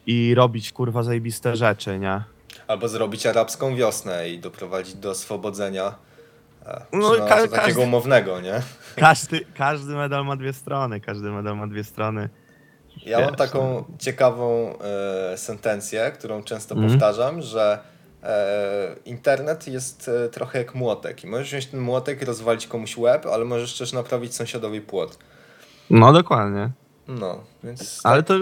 i 0.07 0.35
robić 0.35 0.71
kurwa 0.71 1.03
zajebiste 1.03 1.55
rzeczy, 1.55 1.99
nie? 1.99 2.21
Albo 2.67 2.89
zrobić 2.89 3.25
arabską 3.25 3.75
wiosnę 3.75 4.29
i 4.29 4.39
doprowadzić 4.39 4.93
do 4.95 5.09
oswobodzenia. 5.09 5.95
No, 6.93 6.99
No, 6.99 7.15
ka- 7.17 7.27
takiego 7.35 7.55
każdy- 7.55 7.79
umownego, 7.81 8.41
nie? 8.41 8.61
Każdy, 8.95 9.45
każdy 9.57 9.95
medal 9.95 10.25
ma 10.25 10.35
dwie 10.35 10.53
strony, 10.53 10.99
każdy 11.01 11.31
medal 11.31 11.57
ma 11.57 11.67
dwie 11.67 11.83
strony. 11.83 12.29
Ja 13.05 13.19
mam 13.19 13.27
Wiesz, 13.29 13.37
taką 13.37 13.83
ciekawą 13.99 14.77
e, 15.33 15.37
sentencję, 15.37 16.11
którą 16.17 16.43
często 16.43 16.75
Mhm. 16.75 16.91
powtarzam, 16.91 17.41
że 17.41 17.79
e, 18.23 18.95
internet 19.05 19.67
jest 19.67 20.09
e, 20.25 20.29
trochę 20.29 20.59
jak 20.59 20.75
młotek 20.75 21.23
i 21.23 21.27
możesz 21.27 21.47
wziąć 21.47 21.65
ten 21.65 21.79
młotek 21.79 22.21
i 22.21 22.25
rozwalić 22.25 22.67
komuś 22.67 22.97
łeb, 22.97 23.25
ale 23.25 23.45
możesz 23.45 23.77
też 23.77 23.93
naprawić 23.93 24.35
sąsiadowi 24.35 24.81
płot. 24.81 25.17
No 25.89 26.13
dokładnie. 26.13 26.69
No, 27.07 27.43
więc 27.63 27.99
Ale 28.03 28.23
to 28.23 28.33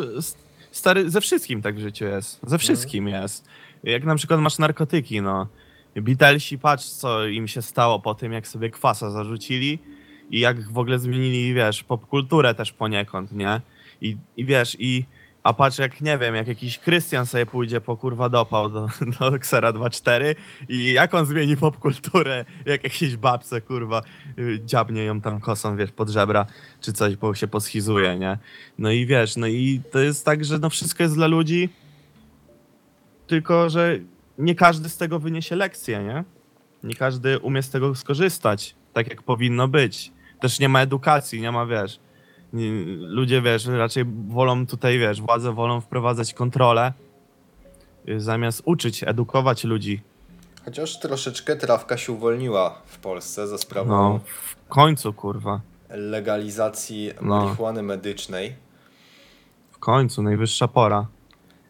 stary, 0.72 1.10
ze 1.10 1.22
wszystkim 1.22 1.62
tak 1.62 1.76
w 1.76 1.80
życiu 1.80 2.06
jest. 2.06 2.40
Ze 2.48 2.58
wszystkim 2.58 3.08
jest. 3.08 3.46
Jak 3.84 4.04
na 4.04 4.16
przykład 4.16 4.40
masz 4.40 4.58
narkotyki, 4.58 5.22
no. 5.22 5.48
Beatlesi, 5.96 6.58
patrz 6.58 6.86
co 6.86 7.28
im 7.28 7.48
się 7.48 7.62
stało 7.62 8.00
po 8.00 8.16
tym, 8.16 8.34
jak 8.34 8.48
sobie 8.48 8.70
kwasa 8.70 9.12
zarzucili 9.12 9.80
i 10.30 10.40
jak 10.40 10.72
w 10.72 10.78
ogóle 10.78 11.00
zmienili, 11.00 11.54
wiesz, 11.54 11.84
popkulturę 11.84 12.56
też 12.56 12.72
poniekąd, 12.72 13.32
nie? 13.32 13.62
I, 14.02 14.18
i 14.38 14.46
wiesz, 14.46 14.78
i 14.80 15.06
a 15.44 15.54
patrz 15.54 15.80
jak, 15.80 16.02
nie 16.02 16.18
wiem, 16.18 16.36
jak 16.36 16.48
jakiś 16.48 16.80
Krystian 16.80 17.26
sobie 17.26 17.46
pójdzie 17.46 17.82
po 17.82 17.98
kurwa 17.98 18.30
dopał 18.30 18.70
do, 18.70 18.88
do 19.20 19.36
Xera 19.36 19.74
2.4 19.74 20.36
i 20.70 20.94
jak 20.94 21.14
on 21.14 21.26
zmieni 21.26 21.58
popkulturę, 21.58 22.46
jak 22.66 22.84
jakieś 22.84 23.18
babce, 23.18 23.62
kurwa, 23.62 24.02
y, 24.40 24.60
dziabnie 24.66 25.04
ją 25.04 25.22
tam 25.22 25.40
kosą, 25.40 25.78
wiesz, 25.78 25.92
pod 25.92 26.10
żebra, 26.10 26.46
czy 26.82 26.94
coś, 26.94 27.16
bo 27.16 27.36
się 27.36 27.48
poschizuje, 27.48 28.20
nie? 28.20 28.38
No 28.78 28.92
i 28.92 29.06
wiesz, 29.06 29.38
no 29.38 29.48
i 29.48 29.82
to 29.92 30.00
jest 30.00 30.26
tak, 30.26 30.46
że 30.46 30.60
no 30.60 30.70
wszystko 30.70 31.04
jest 31.04 31.16
dla 31.16 31.28
ludzi, 31.28 31.70
tylko 33.28 33.70
że 33.70 34.00
nie 34.38 34.56
każdy 34.56 34.90
z 34.90 34.98
tego 34.98 35.20
wyniesie 35.20 35.56
lekcję, 35.56 36.04
nie? 36.04 36.24
Nie 36.84 36.96
każdy 36.96 37.40
umie 37.40 37.64
z 37.64 37.70
tego 37.70 37.96
skorzystać, 37.96 38.76
tak 38.94 39.10
jak 39.10 39.24
powinno 39.24 39.68
być. 39.68 40.12
Też 40.40 40.60
nie 40.60 40.70
ma 40.70 40.82
edukacji, 40.82 41.42
nie 41.42 41.52
ma, 41.52 41.66
wiesz, 41.66 42.00
nie, 42.54 42.72
ludzie, 42.98 43.42
wiesz, 43.42 43.66
raczej 43.66 44.06
wolą 44.28 44.68
tutaj, 44.68 45.00
wiesz, 45.00 45.22
władze 45.22 45.54
wolą 45.54 45.82
wprowadzać 45.82 46.34
kontrolę, 46.34 46.94
y, 48.10 48.20
zamiast 48.20 48.62
uczyć, 48.66 49.04
edukować 49.04 49.64
ludzi. 49.64 50.02
chociaż 50.66 51.00
troszeczkę 51.00 51.56
trawka 51.56 51.98
się 51.98 52.12
uwolniła 52.12 52.82
w 52.86 52.98
Polsce 53.00 53.48
za 53.48 53.58
sprawą 53.58 53.90
No, 53.90 54.20
w 54.26 54.56
końcu, 54.70 55.14
kurwa, 55.14 55.62
legalizacji 55.90 57.12
No. 57.22 57.36
marihuany 57.44 57.84
medycznej. 57.84 58.56
w 59.72 59.78
końcu, 59.80 60.24
najwyższa 60.24 60.68
pora. 60.68 61.06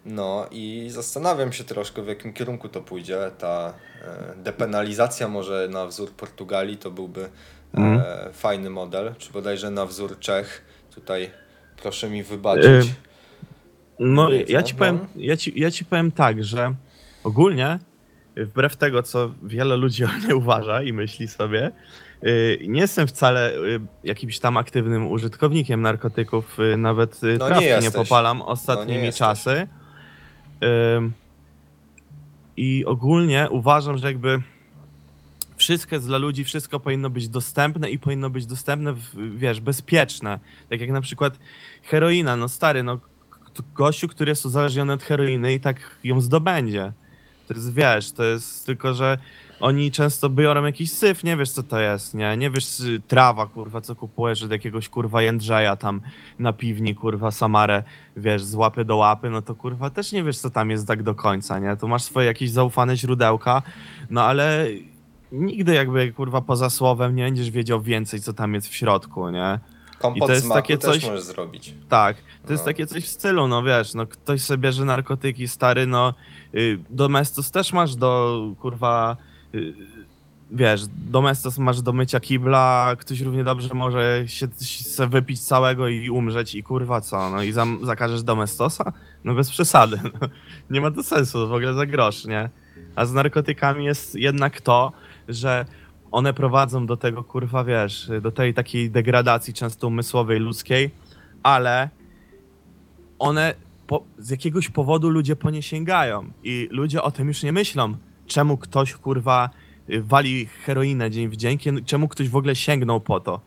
No 0.05 0.45
i 0.51 0.87
zastanawiam 0.89 1.53
się 1.53 1.63
troszkę, 1.63 2.01
w 2.01 2.07
jakim 2.07 2.33
kierunku 2.33 2.69
to 2.69 2.81
pójdzie. 2.81 3.17
Ta 3.37 3.73
e, 4.01 4.35
depenalizacja 4.43 5.27
może 5.27 5.67
na 5.71 5.85
wzór 5.85 6.11
Portugalii 6.11 6.77
to 6.77 6.91
byłby 6.91 7.21
e, 7.23 7.29
Mhm. 7.77 8.33
fajny 8.33 8.69
model, 8.69 9.13
czy 9.17 9.31
bodajże 9.33 9.69
na 9.71 9.85
wzór 9.85 10.19
Czech. 10.19 10.65
Tutaj 10.95 11.31
proszę 11.81 12.09
mi 12.09 12.23
wybaczyć. 12.23 12.85
Y, 12.87 12.93
No, 13.99 14.29
ja 14.47 14.63
ci, 14.63 14.73
no. 14.73 14.79
powiem, 14.79 14.99
ja, 15.15 15.37
ci, 15.37 15.59
ja 15.59 15.71
ci 15.71 15.85
powiem 15.85 16.11
tak, 16.11 16.43
że 16.43 16.73
ogólnie, 17.23 17.79
wbrew 18.37 18.75
tego, 18.77 19.03
co 19.03 19.31
wiele 19.43 19.75
ludzi 19.77 20.03
o 20.05 20.07
mnie 20.07 20.35
uważa 20.35 20.81
i 20.83 20.93
myśli 20.93 21.27
sobie, 21.27 21.71
y, 22.23 22.59
nie 22.67 22.81
jestem 22.81 23.07
wcale 23.07 23.53
y, 23.55 23.79
jakimś 24.03 24.39
tam 24.39 24.57
aktywnym 24.57 25.07
użytkownikiem 25.11 25.81
narkotyków, 25.81 26.59
y, 26.59 26.77
nawet 26.77 27.23
y, 27.23 27.25
No 27.25 27.31
nie 27.31 27.37
trawki 27.37 27.65
nie, 27.65 27.69
jesteś. 27.71 27.93
popalam 27.93 28.41
ostatnimi 28.41 29.03
jesteś. 29.03 29.19
czasy. 29.19 29.49
Ym, 29.51 29.67
I 32.57 32.85
ogólnie 32.85 33.47
uważam, 33.49 33.97
że 33.97 34.07
jakby 34.07 34.41
wszystko 35.55 35.95
jest 35.95 36.07
dla 36.07 36.17
ludzi, 36.17 36.43
wszystko 36.43 36.79
powinno 36.79 37.09
być 37.09 37.29
dostępne 37.29 37.91
i 37.91 37.99
powinno 37.99 38.29
być 38.29 38.45
dostępne, 38.45 38.93
wiesz, 39.35 39.61
bezpieczne. 39.61 40.39
Tak 40.69 40.81
jak 40.81 40.89
na 40.89 41.01
przykład 41.01 41.39
heroina, 41.83 42.35
no 42.35 42.49
stary, 42.49 42.83
no 42.83 42.99
gościu, 43.75 44.07
który 44.07 44.31
jest 44.31 44.45
uzależniony 44.45 44.93
od 44.93 45.03
heroiny 45.03 45.53
i 45.53 45.59
tak 45.59 45.97
ją 46.03 46.21
zdobędzie. 46.21 46.93
To 47.47 47.53
jest, 47.53 47.73
wiesz, 47.73 48.11
to 48.11 48.23
jest 48.23 48.65
tylko, 48.65 48.93
że 48.93 49.17
oni 49.61 49.91
często 49.91 50.29
biorą 50.29 50.65
jakiś 50.65 50.91
syf, 50.91 51.23
nie 51.23 51.37
wiesz 51.37 51.51
co 51.51 51.63
to 51.63 51.79
jest, 51.79 52.13
nie? 52.13 52.37
Nie 52.37 52.49
wiesz, 52.49 52.79
y, 52.79 53.01
trawa, 53.07 53.47
kurwa, 53.47 53.81
co 53.81 53.95
kupujesz 53.95 54.43
od 54.43 54.51
jakiegoś, 54.51 54.89
kurwa, 54.89 55.21
Jędrzeja 55.21 55.75
tam 55.75 56.01
na 56.39 56.53
piwni, 56.53 56.95
kurwa, 56.95 57.31
Samarę, 57.31 57.83
wiesz, 58.17 58.43
z 58.43 58.55
łapy 58.55 58.85
do 58.85 58.95
łapy, 58.95 59.29
no 59.29 59.41
to, 59.41 59.55
kurwa, 59.55 59.89
też 59.89 60.11
nie 60.11 60.23
wiesz, 60.23 60.37
co 60.37 60.49
tam 60.49 60.69
jest 60.69 60.87
tak 60.87 61.03
do 61.03 61.15
końca, 61.15 61.59
nie? 61.59 61.77
Tu 61.77 61.87
masz 61.87 62.03
swoje 62.03 62.27
jakieś 62.27 62.51
zaufane 62.51 62.97
źródełka, 62.97 63.61
no 64.09 64.23
ale 64.23 64.67
nigdy 65.31 65.73
jakby, 65.73 66.11
kurwa, 66.13 66.41
poza 66.41 66.69
słowem 66.69 67.15
nie 67.15 67.23
będziesz 67.23 67.51
wiedział 67.51 67.81
więcej, 67.81 68.19
co 68.21 68.33
tam 68.33 68.53
jest 68.53 68.67
w 68.67 68.75
środku, 68.75 69.29
nie? 69.29 69.59
Kompot 69.99 70.27
to 70.27 70.33
jest 70.33 70.45
z 70.45 70.47
maku 70.47 70.55
takie 70.61 70.77
też 70.77 70.91
coś- 70.91 71.05
możesz 71.05 71.23
zrobić. 71.23 71.73
Tak, 71.89 72.17
to 72.45 72.51
jest 72.53 72.63
No. 72.63 72.65
takie 72.65 72.85
coś 72.87 73.03
w 73.03 73.07
stylu, 73.07 73.47
no 73.47 73.63
wiesz, 73.63 73.93
no 73.93 74.07
ktoś 74.07 74.41
sobie 74.41 74.57
bierze 74.57 74.85
narkotyki, 74.85 75.47
stary, 75.47 75.87
no 75.87 76.13
y, 76.55 76.79
Domestos 76.89 77.51
też 77.51 77.73
masz 77.73 77.95
do, 77.95 78.39
kurwa, 78.59 79.17
wiesz, 80.51 80.81
Domestos 80.87 81.57
masz 81.57 81.81
do 81.81 81.93
mycia 81.93 82.19
kibla, 82.19 82.95
ktoś 82.99 83.21
równie 83.21 83.43
dobrze 83.43 83.73
może 83.73 84.23
się, 84.27 84.47
się 84.61 85.07
wypić 85.07 85.41
całego 85.41 85.87
i 85.87 86.09
umrzeć 86.09 86.55
i 86.55 86.63
kurwa 86.63 87.01
co, 87.01 87.29
no 87.29 87.43
i 87.43 87.51
zam, 87.51 87.79
zakażesz 87.83 88.23
Domestosa? 88.23 88.93
No 89.23 89.33
bez 89.35 89.49
przesady, 89.49 89.99
no. 90.03 90.27
nie 90.69 90.81
ma 90.81 90.91
to 90.91 91.03
sensu, 91.03 91.47
w 91.47 91.53
ogóle 91.53 91.73
za 91.73 91.85
grosz, 91.85 92.25
nie? 92.25 92.49
A 92.95 93.05
z 93.05 93.13
narkotykami 93.13 93.85
jest 93.85 94.15
jednak 94.15 94.61
to, 94.61 94.91
że 95.27 95.65
one 96.11 96.33
prowadzą 96.33 96.85
do 96.85 96.97
tego, 96.97 97.23
kurwa, 97.23 97.63
wiesz, 97.63 98.11
do 98.21 98.31
tej 98.31 98.53
takiej 98.53 98.91
degradacji 98.91 99.53
często 99.53 99.87
umysłowej, 99.87 100.39
ludzkiej, 100.39 100.91
ale 101.43 101.89
one 103.19 103.53
po, 103.87 104.03
z 104.17 104.29
jakiegoś 104.29 104.69
powodu 104.69 105.09
ludzie 105.09 105.35
po 105.35 105.49
nie 105.49 105.61
sięgają 105.61 106.31
i 106.43 106.67
ludzie 106.71 107.01
o 107.01 107.11
tym 107.11 107.27
już 107.27 107.43
nie 107.43 107.51
myślą. 107.51 107.95
Czemu 108.31 108.57
ktoś 108.57 108.93
kurwa 108.93 109.49
y, 109.89 110.01
wali 110.01 110.45
heroinę 110.45 111.11
dzień 111.11 111.29
w 111.29 111.35
dzień, 111.35 111.57
czemu 111.85 112.07
ktoś 112.07 112.29
w 112.29 112.35
ogóle 112.35 112.55
sięgnął 112.55 113.01
po 113.01 113.19
to? 113.19 113.41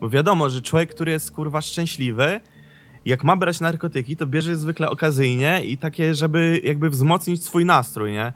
Bo 0.00 0.10
wiadomo, 0.10 0.50
że 0.50 0.62
człowiek, 0.62 0.94
który 0.94 1.12
jest 1.12 1.32
kurwa 1.32 1.60
szczęśliwy, 1.60 2.40
jak 3.04 3.24
ma 3.24 3.36
brać 3.36 3.60
narkotyki, 3.60 4.16
to 4.16 4.26
bierze 4.26 4.56
zwykle 4.56 4.90
okazyjnie 4.90 5.62
i 5.64 5.78
takie, 5.78 6.14
żeby 6.14 6.60
jakby 6.64 6.90
wzmocnić 6.90 7.44
swój 7.44 7.64
nastrój, 7.64 8.12
nie? 8.12 8.32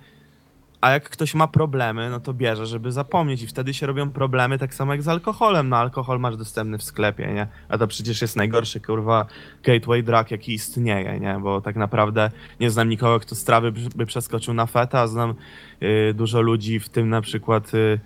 A 0.81 0.91
jak 0.91 1.11
ktoś 1.11 1.35
ma 1.35 1.49
problemy, 1.49 2.11
no 2.11 2.21
to 2.21 2.35
bierze, 2.35 2.67
żeby 2.67 2.93
zapomnieć 2.93 3.43
i 3.43 3.47
wtedy 3.47 3.75
się 3.75 3.87
robią 3.87 4.11
problemy 4.11 4.59
tak 4.59 4.75
samo 4.75 4.93
jak 4.93 5.03
z 5.03 5.09
alkoholem. 5.09 5.69
No 5.69 5.77
alkohol 5.77 6.21
masz 6.21 6.37
dostępny 6.37 6.79
w 6.79 6.83
sklepie, 6.83 7.27
nie? 7.27 7.47
A 7.69 7.79
to 7.79 7.87
przecież 7.87 8.23
jest 8.23 8.37
najgorszy, 8.37 8.81
kurwa, 8.81 9.27
gateway 9.63 10.03
drug, 10.03 10.31
jaki 10.31 10.55
istnieje, 10.55 11.21
nie? 11.21 11.39
Bo 11.43 11.61
tak 11.61 11.77
naprawdę 11.77 12.31
nie 12.61 12.71
znam 12.71 12.89
nikogo, 12.89 13.21
kto 13.21 13.35
z 13.35 13.45
trawy 13.45 13.73
by- 13.73 14.07
przeskoczył 14.07 14.55
na 14.55 14.67
feta, 14.67 15.07
znam 15.07 15.35
y, 15.83 16.15
dużo 16.15 16.41
ludzi, 16.41 16.81
w 16.81 16.89
tym 16.89 17.09
na 17.09 17.21
przykład 17.21 17.75
y, 17.75 18.01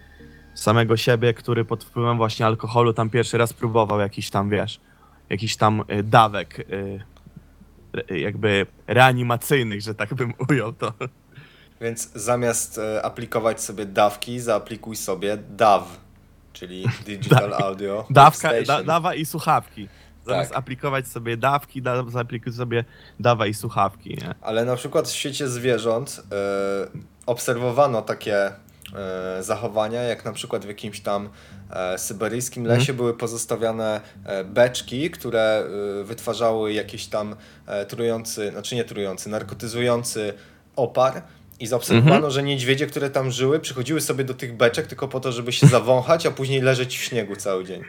samego 0.54 0.96
siebie, 0.96 1.34
który 1.34 1.64
pod 1.64 1.84
wpływem 1.84 2.16
właśnie 2.16 2.46
alkoholu 2.46 2.92
tam 2.92 3.10
pierwszy 3.10 3.38
raz 3.38 3.52
próbował 3.52 4.00
jakiś 4.00 4.30
tam, 4.30 4.50
wiesz, 4.50 4.80
jakiś 5.30 5.56
tam 5.56 5.82
y, 5.90 6.02
dawek 6.02 6.66
jakby 8.10 8.66
reanimacyjnych, 8.86 9.80
że 9.80 9.94
tak 9.94 10.14
bym 10.14 10.34
ujął 10.48 10.72
to. 10.72 10.92
Więc 11.84 12.10
zamiast 12.14 12.78
e, 12.78 13.02
aplikować 13.02 13.60
sobie 13.60 13.86
dawki, 13.86 14.40
zaaplikuj 14.40 14.96
sobie 14.96 15.36
DAW, 15.36 15.82
czyli 16.52 16.84
Digital 17.06 17.54
Audio 17.54 18.06
Dawka, 18.10 18.50
da, 18.66 18.82
dawa 18.82 19.14
i 19.14 19.26
słuchawki. 19.26 19.88
Zamiast 20.26 20.50
Tak. 20.50 20.58
aplikować 20.58 21.08
sobie 21.08 21.36
dawki, 21.36 21.82
da, 21.82 22.04
zaaplikuj 22.10 22.52
sobie 22.52 22.84
dawa 23.20 23.46
i 23.46 23.54
słuchawki, 23.54 24.10
nie? 24.10 24.34
Ale 24.40 24.64
na 24.64 24.76
przykład 24.76 25.08
w 25.08 25.12
świecie 25.12 25.48
zwierząt 25.48 26.22
e, 26.32 26.34
obserwowano 27.26 28.02
takie 28.02 28.46
e, 28.46 28.52
zachowania, 29.40 30.02
jak 30.02 30.24
na 30.24 30.32
przykład 30.32 30.64
w 30.64 30.68
jakimś 30.68 31.00
tam 31.00 31.28
e, 31.70 31.98
syberyjskim 31.98 32.66
lesie 32.66 32.92
były 32.94 33.14
pozostawiane 33.14 34.00
e, 34.24 34.44
beczki, 34.44 35.10
które 35.10 35.64
e, 36.00 36.04
wytwarzały 36.04 36.72
jakiś 36.72 37.06
tam 37.06 37.36
trujący, 37.88 38.50
znaczy 38.50 38.74
nie 38.74 38.84
trujący, 38.84 39.30
narkotyzujący 39.30 40.34
opar. 40.76 41.22
I 41.64 41.66
zaobserwowano, 41.66 42.30
że 42.30 42.42
niedźwiedzie, 42.42 42.86
które 42.86 43.10
tam 43.10 43.30
żyły, 43.30 43.60
przychodziły 43.60 44.00
sobie 44.00 44.24
do 44.24 44.34
tych 44.34 44.56
beczek 44.56 44.86
tylko 44.86 45.08
po 45.08 45.20
to, 45.20 45.32
żeby 45.32 45.52
się 45.52 45.66
zawąchać, 45.66 46.26
a 46.26 46.30
później 46.30 46.60
leżeć 46.60 46.98
w 46.98 47.02
śniegu 47.02 47.36
cały 47.36 47.64
dzień. 47.64 47.82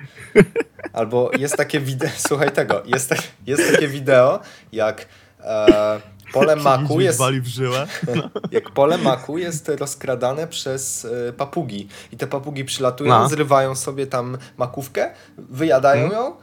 Albo 0.94 1.32
jest 1.40 1.58
takie 1.58 1.80
wideo, 1.80 2.10
słuchaj 2.28 2.52
tego, 2.52 2.84
jest, 2.86 3.10
ta- 3.10 3.16
jest 3.48 3.72
takie 3.72 3.88
wideo, 3.88 4.40
jak 4.72 5.06
e, 5.40 6.00
pole 6.34 6.56
maku 6.56 7.02
jest, 7.02 7.20
wali 7.20 7.42
w 7.42 7.48
żyłę. 7.48 7.88
jak 8.52 8.70
pole 8.72 8.98
maku 8.98 9.38
jest 9.38 9.70
rozkradane 9.70 10.48
przez 10.48 11.06
e, 11.30 11.34
papugi. 11.34 11.88
I 12.12 12.18
te 12.18 12.28
papugi 12.28 12.66
przylatują, 12.66 13.10
No. 13.10 13.30
zrywają 13.30 13.76
sobie 13.76 14.08
tam 14.08 14.38
makówkę, 14.58 15.12
wyjadają 15.38 16.04
Mhm. 16.04 16.22
ją, 16.24 16.36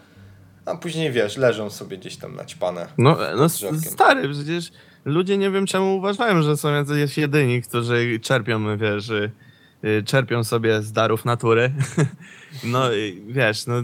a 0.67 0.77
później 0.77 1.13
wiesz, 1.13 1.37
leżą 1.37 1.71
sobie 1.71 1.99
gdzieś 1.99 2.17
tam 2.17 2.37
naćpane. 2.37 2.87
No, 2.99 3.17
no 3.37 3.45
s- 3.45 3.53
drzewkiem. 3.57 3.81
stary, 3.93 4.29
przecież 4.29 4.73
ludzie 5.05 5.39
nie 5.39 5.51
wiem 5.51 5.67
czemu 5.67 5.97
uważają, 5.97 6.43
że 6.43 6.57
są 6.57 6.73
jacyś 6.73 7.19
jedyni, 7.19 7.63
którzy 7.63 8.21
czerpią, 8.21 8.79
wiesz, 8.79 9.09
y, 9.09 9.31
y, 9.85 10.03
czerpią 10.03 10.45
sobie 10.45 10.83
z 10.83 10.93
darów 10.93 11.25
natury. 11.25 11.73
No, 12.65 12.83
wiesz, 13.27 13.67
no 13.67 13.75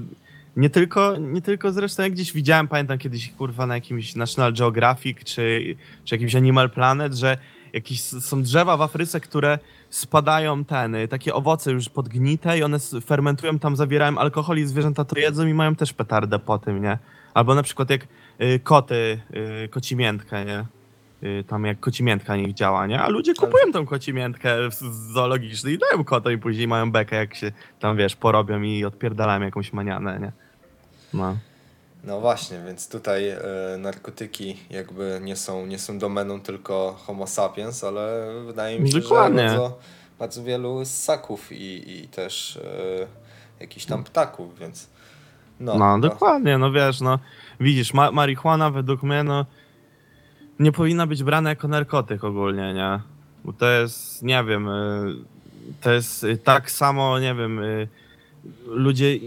nie 0.57 0.71
tylko, 0.71 1.17
nie 1.17 1.43
tylko 1.43 1.73
zresztą 1.73 2.03
jak 2.03 2.13
gdzieś 2.13 2.33
widziałem, 2.33 2.69
pamiętam 2.69 2.99
kiedyś 2.99 3.33
kurwa 3.33 3.67
na 3.67 3.75
jakimś 3.75 4.15
National 4.15 4.53
Geographic 4.53 5.19
czy, 5.25 5.77
czy 6.05 6.15
jakimś 6.15 6.35
Animal 6.35 6.71
Planet, 6.71 7.15
że 7.15 7.39
jakieś 7.73 8.03
są 8.03 8.43
drzewa 8.43 8.77
w 8.77 8.83
Afryce, 8.83 9.21
które 9.21 9.59
spadają 9.91 10.65
ten, 10.65 10.95
y, 10.95 11.09
takie 11.09 11.35
owoce 11.35 11.73
już 11.73 11.89
podgnite 11.89 12.59
i 12.59 12.63
one 12.63 12.79
fermentują, 13.05 13.59
tam 13.59 13.77
zawierają 13.77 14.19
alkohol 14.19 14.59
i 14.59 14.67
zwierzęta 14.67 15.05
to 15.05 15.19
jedzą 15.19 15.47
i 15.47 15.55
mają 15.55 15.75
też 15.75 15.93
petardę 15.93 16.39
po 16.39 16.59
tym, 16.59 16.83
nie? 16.83 16.99
Albo 17.35 17.55
na 17.55 17.63
przykład 17.63 17.91
jak 17.91 18.07
koty, 18.63 19.21
kocimiętka, 19.71 20.45
nie? 20.45 20.65
Y, 21.23 21.45
tam 21.49 21.65
jak 21.65 21.81
kocimiętka 21.81 22.37
niech 22.37 22.55
działa, 22.55 22.87
nie? 22.87 23.01
A 23.01 23.09
ludzie 23.09 23.35
kupują 23.35 23.73
tą 23.73 23.87
kocimiętkę 23.87 24.71
z 24.71 25.13
zoologicznej 25.13 25.75
i 25.75 25.79
dają 25.79 26.05
kota 26.05 26.33
i 26.33 26.39
później 26.39 26.69
mają 26.69 26.93
bekę, 26.93 27.17
jak 27.17 27.35
się 27.35 27.53
tam, 27.81 27.97
wiesz, 27.97 28.17
porobią 28.17 28.63
i 28.63 28.85
odpierdalają 28.85 29.41
jakąś 29.41 29.73
manianę, 29.73 30.19
nie? 30.21 30.33
No. 31.15 31.37
No 32.05 32.21
właśnie, 32.21 32.59
więc 32.67 32.89
tutaj 32.89 33.29
e, 33.29 33.39
narkotyki 33.79 34.57
jakby 34.71 35.19
nie 35.23 35.37
są, 35.37 35.67
nie 35.67 35.79
są 35.79 35.99
domeną 35.99 36.41
tylko 36.41 36.97
homo 37.07 37.27
sapiens, 37.27 37.85
ale 37.85 38.33
wydaje 38.47 38.81
mi 38.81 38.93
się, 38.93 39.01
Dokładnie. 39.01 39.39
że 39.41 39.47
bardzo, 39.49 39.79
bardzo 40.19 40.45
wielu 40.45 40.85
ssaków 40.85 41.53
i, 41.53 41.91
i 42.05 42.09
też 42.09 42.57
e, 42.57 43.07
jakichś 43.61 43.87
tam 43.87 44.05
ptaków, 44.05 44.59
więc 44.59 44.89
no, 45.61 45.75
No, 45.79 45.95
to- 46.01 46.09
dokładnie, 46.09 46.59
no 46.59 46.73
wiesz, 46.73 47.01
no 47.01 47.19
widzisz, 47.61 47.95
ma 47.95 48.13
marihuana 48.13 48.71
według 48.71 49.03
mnie, 49.03 49.23
no 49.25 49.47
nie 50.61 50.73
powinna 50.73 51.07
być 51.07 51.23
brana 51.23 51.51
jako 51.51 51.69
narkotyk 51.69 52.25
ogólnie, 52.25 52.75
nie? 52.75 53.01
Bo 53.45 53.53
to 53.53 53.71
jest, 53.71 54.23
nie 54.23 54.45
wiem, 54.45 54.69
y, 54.69 55.15
to 55.81 55.93
jest 55.93 56.25
y, 56.25 56.37
tak 56.37 56.71
samo, 56.71 57.19
nie 57.19 57.35
wiem, 57.35 57.59
y, 57.59 57.89
ludzie 58.67 59.19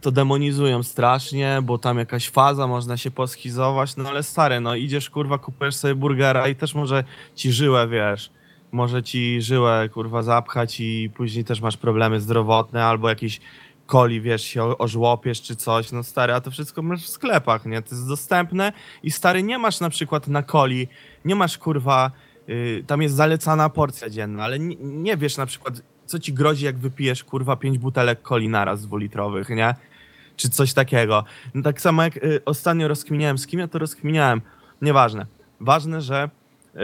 to 0.00 0.10
demonizują 0.10 0.82
strasznie, 0.82 1.58
bo 1.62 1.78
tam 1.78 1.98
jakaś 1.98 2.28
faza, 2.30 2.66
można 2.66 2.96
się 2.96 3.10
poschizować, 3.10 3.96
no 3.96 4.08
ale 4.08 4.22
stary, 4.22 4.60
no 4.60 4.74
idziesz, 4.74 5.10
kurwa, 5.10 5.38
kupujesz 5.38 5.76
sobie 5.76 5.94
burgera 5.94 6.48
i 6.48 6.56
też 6.56 6.74
może 6.74 7.04
ci 7.34 7.52
żyłę, 7.52 7.88
wiesz, 7.88 8.30
może 8.72 9.02
ci 9.02 9.42
żyłę, 9.42 9.88
kurwa, 9.92 10.22
zapchać 10.22 10.80
i 10.80 11.10
później 11.14 11.44
też 11.44 11.60
masz 11.60 11.76
problemy 11.76 12.20
zdrowotne 12.20 12.84
albo 12.84 13.08
jakieś 13.08 13.40
coli, 13.88 14.20
wiesz, 14.20 14.42
się 14.42 14.78
ożłopiesz 14.78 15.42
czy 15.42 15.56
coś, 15.56 15.92
no 15.92 16.02
stary, 16.02 16.32
a 16.32 16.40
to 16.40 16.50
wszystko 16.50 16.82
masz 16.82 17.04
w 17.04 17.08
sklepach, 17.08 17.66
nie? 17.66 17.82
To 17.82 17.94
jest 17.94 18.08
dostępne 18.08 18.72
i 19.02 19.10
stary, 19.10 19.42
nie 19.42 19.58
masz 19.58 19.80
na 19.80 19.90
przykład 19.90 20.28
na 20.28 20.42
coli, 20.42 20.88
nie 21.24 21.34
masz, 21.34 21.58
kurwa, 21.58 22.10
y, 22.48 22.84
tam 22.86 23.02
jest 23.02 23.14
zalecana 23.14 23.68
porcja 23.68 24.10
dzienna, 24.10 24.44
ale 24.44 24.58
nie, 24.58 24.76
nie 24.80 25.16
wiesz 25.16 25.36
na 25.36 25.46
przykład, 25.46 25.82
co 26.06 26.18
ci 26.18 26.32
grozi, 26.32 26.64
jak 26.64 26.78
wypijesz, 26.78 27.24
kurwa, 27.24 27.56
pięć 27.56 27.78
butelek 27.78 28.22
coli 28.22 28.48
naraz 28.48 28.82
dwulitrowych, 28.82 29.48
nie? 29.48 29.74
Czy 30.36 30.50
coś 30.50 30.72
takiego. 30.72 31.24
No 31.54 31.62
tak 31.62 31.80
samo 31.80 32.02
jak 32.02 32.16
y, 32.16 32.44
ostatnio 32.44 32.88
rozkminiałem, 32.88 33.38
z 33.38 33.46
kim 33.46 33.60
ja 33.60 33.68
to 33.68 33.78
rozkminiałem, 33.78 34.40
nieważne. 34.82 35.26
Ważne, 35.60 36.00
że 36.00 36.30
y, 36.76 36.78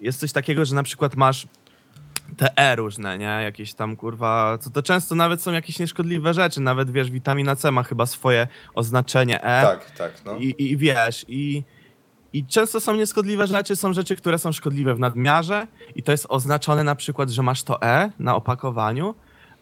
jest 0.00 0.20
coś 0.20 0.32
takiego, 0.32 0.64
że 0.64 0.74
na 0.74 0.82
przykład 0.82 1.16
masz 1.16 1.46
te 2.34 2.56
E 2.56 2.76
różne, 2.76 3.18
nie? 3.18 3.24
Jakieś 3.24 3.74
tam 3.74 3.96
kurwa, 3.96 4.58
co 4.58 4.70
to 4.70 4.82
często 4.82 5.14
nawet 5.14 5.42
są 5.42 5.52
jakieś 5.52 5.78
nieszkodliwe 5.78 6.34
rzeczy, 6.34 6.60
nawet 6.60 6.90
wiesz, 6.90 7.10
witamina 7.10 7.56
C 7.56 7.70
ma 7.70 7.82
chyba 7.82 8.06
swoje 8.06 8.48
oznaczenie 8.74 9.42
E. 9.42 9.62
tak, 9.62 9.90
tak, 9.90 10.12
no. 10.24 10.36
I, 10.36 10.54
I 10.58 10.76
wiesz, 10.76 11.24
i, 11.28 11.62
i 12.32 12.46
często 12.46 12.80
są 12.80 12.96
nieszkodliwe 12.96 13.46
rzeczy, 13.46 13.76
są 13.76 13.92
rzeczy, 13.92 14.16
które 14.16 14.38
są 14.38 14.52
szkodliwe 14.52 14.94
w 14.94 14.98
nadmiarze 14.98 15.66
i 15.94 16.02
to 16.02 16.12
jest 16.12 16.26
oznaczone 16.28 16.84
na 16.84 16.94
przykład, 16.94 17.30
że 17.30 17.42
masz 17.42 17.62
to 17.62 17.82
E 17.82 18.10
na 18.18 18.36
opakowaniu, 18.36 19.14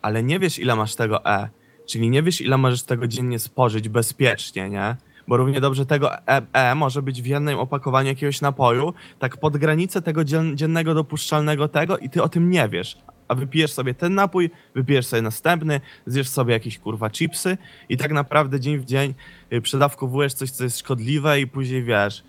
ale 0.02 0.22
nie 0.22 0.38
wiesz 0.38 0.58
ile 0.58 0.76
masz 0.76 0.94
tego 0.94 1.24
E. 1.26 1.48
Czyli 1.86 2.10
nie 2.10 2.22
wiesz 2.22 2.40
ile 2.40 2.58
możesz 2.58 2.82
tego 2.82 3.06
dziennie 3.06 3.38
spożyć 3.38 3.88
bezpiecznie, 3.88 4.70
nie? 4.70 4.96
Bo 5.28 5.36
równie 5.36 5.60
dobrze 5.60 5.86
tego 5.86 6.14
E, 6.14 6.42
e 6.52 6.74
może 6.74 7.02
być 7.02 7.22
w 7.22 7.26
jednym 7.26 7.58
opakowaniu 7.58 8.08
jakiegoś 8.08 8.40
napoju, 8.40 8.94
tak 9.18 9.36
pod 9.36 9.56
granicę 9.56 10.02
tego 10.02 10.24
dzien, 10.24 10.56
dziennego 10.56 10.94
dopuszczalnego 10.94 11.68
tego 11.68 11.98
i 11.98 12.10
ty 12.10 12.22
o 12.22 12.28
tym 12.28 12.50
nie 12.50 12.68
wiesz. 12.68 12.98
A 13.28 13.34
wypijesz 13.34 13.72
sobie 13.72 13.94
ten 13.94 14.14
napój, 14.14 14.50
wypijesz 14.74 15.06
sobie 15.06 15.22
następny, 15.22 15.80
zjesz 16.06 16.28
sobie 16.28 16.52
jakieś 16.52 16.78
kurwa 16.78 17.10
chipsy 17.10 17.58
i 17.88 17.96
tak 17.96 18.12
naprawdę 18.12 18.60
dzień 18.60 18.78
w 18.78 18.84
dzień 18.84 19.14
y, 19.52 19.60
przedawkowujesz 19.60 20.34
coś, 20.34 20.50
co 20.50 20.64
jest 20.64 20.78
szkodliwe 20.78 21.40
i 21.40 21.46
później 21.46 21.82
wiesz, 21.82 22.24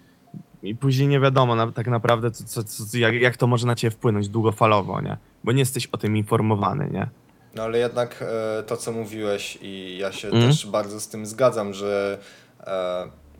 i 0.63 0.75
później 0.75 1.07
nie 1.07 1.19
wiadomo 1.19 1.55
na, 1.55 1.71
tak 1.71 1.87
naprawdę, 1.87 2.31
co, 2.31 2.63
co, 2.63 2.85
co, 2.85 2.97
jak, 2.97 3.13
jak 3.13 3.37
to 3.37 3.47
może 3.47 3.67
na 3.67 3.75
ciebie 3.75 3.91
wpłynąć 3.91 4.29
długofalowo, 4.29 5.01
nie? 5.01 5.17
Bo 5.43 5.51
nie 5.51 5.59
jesteś 5.59 5.87
o 5.87 5.97
tym 5.97 6.17
informowany, 6.17 6.89
nie? 6.91 7.09
No 7.55 7.63
ale 7.63 7.77
jednak 7.77 8.23
e, 8.59 8.63
to, 8.63 8.77
co 8.77 8.91
mówiłeś 8.91 9.57
i 9.61 9.97
ja 9.97 10.11
się 10.11 10.27
Mhm. 10.27 10.47
też 10.47 10.67
bardzo 10.67 10.99
z 10.99 11.07
tym 11.07 11.25
zgadzam, 11.25 11.73
że 11.73 12.19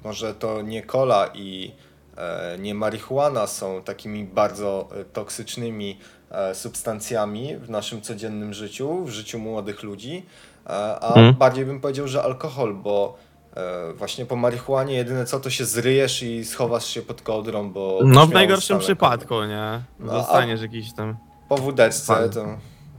może 0.03 0.34
to 0.36 0.61
nie 0.61 0.82
kola 0.84 1.28
i 1.34 1.71
e, 2.17 2.57
nie 2.59 2.76
marihuana 2.76 3.47
są 3.47 3.82
takimi 3.82 4.24
bardzo 4.24 4.88
e, 4.95 5.05
toksycznymi 5.05 5.99
e, 6.32 6.55
substancjami 6.55 7.57
w 7.57 7.69
naszym 7.69 8.01
codziennym 8.01 8.53
życiu, 8.53 9.03
w 9.05 9.09
życiu 9.09 9.39
młodych 9.39 9.84
ludzi, 9.84 10.26
e, 10.65 10.69
a 10.99 11.07
Mhm. 11.07 11.34
bardziej 11.36 11.65
bym 11.65 11.82
powiedział, 11.82 12.07
że 12.07 12.24
alkohol, 12.24 12.74
bo 12.74 13.17
e, 13.55 13.93
właśnie 13.93 14.26
po 14.26 14.36
marihuanie 14.36 14.95
jedyne 14.95 15.26
co 15.26 15.39
to 15.39 15.49
się 15.49 15.65
zryjesz 15.65 16.24
i 16.24 16.45
schowasz 16.45 16.86
się 16.86 17.01
pod 17.01 17.21
kołdrą, 17.21 17.71
bo 17.71 17.99
No 18.03 18.28
w 18.28 18.30
najgorszym 18.30 18.80
przypadku, 18.80 19.43
nie? 19.43 19.82
No, 19.99 20.13
Dostaniesz 20.13 20.61
jakiś 20.61 20.93
tam... 20.93 21.17
Po 21.49 21.57
wódeczce 21.57 22.30
to 22.30 22.45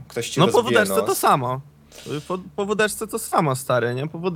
ktoś 0.07 0.29
ci 0.29 0.39
No 0.39 0.47
po 0.47 0.63
wódeczce 0.63 1.01
to 1.03 1.15
samo. 1.15 1.61
Po, 2.27 2.39
po 2.55 2.75
to 3.09 3.19
samo, 3.19 3.55
stary, 3.55 3.95
nie? 3.95 4.07
Po 4.07 4.31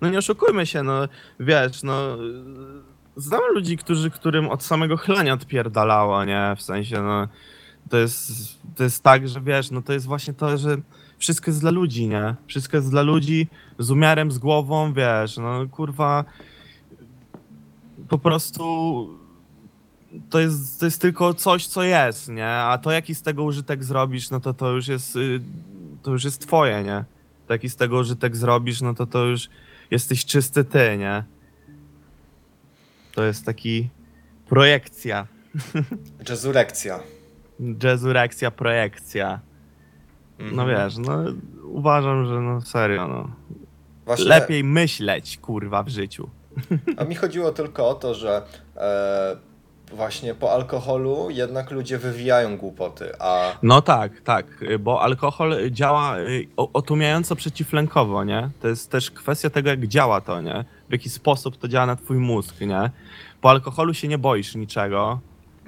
no 0.00 0.10
nie 0.10 0.18
oszukujmy 0.18 0.66
się, 0.66 0.82
no 0.82 1.08
wiesz, 1.40 1.82
no... 1.82 2.16
Znam 3.16 3.40
ludzi, 3.54 3.76
którzy, 3.76 4.10
którym 4.10 4.48
od 4.48 4.62
samego 4.62 4.96
chlania 4.96 5.32
odpierdalało, 5.32 6.24
nie? 6.24 6.54
W 6.56 6.62
sensie, 6.62 7.02
no... 7.02 7.28
To 7.90 7.96
jest, 7.96 8.32
to 8.76 8.84
jest 8.84 9.02
tak, 9.02 9.28
że 9.28 9.40
wiesz, 9.40 9.70
no 9.70 9.82
to 9.82 9.92
jest 9.92 10.06
właśnie 10.06 10.34
to, 10.34 10.58
że 10.58 10.76
wszystko 11.18 11.50
jest 11.50 11.60
dla 11.60 11.70
ludzi, 11.70 12.08
nie? 12.08 12.34
Wszystko 12.46 12.76
jest 12.76 12.90
dla 12.90 13.02
ludzi, 13.02 13.48
z 13.78 13.90
umiarem, 13.90 14.32
z 14.32 14.38
głową, 14.38 14.92
wiesz, 14.92 15.36
no 15.36 15.66
kurwa... 15.70 16.24
Po 18.08 18.18
prostu 18.18 18.64
to 20.30 20.40
jest, 20.40 20.80
to 20.80 20.84
jest 20.84 21.00
tylko 21.00 21.34
coś, 21.34 21.66
co 21.66 21.82
jest, 21.82 22.28
nie? 22.28 22.48
A 22.48 22.78
to 22.78 22.90
jaki 22.90 23.14
z 23.14 23.22
tego 23.22 23.44
użytek 23.44 23.84
zrobisz, 23.84 24.30
no 24.30 24.40
to 24.40 24.54
to 24.54 24.70
już 24.70 24.88
jest, 24.88 25.16
y, 25.16 25.40
to 26.08 26.12
już 26.12 26.24
jest 26.24 26.40
twoje, 26.42 26.82
nie? 26.84 27.04
To 27.46 27.52
jaki 27.52 27.68
z 27.68 27.76
tego 27.76 27.96
użytek 27.98 28.36
zrobisz, 28.36 28.80
no 28.80 28.94
to 28.94 29.06
to 29.06 29.24
już 29.24 29.48
jesteś 29.90 30.24
czysty 30.24 30.64
ty, 30.64 30.96
nie? 30.98 31.24
To 33.14 33.24
jest 33.24 33.46
taki 33.46 33.88
projekcja, 34.46 35.26
Jazzurekcja. 36.28 37.00
jazzurekcja, 37.82 38.50
projekcja. 38.50 39.40
No 40.38 40.62
Mhm. 40.62 40.68
wiesz, 40.68 40.96
no 40.98 41.18
uważam, 41.64 42.26
że 42.26 42.40
no 42.40 42.60
serio, 42.60 43.08
no. 43.08 43.30
Właśnie, 44.04 44.24
Lepiej 44.24 44.64
myśleć, 44.64 45.38
kurwa, 45.38 45.82
w 45.82 45.88
życiu. 45.88 46.30
A 46.96 47.04
mi 47.04 47.14
chodziło 47.14 47.52
tylko 47.52 47.88
o 47.88 47.94
to, 47.94 48.14
że 48.14 48.42
e, 48.76 49.36
właśnie 49.92 50.34
po 50.34 50.52
alkoholu 50.52 51.30
jednak 51.30 51.70
ludzie 51.70 51.98
wywijają 51.98 52.56
głupoty, 52.56 53.12
a 53.20 53.52
No 53.62 53.82
tak, 53.82 54.20
tak, 54.20 54.62
y, 54.62 54.78
bo 54.78 55.02
alkohol 55.02 55.56
działa 55.70 56.18
y, 56.18 56.48
otumiająco 56.56 57.36
przeciwlękowo, 57.36 58.24
nie? 58.24 58.50
To 58.60 58.68
jest 58.68 58.90
też 58.90 59.10
kwestia 59.10 59.50
tego, 59.50 59.70
jak 59.70 59.86
działa 59.86 60.20
to, 60.20 60.40
nie? 60.40 60.64
W 60.88 60.92
jaki 60.92 61.10
sposób 61.10 61.56
to 61.56 61.68
działa 61.68 61.86
na 61.86 61.96
twój 61.96 62.16
mózg, 62.16 62.60
nie? 62.60 62.90
Po 63.40 63.50
alkoholu 63.50 63.94
się 63.94 64.08
nie 64.08 64.18
boisz 64.18 64.54
niczego, 64.54 65.20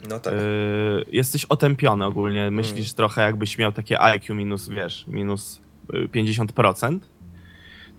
no 0.08 0.20
tak. 0.20 0.34
y, 0.34 1.04
jesteś 1.12 1.44
otępiony 1.44 2.04
ogólnie, 2.06 2.50
myślisz 2.50 2.92
trochę 2.92 3.22
jakbyś 3.22 3.58
miał 3.58 3.72
takie 3.72 4.00
IQ 4.00 4.34
minus, 4.34 4.68
wiesz, 4.68 5.04
minus 5.08 5.60
y, 5.94 6.08
50%. 6.08 6.98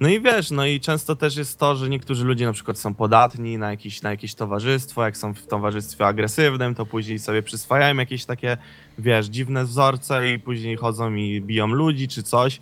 No 0.02 0.10
i 0.10 0.22
wiesz, 0.22 0.52
no 0.52 0.66
i 0.66 0.80
często 0.80 1.16
też 1.16 1.36
jest 1.38 1.60
to, 1.60 1.76
że 1.76 1.90
niektórzy 1.90 2.26
ludzie 2.26 2.46
na 2.46 2.54
przykład 2.54 2.80
są 2.80 2.94
podatni 2.94 3.58
na 3.58 3.70
jakieś, 3.72 4.02
na 4.02 4.10
jakieś 4.10 4.36
towarzystwo, 4.36 5.04
jak 5.04 5.18
są 5.18 5.34
w 5.34 5.48
towarzystwie 5.48 6.06
agresywnym, 6.06 6.76
to 6.76 6.86
później 6.86 7.20
sobie 7.20 7.44
przyswajają 7.44 7.96
jakieś 7.96 8.26
takie, 8.26 8.58
wiesz, 8.98 9.26
dziwne 9.26 9.66
wzorce 9.66 10.32
i 10.32 10.40
później 10.40 10.78
chodzą 10.78 11.14
i 11.14 11.42
biją 11.42 11.68
ludzi 11.68 12.08
czy 12.08 12.24
coś. 12.24 12.62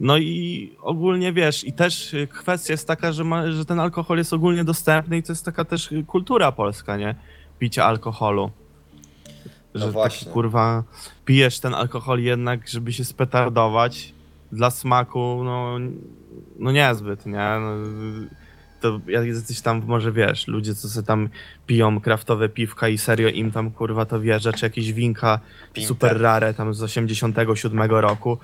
No 0.00 0.18
i 0.18 0.72
ogólnie 0.80 1.32
wiesz, 1.32 1.64
i 1.64 1.72
też 1.72 2.16
kwestia 2.28 2.72
jest 2.72 2.88
taka, 2.88 3.12
że, 3.12 3.24
ma, 3.24 3.52
że 3.52 3.64
ten 3.64 3.80
alkohol 3.80 4.18
jest 4.18 4.32
ogólnie 4.32 4.64
dostępny 4.64 5.18
i 5.18 5.22
to 5.22 5.32
jest 5.32 5.44
taka 5.44 5.64
też 5.64 5.94
kultura 6.06 6.52
polska, 6.52 6.96
nie? 6.96 7.14
Picie 7.58 7.84
alkoholu. 7.84 8.50
No 9.74 9.80
Że 9.80 9.90
właśnie. 9.90 10.18
taki 10.18 10.32
kurwa 10.32 10.84
pijesz 11.24 11.60
ten 11.60 11.74
alkohol 11.74 12.20
jednak, 12.20 12.68
żeby 12.68 12.92
się 12.92 13.04
spetardować 13.04 14.13
dla 14.54 14.70
smaku, 14.70 15.40
no, 15.44 15.78
no 16.58 16.72
niezbyt, 16.72 17.26
nie? 17.26 17.32
No, 17.60 17.76
to 18.80 19.00
jak 19.08 19.26
jesteś 19.26 19.60
tam, 19.60 19.82
może 19.86 20.12
wiesz, 20.12 20.48
ludzie, 20.48 20.74
co 20.74 20.88
sobie 20.88 21.06
tam 21.06 21.28
piją 21.66 22.00
kraftowe 22.00 22.48
piwka 22.48 22.88
i 22.88 22.98
serio 22.98 23.28
im 23.28 23.52
tam 23.52 23.70
kurwa 23.70 24.04
to 24.04 24.20
wierzę, 24.20 24.52
czy 24.52 24.66
jakieś 24.66 24.92
winka 24.92 25.40
Pinter. 25.72 25.88
super 25.88 26.20
rare 26.20 26.54
tam 26.54 26.74
z 26.74 26.82
87 26.82 27.90
roku. 27.90 28.38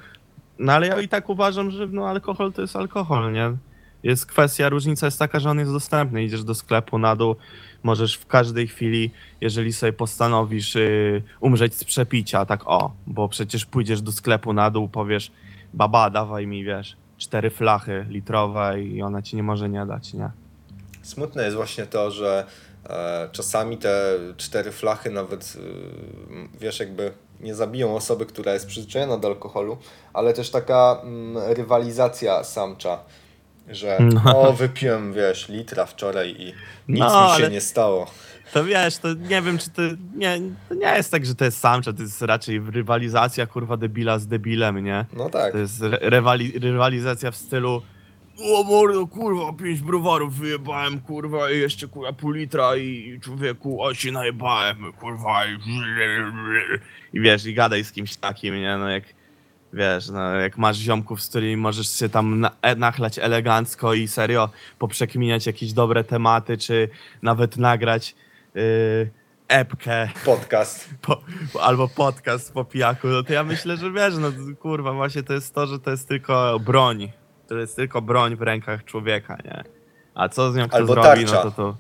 No 0.58 0.72
ale 0.72 0.86
ja 0.86 1.00
i 1.00 1.08
tak 1.08 1.28
uważam, 1.28 1.70
że 1.70 1.86
no 1.86 2.08
alkohol 2.08 2.52
to 2.52 2.62
jest 2.62 2.76
alkohol, 2.76 3.32
nie? 3.32 3.52
Jest 4.02 4.26
kwestia, 4.26 4.68
różnica 4.68 5.06
jest 5.06 5.18
taka, 5.18 5.40
że 5.40 5.50
on 5.50 5.58
jest 5.58 5.72
dostępny. 5.72 6.24
Idziesz 6.24 6.44
do 6.44 6.54
sklepu 6.54 6.98
na 6.98 7.16
dół, 7.16 7.36
możesz 7.82 8.14
w 8.14 8.26
każdej 8.26 8.68
chwili, 8.68 9.10
jeżeli 9.40 9.72
sobie 9.72 9.92
postanowisz 9.92 10.76
y, 10.76 11.22
umrzeć 11.40 11.74
z 11.74 11.84
przepicia, 11.84 12.46
tak 12.46 12.60
o, 12.66 12.92
bo 13.06 13.28
przecież 13.28 13.66
pójdziesz 13.66 14.02
do 14.02 14.12
sklepu 14.12 14.52
na 14.52 14.70
dół, 14.70 14.88
powiesz, 14.88 15.32
baba, 15.74 16.10
dawaj 16.10 16.46
mi, 16.46 16.64
wiesz, 16.64 16.96
cztery 17.18 17.50
flachy 17.50 18.06
litrowe 18.08 18.82
i 18.82 19.02
ona 19.02 19.22
ci 19.22 19.36
nie 19.36 19.42
może 19.42 19.68
nie 19.68 19.86
dać, 19.86 20.14
nie? 20.14 20.30
Smutne 21.02 21.44
jest 21.44 21.56
właśnie 21.56 21.86
to, 21.86 22.10
że 22.10 22.44
e, 22.90 23.28
czasami 23.32 23.78
te 23.78 24.04
cztery 24.36 24.72
flachy 24.72 25.10
nawet, 25.10 25.56
y, 25.56 26.58
wiesz, 26.60 26.80
jakby 26.80 27.12
nie 27.40 27.54
zabiją 27.54 27.96
osoby, 27.96 28.26
która 28.26 28.52
jest 28.52 28.66
przyzwyczajona 28.66 29.16
do 29.18 29.28
alkoholu, 29.28 29.76
ale 30.12 30.32
też 30.32 30.50
taka 30.50 31.00
mm, 31.02 31.36
rywalizacja 31.54 32.44
samcza, 32.44 32.98
że 33.68 33.98
No. 34.00 34.40
o, 34.48 34.52
wypiłem, 34.52 35.12
wiesz, 35.12 35.48
litra 35.48 35.86
wczoraj 35.86 36.30
i 36.38 36.46
nic 36.92 37.00
No, 37.00 37.04
mi 37.06 37.28
się 37.28 37.34
ale- 37.44 37.50
nie 37.50 37.60
stało. 37.60 38.06
To 38.52 38.64
wiesz, 38.64 38.98
to 38.98 39.14
nie 39.14 39.42
wiem, 39.42 39.58
czy 39.58 39.70
to 39.70 39.82
nie, 40.14 40.40
to 40.68 40.74
nie 40.74 40.86
jest 40.86 41.10
tak, 41.10 41.26
że 41.26 41.34
to 41.34 41.44
jest 41.44 41.58
samcze, 41.58 41.94
to 41.94 42.02
jest 42.02 42.22
raczej 42.22 42.60
rywalizacja, 42.70 43.46
kurwa, 43.46 43.76
debila 43.76 44.18
z 44.18 44.26
debilem, 44.26 44.84
nie? 44.84 45.04
No 45.12 45.30
tak. 45.30 45.52
To 45.52 45.58
jest 45.58 45.82
re- 45.82 45.98
rywali, 46.02 46.58
rywalizacja 46.58 47.30
w 47.30 47.36
stylu 47.36 47.82
o 48.44 48.64
mordo, 48.64 49.06
kurwa, 49.06 49.52
pięć 49.52 49.80
browarów 49.80 50.34
wyjebałem, 50.34 51.00
kurwa, 51.00 51.50
i 51.50 51.58
jeszcze, 51.58 51.88
kurwa, 51.88 52.12
pół 52.12 52.30
litra 52.30 52.76
i 52.76 53.20
człowieku, 53.22 53.82
o 53.82 53.94
się 53.94 54.12
najebałem, 54.12 54.92
kurwa, 54.92 55.46
i, 55.46 55.58
i 57.12 57.20
wiesz, 57.20 57.46
i 57.46 57.54
gadaj 57.54 57.84
z 57.84 57.92
kimś 57.92 58.16
takim, 58.16 58.54
nie, 58.54 58.76
no 58.76 58.88
jak, 58.88 59.04
wiesz, 59.72 60.08
no 60.08 60.34
jak 60.34 60.58
masz 60.58 60.76
ziomków, 60.76 61.22
z 61.22 61.28
którymi 61.28 61.56
możesz 61.56 61.98
się 61.98 62.08
tam 62.08 62.40
na, 62.40 62.50
e, 62.62 62.76
nachlać 62.76 63.18
elegancko 63.18 63.94
i 63.94 64.08
serio 64.08 64.50
poprzekminiać 64.78 65.46
jakieś 65.46 65.72
dobre 65.72 66.04
tematy, 66.04 66.58
czy 66.58 66.88
nawet 67.22 67.56
nagrać 67.56 68.14
yy, 68.54 69.10
epkę 69.48 70.08
Podcast. 70.24 70.90
po, 71.06 71.20
albo 71.60 71.88
podcast 71.88 72.52
po 72.54 72.64
pijaku, 72.64 73.08
no 73.08 73.22
to 73.22 73.32
ja 73.32 73.44
myślę, 73.44 73.76
że 73.76 73.92
wiesz, 73.92 74.14
no 74.16 74.28
kurwa, 74.60 74.92
właśnie 74.92 75.22
to 75.22 75.32
jest 75.32 75.54
to, 75.54 75.66
że 75.66 75.78
to 75.78 75.90
jest 75.90 76.08
tylko 76.08 76.60
broń. 76.60 77.12
To 77.48 77.58
jest 77.58 77.76
tylko 77.76 78.02
broń 78.02 78.36
w 78.36 78.42
rękach 78.42 78.84
człowieka, 78.84 79.38
nie? 79.44 79.64
A 80.14 80.28
co 80.28 80.52
z 80.52 80.56
nią 80.56 80.68
kto 80.68 80.76
Albo 80.76 80.92
zrobi, 80.92 81.08
tarcza. 81.08 81.34
no 81.34 81.42
to 81.42 81.50
to... 81.50 81.76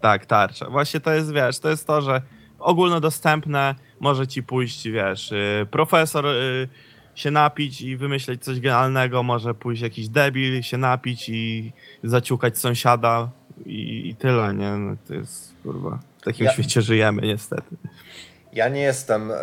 Tak, 0.00 0.26
tarcza. 0.26 0.70
Właśnie 0.70 1.00
to 1.00 1.12
jest, 1.12 1.32
wiesz, 1.32 1.58
to 1.58 1.68
jest 1.70 1.86
to, 1.86 2.02
że 2.02 2.22
ogólnodostępne 2.58 3.74
może 4.00 4.26
ci 4.26 4.42
pójść, 4.42 4.88
wiesz, 4.88 5.32
y, 5.32 5.66
profesor 5.70 6.26
y, 6.26 6.68
się 7.14 7.30
napić 7.30 7.82
i 7.82 7.96
wymyśleć 7.96 8.44
coś 8.44 8.60
genialnego, 8.60 9.22
może 9.22 9.54
pójść 9.54 9.82
jakiś 9.82 10.08
debil 10.08 10.62
się 10.62 10.78
napić 10.78 11.28
i 11.28 11.72
zaciukać 12.04 12.58
sąsiada 12.58 13.30
i, 13.66 14.08
i 14.08 14.14
tyle, 14.14 14.54
nie? 14.54 14.70
No 14.70 14.96
to 15.08 15.14
jest, 15.14 15.52
kurwa, 15.62 15.98
w 16.20 16.24
takim 16.24 16.46
Ja- 16.46 16.52
świecie 16.52 16.82
żyjemy 16.82 17.22
niestety. 17.22 17.76
Ja 18.52 18.68
nie 18.68 18.80
jestem 18.80 19.30
e, 19.30 19.36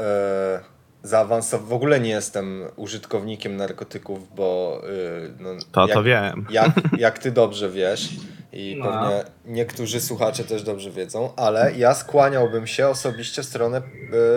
zaawansowany, 1.03 1.70
w 1.70 1.74
ogóle 1.74 1.99
nie 1.99 2.10
jestem 2.10 2.64
użytkownikiem 2.76 3.55
narkotyków, 3.55 4.36
bo 4.36 4.82
e, 4.84 5.43
no, 5.43 5.49
To, 5.72 5.82
jak, 5.88 5.93
to 5.93 6.03
wiem. 6.03 6.45
Jak, 6.51 6.72
jak 6.97 7.20
ty 7.20 7.32
dobrze 7.32 7.70
wiesz 7.70 8.10
i 8.53 8.76
No. 8.80 8.86
pewnie 8.86 9.24
niektórzy 9.45 10.01
słuchacze 10.01 10.43
też 10.43 10.64
dobrze 10.64 10.91
wiedzą, 10.91 11.30
ale 11.36 11.74
ja 11.78 11.93
skłaniałbym 11.93 12.68
się 12.68 12.88
osobiście 12.88 13.41
w 13.41 13.45
stronę 13.45 13.82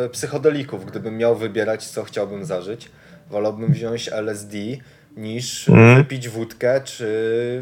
e, 0.05 0.09
psychodelików, 0.09 0.87
gdybym 0.87 1.17
miał 1.17 1.37
wybierać, 1.37 1.87
co 1.87 2.05
chciałbym 2.05 2.45
zażyć. 2.45 2.91
Wolałbym 3.31 3.73
wziąć 3.73 4.09
LSD 4.13 4.57
niż 5.17 5.69
Mhm. 5.69 5.97
wypić 5.97 6.29
wódkę 6.29 6.81
czy 6.85 7.07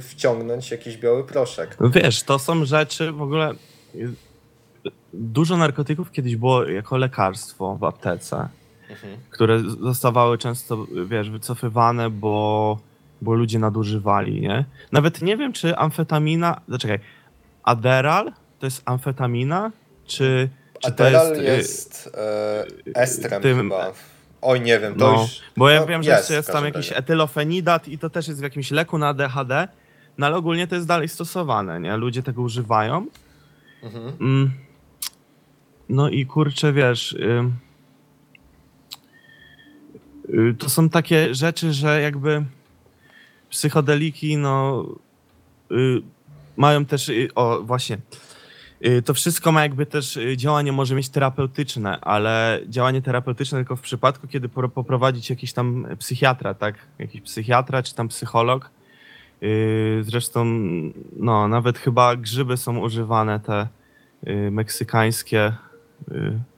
wciągnąć 0.02 0.70
jakiś 0.70 0.96
biały 0.96 1.24
proszek. 1.26 1.76
Wiesz, 1.94 2.22
to 2.22 2.38
są 2.38 2.64
rzeczy 2.64 3.12
w 3.12 3.22
ogóle. 3.22 3.52
Dużo 5.14 5.56
narkotyków 5.56 6.12
kiedyś 6.12 6.36
było 6.36 6.64
jako 6.64 6.96
lekarstwo 6.96 7.76
w 7.76 7.84
aptece, 7.84 8.48
Mhm. 8.90 9.16
które 9.30 9.60
zostawały 9.60 10.38
często, 10.38 10.86
wiesz, 11.06 11.30
wycofywane, 11.30 12.10
bo, 12.10 12.78
bo 13.22 13.34
ludzie 13.34 13.58
nadużywali, 13.58 14.40
nie? 14.40 14.64
Nawet 14.92 15.22
nie 15.22 15.36
wiem, 15.36 15.52
czy 15.52 15.76
amfetamina. 15.76 16.60
Zaczekaj, 16.68 16.98
Aderal 17.62 18.32
to 18.58 18.66
jest 18.66 18.82
amfetamina, 18.84 19.72
czy, 20.06 20.48
czy 20.74 20.80
to 20.80 20.88
Adderall 20.88 21.42
jest. 21.42 21.42
y, 21.46 21.50
jest 21.50 22.10
e, 22.96 23.00
estrem 23.02 23.42
tym- 23.42 23.56
chyba. 23.62 23.92
Oj, 24.42 24.60
nie 24.60 24.78
wiem, 24.80 24.94
to 24.94 25.12
No, 25.12 25.22
już... 25.22 25.40
bo 25.56 25.70
ja 25.70 25.80
no, 25.80 25.86
wiem, 25.86 26.02
że 26.02 26.10
jest 26.10 26.30
jest 26.30 26.52
tam 26.52 26.64
jakiś 26.64 26.88
razie. 26.88 26.96
etylofenidat 26.96 27.88
i 27.88 27.98
to 27.98 28.10
też 28.10 28.28
jest 28.28 28.40
w 28.40 28.42
jakimś 28.42 28.70
leku 28.70 28.98
na 28.98 29.08
ADHD, 29.08 29.68
no 30.18 30.26
ale 30.26 30.36
ogólnie 30.36 30.66
to 30.66 30.74
jest 30.74 30.86
dalej 30.86 31.08
stosowane, 31.08 31.80
nie? 31.80 31.96
Ludzie 31.96 32.22
tego 32.22 32.42
używają. 32.42 33.06
Mhm. 33.82 34.12
Mm. 34.20 34.50
No 35.88 36.08
i 36.08 36.26
kurczę, 36.26 36.72
wiesz. 36.72 37.12
y, 37.12 37.50
to 40.58 40.68
są 40.68 40.88
takie 40.88 41.34
rzeczy, 41.34 41.72
że 41.72 42.00
jakby 42.00 42.44
psychodeliki, 43.50 44.36
no. 44.36 44.86
y, 45.72 46.02
mają 46.56 46.84
też. 46.84 47.08
y, 47.08 47.28
o, 47.34 47.60
właśnie. 47.62 47.98
Y, 48.86 49.02
To 49.02 49.14
wszystko 49.14 49.52
ma 49.52 49.62
jakby 49.62 49.86
też 49.86 50.16
y, 50.16 50.36
działanie 50.36 50.72
może 50.72 50.94
mieć 50.94 51.08
terapeutyczne, 51.08 52.00
ale 52.00 52.60
działanie 52.68 53.02
terapeutyczne 53.02 53.58
tylko 53.58 53.76
w 53.76 53.80
przypadku, 53.80 54.28
kiedy 54.28 54.48
po- 54.48 54.68
poprowadzić 54.68 55.30
jakiś 55.30 55.52
tam 55.52 55.86
psychiatra, 55.98 56.54
tak? 56.54 56.74
Jakiś 56.98 57.20
psychiatra 57.20 57.82
czy 57.82 57.94
tam 57.94 58.08
psycholog. 58.08 58.70
Y, 59.42 59.98
Zresztą, 60.02 60.44
no, 61.16 61.48
nawet 61.48 61.78
chyba 61.78 62.16
grzyby 62.16 62.56
są 62.56 62.78
używane 62.78 63.40
te 63.40 63.68
meksykańskie, 64.50 65.52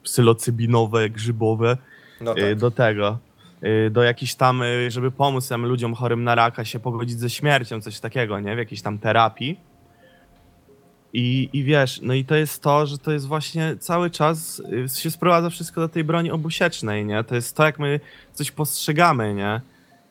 psylocybinowe, 0.02 1.10
grzybowe 1.10 1.76
No 2.20 2.34
tak. 2.34 2.54
do 2.58 2.70
tego. 2.70 3.18
Do 3.90 4.02
jakichś 4.02 4.34
tam, 4.34 4.62
żeby 4.88 5.10
pomóc 5.10 5.48
tam 5.48 5.66
ludziom 5.66 5.94
chorym 5.94 6.24
na 6.24 6.34
raka 6.34 6.64
się 6.64 6.80
pogodzić 6.80 7.20
ze 7.20 7.30
śmiercią, 7.30 7.80
coś 7.80 8.00
takiego, 8.00 8.40
nie? 8.40 8.54
W 8.54 8.58
jakiejś 8.58 8.82
tam 8.82 8.98
terapii. 8.98 9.60
I, 11.12 11.48
I 11.52 11.64
wiesz, 11.64 12.00
no 12.02 12.14
i 12.14 12.24
to 12.24 12.34
jest 12.34 12.62
to, 12.62 12.86
że 12.86 12.98
to 12.98 13.12
jest 13.12 13.26
właśnie 13.26 13.76
cały 13.76 14.10
czas 14.10 14.62
y, 14.94 15.00
się 15.00 15.10
sprowadza 15.10 15.50
wszystko 15.50 15.80
do 15.80 15.88
tej 15.88 16.04
broni 16.04 16.30
obusiecznej, 16.30 17.04
nie? 17.04 17.24
To 17.24 17.34
jest 17.34 17.56
to, 17.56 17.64
jak 17.64 17.78
my 17.78 18.00
coś 18.32 18.50
postrzegamy, 18.50 19.34
nie? 19.34 19.60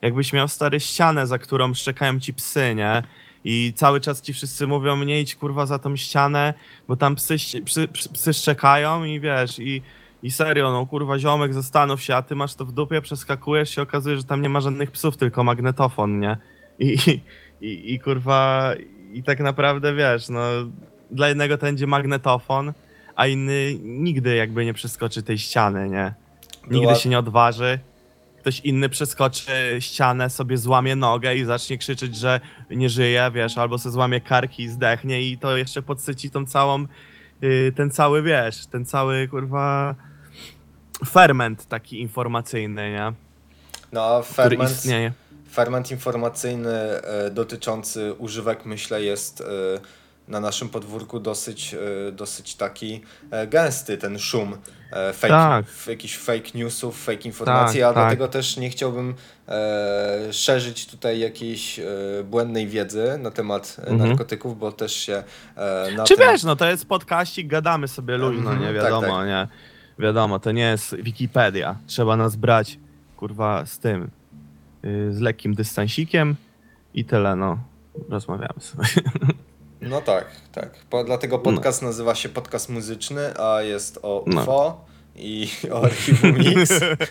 Jakbyś 0.02 0.32
miał 0.32 0.48
stary 0.48 0.80
ścianę, 0.80 1.26
za 1.26 1.38
którą 1.38 1.74
szczekają 1.74 2.20
ci 2.20 2.34
psy, 2.34 2.74
nie? 2.74 3.02
I 3.44 3.72
cały 3.76 4.00
czas 4.00 4.22
ci 4.22 4.32
wszyscy 4.32 4.66
mówią, 4.66 4.96
nie 5.04 5.20
idź 5.20 5.34
kurwa 5.34 5.66
za 5.66 5.78
tą 5.78 5.96
ścianę, 5.96 6.54
bo 6.88 6.96
tam 6.96 7.14
psy, 7.14 7.36
psy, 7.64 7.88
psy 7.88 8.34
szczekają 8.34 9.04
i 9.04 9.20
wiesz, 9.20 9.58
i, 9.58 9.82
i 10.22 10.30
serio, 10.30 10.72
no 10.72 10.86
kurwa 10.86 11.18
ziomek, 11.18 11.54
zastanów 11.54 12.02
się, 12.02 12.16
a 12.16 12.22
ty 12.22 12.34
masz 12.34 12.54
to 12.54 12.64
w 12.64 12.72
dupie, 12.72 13.00
przeskakujesz 13.00 13.70
się, 13.70 13.82
okazuje, 13.82 14.16
że 14.16 14.24
tam 14.24 14.42
nie 14.42 14.48
ma 14.48 14.60
żadnych 14.60 14.90
psów, 14.90 15.16
tylko 15.16 15.44
magnetofon, 15.44 16.20
nie? 16.20 16.36
I, 16.78 16.96
i, 17.60 17.94
i 17.94 18.00
kurwa, 18.00 18.74
i 19.12 19.22
tak 19.22 19.40
naprawdę 19.40 19.94
wiesz, 19.94 20.28
no 20.28 20.40
dla 21.10 21.28
jednego 21.28 21.58
to 21.58 21.66
będzie 21.66 21.86
magnetofon, 21.86 22.72
a 23.16 23.26
inny 23.26 23.74
nigdy 23.82 24.36
jakby 24.36 24.64
nie 24.64 24.74
przeskoczy 24.74 25.22
tej 25.22 25.38
ściany, 25.38 25.88
nie? 25.88 26.14
Nigdy 26.62 26.80
Była- 26.80 26.94
się 26.94 27.08
nie 27.08 27.18
odważy. 27.18 27.78
Ktoś 28.40 28.60
inny 28.60 28.88
przeskoczy 28.88 29.76
ścianę, 29.80 30.30
sobie 30.30 30.56
złamie 30.58 30.96
nogę 30.96 31.34
i 31.36 31.44
zacznie 31.44 31.78
krzyczeć, 31.78 32.16
że 32.16 32.40
nie 32.70 32.88
żyje, 32.88 33.30
wiesz, 33.34 33.58
albo 33.58 33.78
se 33.78 33.90
złamie 33.90 34.20
karki 34.20 34.62
i 34.62 34.68
zdechnie 34.68 35.22
i 35.22 35.38
to 35.38 35.56
jeszcze 35.56 35.82
podsyci 35.82 36.30
tą 36.30 36.46
całą, 36.46 36.86
y, 37.42 37.72
ten 37.76 37.90
cały, 37.90 38.22
wiesz, 38.22 38.66
ten 38.66 38.84
cały, 38.86 39.28
kurwa, 39.28 39.94
ferment 41.06 41.66
taki 41.68 42.00
informacyjny, 42.00 42.90
nie? 42.92 43.12
No, 43.92 44.20
Który 44.22 44.34
ferment, 44.34 44.70
istnieje. 44.70 45.12
Ferment 45.52 45.90
informacyjny 45.90 46.70
e, 46.74 47.30
dotyczący 47.30 48.14
używek, 48.14 48.64
myślę, 48.66 49.02
jest 49.02 49.40
e, 49.40 49.44
na 50.28 50.40
naszym 50.40 50.68
podwórku 50.68 51.20
dosyć, 51.20 51.74
e, 52.08 52.12
dosyć 52.12 52.54
taki 52.54 53.00
gęsty, 53.48 53.98
ten 53.98 54.18
szum 54.18 54.56
fake, 55.14 55.28
Tak. 55.28 55.64
jakichś 55.88 56.16
fake 56.16 56.48
newsów, 56.54 57.04
fake 57.04 57.22
informacji, 57.22 57.80
Tak, 57.80 57.90
a 57.90 57.94
tak. 57.94 58.02
dlatego 58.04 58.28
też 58.28 58.56
nie 58.56 58.70
chciałbym 58.70 59.14
e, 59.48 60.32
szerzyć 60.32 60.86
tutaj 60.86 61.18
jakiejś 61.20 61.78
e, 61.78 61.84
błędnej 62.24 62.66
wiedzy 62.68 63.18
na 63.18 63.30
temat 63.30 63.76
Mhm. 63.86 64.08
narkotyków, 64.08 64.58
bo 64.58 64.72
też 64.72 64.92
się 64.92 65.22
e, 65.56 65.88
na 65.96 66.04
Czy 66.04 66.16
tym... 66.16 66.26
wiesz, 66.28 66.42
no 66.42 66.56
to 66.56 66.66
jest 66.70 66.86
podkaścik, 66.86 67.46
gadamy 67.46 67.88
sobie 67.88 68.16
luźno, 68.16 68.50
Mhm, 68.50 68.60
nie 68.60 68.66
tak, 68.66 68.74
wiadomo, 68.84 69.16
tak. 69.18 69.26
nie? 69.26 69.48
Wiadomo, 69.98 70.38
to 70.38 70.52
nie 70.52 70.62
jest 70.62 70.94
Wikipedia. 70.96 71.76
Trzeba 71.86 72.16
nas 72.16 72.36
brać, 72.36 72.78
kurwa, 73.16 73.66
z 73.66 73.78
tym, 73.78 74.10
z 75.10 75.20
lekkim 75.20 75.54
dystansikiem 75.54 76.36
i 76.94 77.04
tyle, 77.04 77.36
no. 77.36 77.58
Rozmawiamy 78.08 78.60
sobie. 78.60 78.84
No 79.82 80.00
tak, 80.00 80.26
tak. 80.52 80.70
Po, 80.90 81.04
dlatego 81.04 81.38
podcast 81.38 81.82
nazywa 81.82 82.14
się 82.14 82.28
podcast 82.28 82.68
muzyczny, 82.68 83.38
a 83.40 83.62
jest 83.62 83.98
o 84.02 84.24
No. 84.26 84.42
UFO 84.42 84.84
i 85.16 85.48
o 85.72 85.84
archiwum 85.84 86.36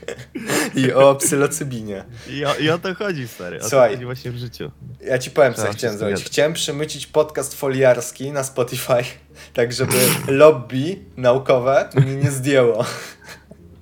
i 0.76 0.92
o 0.94 1.16
psylocybinie. 1.16 2.06
I 2.30 2.46
o, 2.46 2.56
I 2.56 2.70
o 2.70 2.78
to 2.80 2.96
chodzi, 2.96 3.28
stary. 3.28 3.60
O 3.60 3.70
Słuchaj. 3.70 3.90
to 3.90 3.94
chodzi 3.96 4.06
właśnie 4.06 4.32
w 4.32 4.38
życiu. 4.38 4.72
Ja 5.06 5.18
ci 5.20 5.32
powiem, 5.32 5.54
co 5.54 5.58
Trzeba 5.58 5.68
ja 5.70 5.74
chciałem 5.78 5.98
zrobić. 5.98 6.24
Chciałem 6.24 6.54
przemycić 6.54 7.08
podcast 7.08 7.54
foliarski 7.56 8.32
na 8.32 8.44
Spotify, 8.44 9.04
tak 9.54 9.74
żeby 9.74 9.98
lobby 10.28 11.00
naukowe 11.18 11.90
mnie 11.96 12.16
nie 12.16 12.32
zdjęło, 12.32 12.86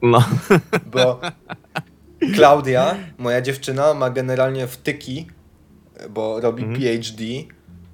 No. 0.02 0.24
bo 0.86 1.22
Klaudia, 2.36 2.96
moja 3.18 3.42
dziewczyna, 3.42 3.94
ma 3.94 4.10
generalnie 4.10 4.68
wtyki, 4.68 5.28
bo 6.10 6.40
robi 6.42 6.64
Mhm. 6.64 6.82
PhD, 6.82 7.24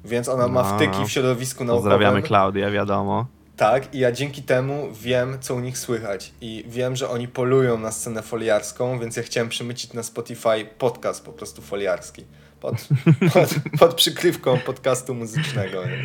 więc 0.06 0.30
ona 0.30 0.48
ma 0.48 0.64
No. 0.64 0.76
wtyki 0.78 1.06
w 1.06 1.12
środowisku 1.12 1.64
naukowym. 1.64 1.92
Pozdrawiamy 1.92 2.22
Klaudię, 2.22 2.72
wiadomo. 2.72 3.28
Tak, 3.58 3.96
i 3.96 4.00
ja 4.00 4.12
dzięki 4.12 4.44
temu 4.44 4.88
wiem, 5.02 5.38
co 5.42 5.56
u 5.56 5.60
nich 5.60 5.78
słychać. 5.78 6.34
I 6.42 6.64
wiem, 6.68 6.96
że 6.96 7.10
oni 7.10 7.28
polują 7.28 7.78
na 7.80 7.92
scenę 7.92 8.22
foliarską, 8.22 9.00
więc 9.00 9.18
ja 9.18 9.24
chciałem 9.24 9.50
przemycić 9.50 9.94
na 9.94 10.04
Spotify 10.04 10.66
podcast 10.78 11.26
po 11.26 11.34
prostu 11.34 11.62
foliarski. 11.62 12.24
Pod, 12.60 12.76
pod, 13.34 13.56
pod 13.80 13.94
przykrywką 13.94 14.58
podcastu 14.58 15.14
muzycznego. 15.16 15.86
nie? 15.86 15.98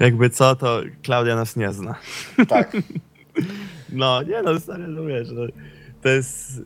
Jakby 0.00 0.30
co, 0.30 0.56
to 0.56 0.80
Klaudia 1.02 1.36
nas 1.36 1.56
nie 1.56 1.72
zna. 1.72 1.94
Tak. 2.48 2.72
No, 3.92 4.22
nie 4.22 4.42
no, 4.42 4.60
stary, 4.60 4.88
no 4.88 5.04
wiesz, 5.04 5.28
no, 5.32 5.42
to 6.02 6.08
jest... 6.08 6.60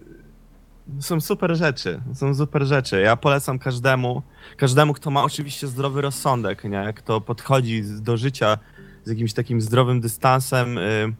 Są 1.00 1.20
super 1.20 1.56
rzeczy, 1.56 2.00
są 2.14 2.34
super 2.34 2.66
rzeczy. 2.66 3.00
Ja 3.00 3.16
polecam 3.16 3.58
każdemu, 3.58 4.22
każdemu, 4.56 4.94
kto 4.94 5.10
ma 5.10 5.24
oczywiście 5.24 5.66
zdrowy 5.66 6.00
rozsądek, 6.02 6.64
nie? 6.64 6.92
Kto 6.96 7.20
podchodzi 7.20 7.82
z- 7.82 8.02
do 8.02 8.16
życia 8.16 8.58
z 9.04 9.08
jakimś 9.10 9.32
takim 9.32 9.60
zdrowym 9.60 10.00
dystansem, 10.00 10.78
y, 10.78 11.12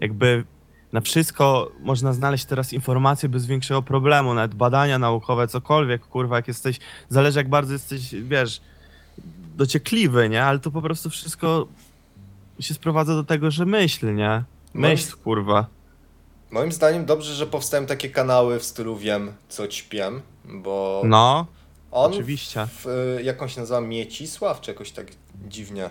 jakby 0.00 0.44
na 0.92 1.00
wszystko 1.00 1.72
można 1.80 2.12
znaleźć 2.12 2.44
teraz 2.44 2.72
informacje 2.72 3.28
bez 3.28 3.46
większego 3.46 3.82
problemu, 3.82 4.34
nawet 4.34 4.54
badania 4.54 4.98
naukowe, 4.98 5.48
cokolwiek, 5.48 6.02
kurwa, 6.06 6.36
jak 6.36 6.48
jesteś, 6.48 6.78
zależy 7.08 7.38
jak 7.38 7.48
bardzo 7.48 7.72
jesteś, 7.72 8.14
wiesz, 8.14 8.60
dociekliwy, 9.56 10.28
nie? 10.28 10.44
Ale 10.44 10.58
to 10.58 10.70
po 10.70 10.82
prostu 10.82 11.10
wszystko 11.10 11.66
się 12.60 12.74
sprowadza 12.74 13.14
do 13.14 13.24
tego, 13.24 13.50
że 13.50 13.66
myśl, 13.66 14.14
nie? 14.14 14.42
Myśl, 14.74 15.16
kurwa. 15.24 15.66
Moim 16.50 16.72
zdaniem 16.72 17.04
dobrze, 17.04 17.34
że 17.34 17.46
powstają 17.46 17.86
takie 17.86 18.10
kanały 18.10 18.58
w 18.60 18.64
stylu 18.64 18.96
wiem, 18.96 19.32
co 19.48 19.68
ćpiem, 19.68 20.22
bo 20.44 21.02
No, 21.04 21.46
on 21.90 22.12
oczywiście. 22.12 22.66
w, 22.66 22.86
y, 23.18 23.22
jakąś 23.22 23.56
nazywa 23.56 23.80
Miecisław, 23.80 24.60
czy 24.60 24.70
jakoś 24.70 24.90
tak 24.92 25.06
dziwnie. 25.48 25.90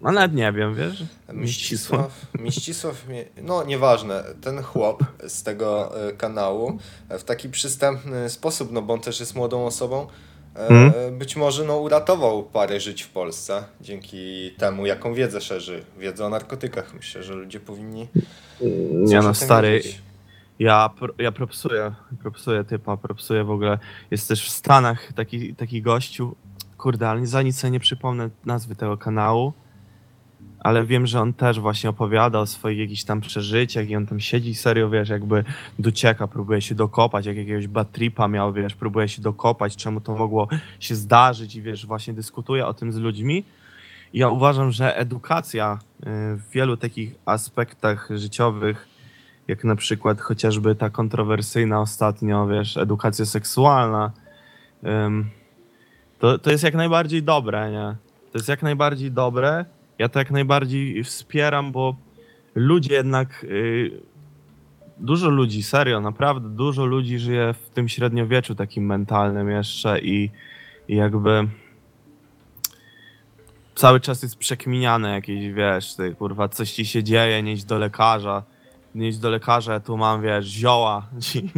no 0.00 0.12
nawet 0.12 0.34
nie 0.34 0.52
wiem, 0.52 0.74
wiesz? 0.74 1.02
Mścisław, 1.32 2.26
Mścisław, 2.34 3.04
Mie- 3.08 3.24
no 3.42 3.64
nieważne, 3.64 4.24
ten 4.42 4.62
chłop 4.62 5.04
z 5.28 5.42
tego 5.42 6.00
e, 6.08 6.12
kanału 6.12 6.78
e, 7.08 7.18
w 7.18 7.24
taki 7.24 7.48
przystępny 7.48 8.30
sposób, 8.30 8.72
no 8.72 8.82
bo 8.82 8.94
on 8.94 9.00
też 9.00 9.20
jest 9.20 9.34
młodą 9.34 9.66
osobą, 9.66 10.06
Mhm. 10.68 11.18
być 11.18 11.36
może 11.36 11.64
no 11.64 11.76
uratował 11.76 12.42
parę 12.42 12.80
żyć 12.80 13.02
w 13.02 13.08
Polsce 13.08 13.64
dzięki 13.80 14.50
temu, 14.58 14.86
jaką 14.86 15.14
wiedzę 15.14 15.40
szerzy, 15.40 15.84
wiedzę 15.98 16.26
o 16.26 16.28
narkotykach. 16.28 16.94
Myślę, 16.94 17.22
że 17.22 17.34
ludzie 17.34 17.60
powinni 17.60 18.08
Nie 18.92 19.06
coś 19.06 19.24
o 19.24 19.28
no, 19.28 19.34
stary, 19.34 19.70
wiedzieć. 19.70 20.02
ja, 20.58 20.90
ja 21.18 21.32
propsuję, 21.32 21.92
propsuję 22.22 22.64
typa, 22.64 22.96
propsuję 22.96 23.44
w 23.44 23.50
ogóle. 23.50 23.78
Jest 24.10 24.28
też 24.28 24.44
w 24.46 24.50
Stanach 24.50 25.12
taki, 25.12 25.54
taki 25.54 25.82
gościu, 25.82 26.34
kurde, 26.78 27.08
ale 27.08 27.26
za 27.26 27.42
nic 27.42 27.64
nie 27.64 27.80
przypomnę 27.80 28.30
nazwy 28.44 28.76
tego 28.76 28.96
kanału, 28.96 29.52
ale 30.60 30.84
wiem, 30.84 31.06
że 31.06 31.20
on 31.20 31.32
też 31.32 31.60
właśnie 31.60 31.90
opowiada 31.90 32.38
o 32.38 32.46
swoich 32.46 32.78
jakichś 32.78 33.04
tam 33.04 33.20
przeżyciach 33.20 33.88
i 33.88 33.96
on 33.96 34.06
tam 34.06 34.20
siedzi 34.20 34.54
serio, 34.54 34.90
wiesz, 34.90 35.08
jakby 35.08 35.44
docieka, 35.78 36.26
próbuje 36.26 36.60
się 36.60 36.74
dokopać, 36.74 37.26
jak 37.26 37.36
jakiegoś 37.36 37.66
bad 37.66 37.92
tripa 37.92 38.28
miał, 38.28 38.52
wiesz, 38.52 38.74
próbuje 38.74 39.08
się 39.08 39.22
dokopać, 39.22 39.76
czemu 39.76 40.00
to 40.00 40.14
mogło 40.14 40.48
się 40.80 40.94
zdarzyć 40.94 41.56
i 41.56 41.62
wiesz, 41.62 41.86
właśnie 41.86 42.14
dyskutuje 42.14 42.66
o 42.66 42.74
tym 42.74 42.92
z 42.92 42.96
ludźmi. 42.96 43.44
I 44.12 44.18
Ja 44.18 44.28
uważam, 44.28 44.72
że 44.72 44.96
edukacja 44.96 45.78
y, 46.00 46.06
w 46.36 46.50
wielu 46.50 46.76
takich 46.76 47.14
aspektach 47.24 48.08
życiowych, 48.14 48.88
jak 49.48 49.64
na 49.64 49.76
przykład 49.76 50.20
chociażby 50.20 50.74
ta 50.74 50.90
kontrowersyjna 50.90 51.80
ostatnio, 51.80 52.46
wiesz, 52.46 52.76
edukacja 52.76 53.24
seksualna, 53.24 54.12
to, 56.18 56.38
to 56.38 56.50
jest 56.50 56.64
jak 56.64 56.74
najbardziej 56.74 57.22
dobre, 57.22 57.70
nie? 57.70 57.96
To 58.32 58.38
jest 58.38 58.48
jak 58.48 58.62
najbardziej 58.62 59.12
dobre. 59.12 59.64
Ja 60.00 60.08
to 60.08 60.18
jak 60.18 60.30
najbardziej 60.30 61.04
wspieram, 61.04 61.72
bo 61.72 61.96
ludzie 62.54 62.94
jednak 62.94 63.44
y, 63.44 63.90
dużo 64.98 65.30
ludzi, 65.30 65.62
serio, 65.62 66.00
naprawdę 66.00 66.48
dużo 66.48 66.86
ludzi 66.86 67.18
żyje 67.18 67.54
w 67.54 67.70
tym 67.70 67.88
średniowieczu 67.88 68.54
takim 68.54 68.86
mentalnym 68.86 69.50
jeszcze 69.50 70.00
i, 70.00 70.30
i 70.88 70.96
jakby 70.96 71.48
cały 73.74 74.00
czas 74.00 74.22
jest 74.22 74.36
przekminiane 74.36 75.10
jakieś, 75.10 75.52
wiesz, 75.52 75.94
ty, 75.94 76.14
kurwa, 76.14 76.48
coś 76.48 76.72
ci 76.72 76.84
się 76.84 77.04
dzieje, 77.04 77.42
nie 77.42 77.52
idź 77.52 77.64
do 77.64 77.78
lekarza, 77.78 78.42
nie 78.94 79.08
idź 79.08 79.18
do 79.18 79.30
lekarza, 79.30 79.80
tu 79.80 79.96
mam, 79.96 80.22
wiesz, 80.22 80.46
zioła, 80.46 81.06
ci, 81.30 81.50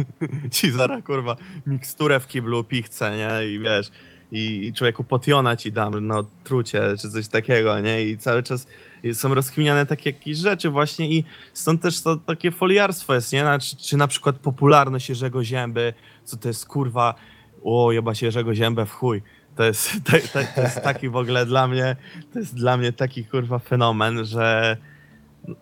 ci 0.51 0.71
zaraz, 0.71 1.03
kurwa, 1.03 1.35
miksturę 1.67 2.19
w 2.19 2.27
kiblu 2.27 2.63
pichcę, 2.63 3.17
nie, 3.17 3.47
i 3.47 3.59
wiesz, 3.59 3.91
i, 4.33 4.73
człowieku 4.73 5.03
potiona 5.03 5.55
ci 5.55 5.71
dam, 5.71 6.07
no, 6.07 6.23
trucie, 6.43 6.81
czy 7.01 7.09
coś 7.09 7.27
takiego, 7.27 7.79
nie, 7.79 8.03
i 8.03 8.17
cały 8.17 8.43
czas 8.43 8.67
są 9.13 9.33
rozkminiane 9.33 9.85
takie 9.85 10.09
jakieś 10.09 10.37
rzeczy 10.37 10.69
właśnie 10.69 11.09
i 11.09 11.23
stąd 11.53 11.81
też 11.81 12.01
to 12.01 12.15
takie 12.15 12.51
foliarstwo 12.51 13.15
jest, 13.15 13.33
nie, 13.33 13.45
czy, 13.61 13.77
czy 13.77 13.97
na 13.97 14.07
przykład 14.07 14.35
popularność 14.35 15.09
Jerzego 15.09 15.43
Zięby, 15.43 15.93
co 16.23 16.37
to 16.37 16.47
jest, 16.47 16.65
kurwa, 16.65 17.15
o, 17.63 17.91
jeba 17.91 18.15
się 18.15 18.25
Jerzego 18.25 18.55
Ziębę 18.55 18.85
w 18.85 18.91
chuj, 18.91 19.21
to 19.55 19.63
jest, 19.63 19.91
to, 20.05 20.11
to, 20.11 20.39
to 20.55 20.61
jest 20.61 20.81
taki 20.81 21.09
w 21.09 21.15
ogóle 21.15 21.45
dla 21.45 21.67
mnie, 21.67 21.95
to 22.33 22.39
jest 22.39 22.55
dla 22.55 22.77
mnie 22.77 22.93
taki 22.93 23.25
kurwa 23.25 23.59
fenomen, 23.59 24.25
że 24.25 24.77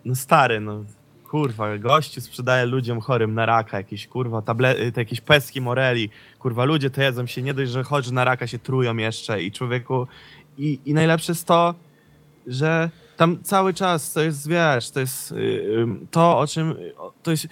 no 0.04 0.14
stary, 0.14 0.60
no 0.60 0.84
kurwa, 1.32 1.78
gościu 1.78 2.20
sprzedaje 2.20 2.66
ludziom 2.66 3.00
chorym 3.00 3.34
na 3.34 3.46
raka 3.46 3.76
jakieś 3.76 4.06
kurwa 4.06 4.42
tablet, 4.42 4.96
jakieś 4.96 5.20
peski 5.20 5.60
moreli, 5.60 6.10
kurwa 6.38 6.64
ludzie 6.64 6.90
to 6.90 7.02
jedzą 7.02 7.26
się, 7.26 7.42
nie 7.42 7.54
dość, 7.54 7.70
że 7.70 7.82
chorzy 7.82 8.14
na 8.14 8.24
raka 8.24 8.46
się 8.46 8.58
trują 8.58 8.96
jeszcze 8.96 9.42
i 9.42 9.52
człowieku 9.52 10.06
i, 10.58 10.78
i 10.84 10.94
najlepsze 10.94 11.32
jest 11.32 11.46
to, 11.46 11.74
że 12.46 12.90
tam 13.16 13.42
cały 13.42 13.74
czas 13.74 14.12
to 14.12 14.22
jest, 14.22 14.48
wiesz, 14.48 14.90
to 14.90 15.00
jest 15.00 15.30
yy, 15.32 15.88
to, 16.10 16.38
o 16.38 16.46
czym, 16.46 16.74
to 17.22 17.30
jest, 17.30 17.48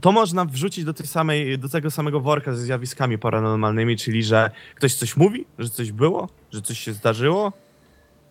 to 0.00 0.12
można 0.12 0.44
wrzucić 0.44 0.84
do 0.84 0.94
tej 0.94 1.06
samej, 1.06 1.58
do 1.58 1.68
tego 1.68 1.90
samego 1.90 2.20
worka 2.20 2.52
ze 2.52 2.62
zjawiskami 2.62 3.18
paranormalnymi, 3.18 3.96
czyli 3.96 4.22
że 4.22 4.50
ktoś 4.74 4.94
coś 4.94 5.16
mówi, 5.16 5.44
że 5.58 5.68
coś 5.68 5.92
było, 5.92 6.28
że 6.52 6.62
coś 6.62 6.78
się 6.78 6.92
zdarzyło, 6.92 7.52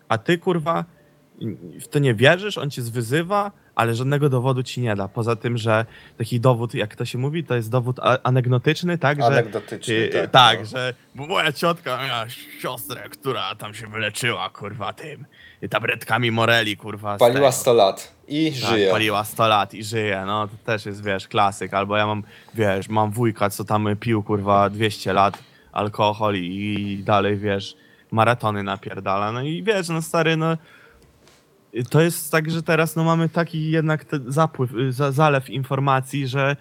a 0.10 0.18
ty 0.18 0.38
kurwa 0.38 0.86
w 1.82 1.88
to 1.88 2.00
nie 2.00 2.14
wierzysz, 2.14 2.58
on 2.58 2.70
cię 2.70 2.82
zwyzywa, 2.82 3.52
ale 3.80 3.96
żadnego 3.96 4.30
dowodu 4.30 4.64
ci 4.64 4.82
nie 4.82 4.96
da. 4.96 5.08
Poza 5.08 5.36
tym, 5.36 5.58
że 5.58 5.86
taki 6.18 6.40
dowód, 6.40 6.74
jak 6.74 6.96
to 6.96 7.06
się 7.06 7.18
mówi, 7.18 7.44
to 7.44 7.56
jest 7.56 7.70
dowód 7.72 8.00
anegdotyczny, 8.24 8.98
tak? 8.98 9.18
Że, 9.18 9.26
Anegdotyczny, 9.26 9.94
Yy, 9.94 10.10
tak. 10.10 10.32
tak, 10.32 10.60
no. 10.60 10.66
że 10.66 10.94
bo 11.16 11.26
moja 11.28 11.52
ciotka 11.54 12.08
miała 12.08 12.30
siostrę, 12.62 13.10
która 13.10 13.56
tam 13.56 13.74
się 13.74 13.88
wyleczyła, 13.88 14.50
kurwa, 14.50 14.94
tym 14.94 15.26
tabletkami 15.70 16.32
Moreli, 16.32 16.78
kurwa. 16.78 17.18
Paliła 17.18 17.40
tego. 17.40 17.52
100 17.52 17.74
lat 17.74 18.14
i 18.28 18.52
Tak, 18.62 18.70
żyje. 18.70 18.92
paliła 18.92 19.24
100 19.24 19.48
lat 19.48 19.74
i 19.74 19.84
żyje, 19.84 20.24
no 20.26 20.48
to 20.48 20.54
też 20.66 20.86
jest, 20.86 21.04
wiesz, 21.04 21.28
klasyk. 21.28 21.74
Albo 21.74 21.98
ja 21.98 22.08
mam, 22.08 22.24
wiesz, 22.56 22.90
mam 22.90 23.12
wujka, 23.12 23.50
co 23.50 23.64
tam 23.64 23.88
pił, 24.00 24.24
kurwa, 24.24 24.70
200 24.70 25.14
lat 25.14 25.38
alkohol 25.72 26.36
i 26.36 27.02
dalej, 27.06 27.38
wiesz, 27.38 27.76
maratony 28.12 28.64
napierdala. 28.64 29.32
No 29.32 29.42
i 29.42 29.64
wiesz, 29.64 29.90
no 29.90 30.02
stary, 30.02 30.38
no 30.38 30.58
to 31.90 32.02
jest 32.02 32.32
tak, 32.32 32.52
że 32.52 32.64
teraz 32.64 32.96
no 32.96 33.04
mamy 33.04 33.30
taki 33.30 33.72
jednak 33.72 34.06
zapływ, 34.28 34.74
y, 34.74 34.92
za, 34.92 35.12
zalew 35.12 35.50
informacji, 35.50 36.28
że 36.28 36.56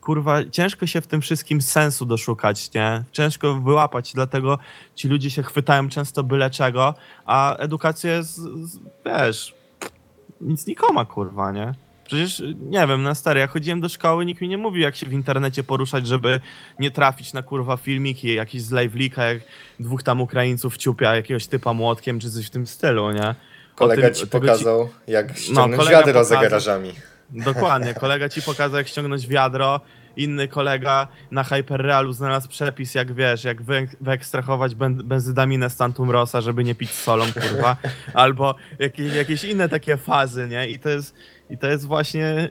kurwa, 0.00 0.44
ciężko 0.44 0.86
się 0.86 1.00
w 1.00 1.06
tym 1.06 1.20
wszystkim 1.20 1.62
sensu 1.62 2.06
doszukać, 2.06 2.74
nie? 2.74 3.04
Ciężko 3.12 3.54
wyłapać, 3.54 4.12
dlatego 4.14 4.58
ci 4.94 5.08
ludzie 5.08 5.30
się 5.30 5.42
chwytają 5.42 5.88
często 5.88 6.24
byle 6.24 6.50
czego, 6.50 6.94
a 7.26 7.56
edukacja 7.56 8.16
jest, 8.16 8.40
wiesz, 9.06 9.54
nic 10.40 10.66
nikoma, 10.66 11.04
kurwa, 11.04 11.52
nie? 11.52 11.74
Przecież, 12.04 12.40
y, 12.40 12.54
nie 12.60 12.86
wiem, 12.86 13.02
na 13.02 13.14
stary, 13.14 13.40
ja 13.40 13.46
chodziłem 13.46 13.80
do 13.80 13.88
szkoły, 13.88 14.26
nikt 14.26 14.40
mi 14.40 14.48
nie 14.48 14.58
mówił, 14.58 14.82
jak 14.82 14.96
się 14.96 15.06
w 15.06 15.12
internecie 15.12 15.64
poruszać, 15.64 16.06
żeby 16.06 16.40
nie 16.78 16.90
trafić 16.90 17.32
na, 17.32 17.42
kurwa, 17.42 17.76
filmiki, 17.76 18.34
jakiś 18.34 18.62
z 18.62 18.70
live 18.70 18.94
leaka, 18.94 19.24
jak 19.24 19.42
dwóch 19.80 20.02
tam 20.02 20.20
Ukraińców 20.20 20.76
ciupia 20.76 21.16
jakiegoś 21.16 21.46
typa 21.46 21.72
młotkiem, 21.72 22.20
czy 22.20 22.30
coś 22.30 22.46
w 22.46 22.50
tym 22.50 22.66
stylu, 22.66 23.12
nie? 23.12 23.34
Kolega 23.82 24.02
tym- 24.02 24.14
ci 24.14 24.26
pokazał, 24.26 24.88
jak 25.06 25.38
ściągnąć 25.38 25.76
kolega 25.76 25.98
wiadro 25.98 26.24
za 26.24 26.34
pokazał. 26.34 26.42
garażami. 26.42 26.92
Dokładnie, 27.30 27.94
kolega 28.04 28.28
ci 28.28 28.42
pokazał 28.42 28.78
jak 28.78 28.88
ściągnąć 28.88 29.26
wiadro, 29.26 29.80
inny 30.16 30.48
kolega 30.48 31.08
na 31.30 31.44
Hyperrealu 31.44 32.12
znalazł 32.12 32.48
przepis, 32.48 32.94
jak 32.94 33.12
wiesz, 33.12 33.44
jak 33.44 33.62
wy, 33.62 33.88
wyekstrahować 34.00 34.74
ben, 34.74 34.96
benzydaminę 34.96 35.70
z 35.70 35.76
Tantum 35.76 36.10
Rosa, 36.10 36.40
żeby 36.40 36.64
nie 36.64 36.74
pić 36.74 36.90
solą, 36.90 37.24
kurwa, 37.32 37.76
albo 38.14 38.54
jakieś, 38.78 39.14
jakieś 39.14 39.44
inne 39.44 39.68
takie 39.68 39.96
fazy, 39.96 40.48
nie? 40.48 40.68
I 40.68 40.78
to 40.78 40.88
jest, 40.88 41.14
i 41.50 41.58
to 41.58 41.66
jest 41.66 41.86
właśnie 41.86 42.48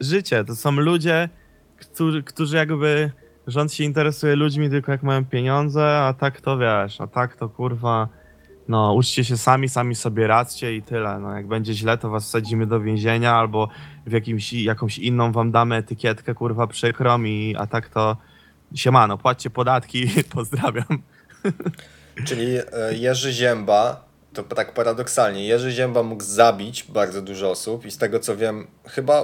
życie, 0.00 0.44
to 0.44 0.56
są 0.56 0.72
ludzie, 0.72 1.28
którzy, 1.76 2.22
którzy 2.22 2.56
jakby, 2.56 3.10
rząd 3.46 3.72
się 3.72 3.84
interesuje 3.84 4.36
ludźmi 4.36 4.70
tylko 4.70 4.92
jak 4.92 5.02
mają 5.02 5.24
pieniądze, 5.24 5.98
a 5.98 6.14
tak 6.14 6.40
to 6.40 6.58
wiesz, 6.58 7.00
a 7.00 7.06
tak 7.06 7.36
to 7.36 7.48
kurwa... 7.48 8.08
No, 8.70 8.92
uczcie 8.94 9.24
się 9.24 9.36
sami, 9.36 9.68
sami 9.68 9.94
sobie 9.94 10.26
radźcie 10.26 10.76
i 10.76 10.82
tyle. 10.82 11.18
No, 11.18 11.34
jak 11.34 11.46
będzie 11.46 11.74
źle, 11.74 11.98
to 11.98 12.10
was 12.10 12.24
wsadzimy 12.24 12.66
do 12.66 12.80
więzienia 12.80 13.34
albo 13.34 13.68
w 14.06 14.12
jakimś, 14.12 14.52
jakąś 14.52 14.98
inną 14.98 15.32
wam 15.32 15.50
damy 15.50 15.76
etykietkę, 15.76 16.34
kurwa, 16.34 16.66
przykrą 16.66 17.22
i 17.22 17.56
a 17.58 17.66
tak 17.66 17.88
to 17.88 18.16
siemano, 18.74 19.18
płaccie 19.18 19.50
podatki, 19.50 20.06
pozdrawiam. 20.34 21.02
Czyli 22.26 22.56
e, 22.56 22.62
Jerzy 22.94 23.32
Zięba, 23.32 24.04
to 24.32 24.42
tak 24.42 24.74
paradoksalnie, 24.74 25.46
Jerzy 25.46 25.72
Zięba 25.72 26.02
mógł 26.02 26.22
zabić 26.22 26.84
bardzo 26.84 27.22
dużo 27.22 27.50
osób 27.50 27.86
i 27.86 27.90
z 27.90 27.98
tego 27.98 28.20
co 28.20 28.36
wiem, 28.36 28.66
chyba... 28.86 29.22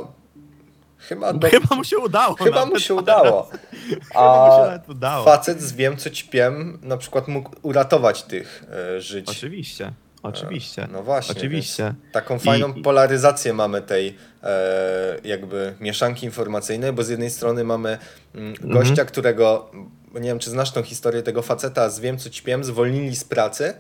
Chyba, 0.99 1.33
do, 1.33 1.49
Chyba 1.49 1.77
mu 1.77 1.85
się 1.85 1.99
udało. 1.99 2.35
chyba 2.45 2.67
mu 2.67 2.79
się 2.79 2.95
udało. 2.95 3.43
Chyba 4.13 4.47
mu 4.47 4.53
się 4.53 4.81
A 4.85 4.91
udało. 4.91 5.25
facet 5.25 5.63
z 5.63 5.73
Wiem 5.73 5.97
co 5.97 6.11
ćpiem 6.11 6.79
na 6.83 6.97
przykład 6.97 7.29
mógł 7.29 7.51
uratować 7.63 8.23
tych 8.23 8.65
e, 8.97 9.01
żyć. 9.01 9.29
Oczywiście, 9.29 9.93
oczywiście. 10.23 10.89
No 10.93 11.03
właśnie. 11.03 11.35
Oczywiście. 11.37 11.95
Taką 12.13 12.39
fajną 12.39 12.73
I- 12.73 12.83
polaryzację 12.83 13.53
mamy 13.55 13.83
tej 13.83 14.17
e, 14.43 15.19
jakby 15.25 15.75
mieszanki 15.81 16.27
informacyjnej, 16.27 16.93
bo 16.93 17.03
z 17.05 17.09
jednej 17.09 17.31
strony 17.31 17.65
mamy 17.65 17.99
mm, 18.35 18.51
Mhm. 18.51 18.71
gościa, 18.73 19.05
którego, 19.05 19.71
nie 20.15 20.29
wiem 20.29 20.39
czy 20.39 20.51
znasz 20.51 20.73
tą 20.73 20.83
historię 20.83 21.23
tego 21.23 21.43
faceta 21.43 21.91
z 21.91 22.01
Wiem 22.01 22.19
co 22.19 22.31
ćpiem, 22.31 22.65
zwolnili 22.65 23.17
z 23.17 23.25
pracy, 23.25 23.75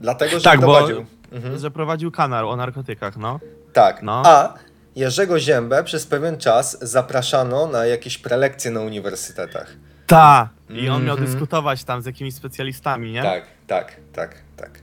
dlatego 0.00 0.38
że 0.38 0.44
Tak, 0.44 0.60
bo- 0.60 0.66
prowadził. 0.74 1.06
Mhm. 1.32 1.58
Że 1.58 1.70
prowadził 1.70 2.10
kanał 2.10 2.50
o 2.50 2.56
narkotykach, 2.56 3.16
no. 3.16 3.40
Tak, 3.72 4.02
No. 4.02 4.22
a 4.26 4.54
Jerzego 4.96 5.38
Ziębę 5.40 5.84
przez 5.84 6.06
pewien 6.06 6.36
czas 6.38 6.78
zapraszano 6.82 7.66
na 7.66 7.86
jakieś 7.86 8.18
prelekcje 8.18 8.70
na 8.70 8.80
uniwersytetach. 8.80 9.76
Ta! 10.06 10.48
I 10.70 10.88
on 10.88 11.04
miał 11.04 11.16
Mhm. 11.16 11.26
dyskutować 11.30 11.84
tam 11.84 12.02
z 12.02 12.06
jakimiś 12.06 12.34
specjalistami, 12.34 13.12
nie? 13.12 13.22
Tak, 13.22 13.44
tak, 13.66 13.96
tak, 14.12 14.34
tak. 14.56 14.80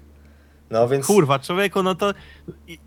No 0.69 0.87
więc... 0.87 1.05
Kurwa, 1.07 1.39
człowieku, 1.39 1.83
no 1.83 1.95
to 1.95 2.13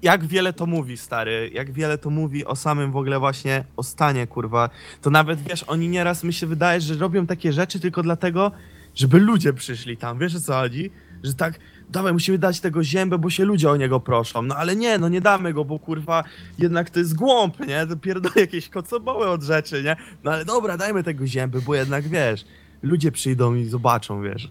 jak 0.02 0.24
wiele 0.26 0.52
to 0.52 0.66
mówi, 0.66 0.96
stary, 0.96 1.50
jak 1.54 1.72
wiele 1.72 1.98
to 1.98 2.10
mówi 2.10 2.44
o 2.44 2.56
samym 2.56 2.92
w 2.92 2.96
ogóle 2.96 3.18
właśnie, 3.18 3.64
o 3.76 3.82
stanie, 3.82 4.26
kurwa. 4.26 4.70
To 5.02 5.10
nawet, 5.10 5.40
wiesz, 5.48 5.62
oni 5.62 5.88
nieraz, 5.88 6.24
mi 6.24 6.32
się 6.32 6.46
wydaje, 6.46 6.80
że 6.80 6.94
robią 6.94 7.26
takie 7.26 7.52
rzeczy 7.52 7.80
tylko 7.80 8.02
dlatego, 8.02 8.52
żeby 8.94 9.18
ludzie 9.18 9.52
przyszli 9.52 9.96
tam, 9.96 10.18
wiesz 10.18 10.34
o 10.36 10.40
co 10.40 10.52
chodzi? 10.52 10.90
Że 11.22 11.34
tak, 11.34 11.54
dawaj, 11.90 12.12
musimy 12.12 12.38
dać 12.38 12.60
tego 12.60 12.84
ziębę, 12.84 13.18
bo 13.18 13.30
się 13.30 13.44
ludzie 13.44 13.70
o 13.70 13.76
niego 13.76 14.00
proszą. 14.00 14.42
No 14.42 14.56
ale 14.56 14.76
nie, 14.76 14.98
no 14.98 15.08
nie 15.08 15.20
damy 15.20 15.52
go, 15.52 15.64
bo 15.64 15.78
kurwa, 15.78 16.24
jednak 16.58 16.90
to 16.90 16.98
jest 16.98 17.14
głąb, 17.16 17.60
nie? 17.66 17.86
To 17.86 17.96
pierdolę 17.96 18.34
jakieś 18.36 18.68
kocoboły 18.68 19.28
od 19.28 19.42
rzeczy, 19.42 19.82
nie? 19.82 19.96
No 20.24 20.32
ale 20.32 20.44
dobra, 20.44 20.76
dajmy 20.76 21.02
tego 21.02 21.26
zięby, 21.26 21.62
bo 21.62 21.74
jednak, 21.74 22.08
wiesz, 22.08 22.44
ludzie 22.82 23.12
przyjdą 23.12 23.54
i 23.54 23.64
zobaczą, 23.64 24.22
wiesz. 24.22 24.50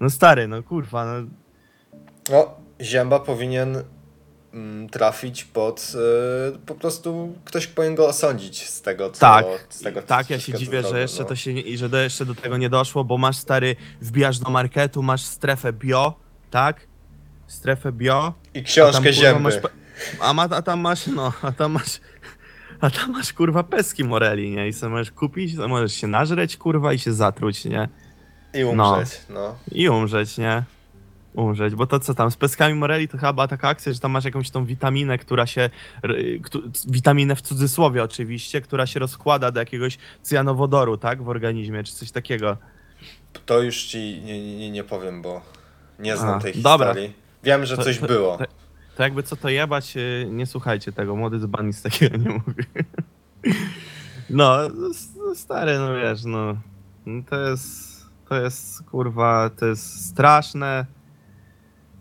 No 0.00 0.10
stary, 0.10 0.48
no 0.48 0.62
kurwa, 0.62 1.04
no 1.06 1.28
No, 2.30 2.54
Zięba 2.80 3.20
powinien 3.20 3.82
mm, 4.54 4.88
trafić 4.88 5.44
pod. 5.44 5.92
y, 6.54 6.58
po 6.58 6.74
prostu 6.74 7.34
ktoś 7.44 7.66
powinien 7.66 7.94
go 7.94 8.08
osądzić 8.08 8.68
z 8.68 8.82
tego, 8.82 9.10
co. 9.10 9.20
Tak, 9.20 9.44
z 9.68 9.80
tego, 9.80 10.02
tak, 10.02 10.30
ja 10.30 10.40
się 10.40 10.52
co 10.52 10.58
dziwię, 10.58 10.82
że 10.82 11.00
jeszcze 11.00 11.22
no. 11.22 11.28
to 11.28 11.36
się 11.36 11.54
nie, 11.54 11.60
i 11.60 11.78
że 11.78 11.88
do, 11.88 11.98
jeszcze 11.98 12.26
do 12.26 12.34
tego 12.34 12.56
nie 12.56 12.70
doszło, 12.70 13.04
bo 13.04 13.18
masz 13.18 13.36
stary, 13.36 13.76
wbijasz 14.00 14.38
do 14.38 14.50
marketu, 14.50 15.02
masz 15.02 15.22
strefę 15.22 15.72
bio, 15.72 16.25
tak? 16.50 16.86
Strefę 17.46 17.92
bio. 17.92 18.34
I 18.54 18.58
a 18.58 18.62
książkę 18.62 18.98
kurwa, 18.98 19.12
Zięby. 19.12 19.40
masz 19.40 19.54
A, 20.20 20.32
ma, 20.34 20.42
a 20.42 20.62
tam 20.62 20.80
masz, 20.80 21.06
no, 21.06 21.32
a 21.42 21.52
tam 21.52 21.72
masz, 21.72 22.00
a 22.80 22.90
tam 22.90 23.12
masz 23.12 23.32
kurwa 23.32 23.62
peski 23.62 24.04
moreli, 24.04 24.50
nie? 24.50 24.68
I 24.68 24.72
sobie 24.72 24.90
możesz 24.90 25.10
kupić, 25.10 25.54
możesz 25.56 25.94
się 25.94 26.06
nażreć, 26.06 26.56
kurwa, 26.56 26.92
i 26.92 26.98
się 26.98 27.12
zatruć, 27.12 27.64
nie? 27.64 27.88
I 28.54 28.64
umrzeć. 28.64 29.20
No. 29.30 29.58
I 29.72 29.88
umrzeć, 29.88 30.38
nie? 30.38 30.62
Umrzeć, 31.34 31.74
bo 31.74 31.86
to 31.86 32.00
co 32.00 32.14
tam, 32.14 32.30
z 32.30 32.36
peskami 32.36 32.74
moreli 32.74 33.08
to 33.08 33.18
chyba 33.18 33.48
taka 33.48 33.68
akcja, 33.68 33.92
że 33.92 33.98
tam 34.00 34.10
masz 34.10 34.24
jakąś 34.24 34.50
tą 34.50 34.64
witaminę, 34.64 35.18
która 35.18 35.46
się, 35.46 35.70
witaminę 36.88 37.36
w 37.36 37.42
cudzysłowie 37.42 38.02
oczywiście, 38.02 38.60
która 38.60 38.86
się 38.86 39.00
rozkłada 39.00 39.50
do 39.50 39.60
jakiegoś 39.60 39.98
cyjanowodoru, 40.22 40.96
tak, 40.96 41.22
w 41.22 41.28
organizmie, 41.28 41.84
czy 41.84 41.92
coś 41.92 42.10
takiego. 42.10 42.56
To 43.46 43.62
już 43.62 43.84
ci 43.84 44.20
nie, 44.24 44.56
nie, 44.56 44.70
nie 44.70 44.84
powiem, 44.84 45.22
bo 45.22 45.42
nie 45.98 46.16
znam 46.16 46.34
A, 46.38 46.40
tej 46.40 46.62
dobra. 46.62 46.86
historii. 46.86 47.14
Wiem, 47.42 47.66
że 47.66 47.76
To- 47.76 47.82
coś 47.84 47.98
to- 47.98 48.06
było. 48.06 48.36
to- 48.38 48.44
To 48.96 49.02
jakby 49.02 49.22
co 49.22 49.36
to 49.36 49.48
jebać, 49.48 49.96
y, 49.96 50.28
nie 50.30 50.46
słuchajcie 50.46 50.92
tego, 50.92 51.16
młody 51.16 51.38
dzban 51.38 51.66
nic 51.66 51.82
takiego 51.82 52.16
nie 52.16 52.28
mówi. 52.30 52.64
No, 54.30 54.58
stary, 55.34 55.78
no 55.78 55.94
wiesz, 55.94 56.24
no. 56.24 56.56
no 57.06 57.22
To 57.30 57.40
jest, 57.40 58.02
to 58.28 58.40
jest, 58.40 58.82
kurwa, 58.82 59.50
to 59.50 59.66
jest 59.66 60.06
straszne. 60.10 60.86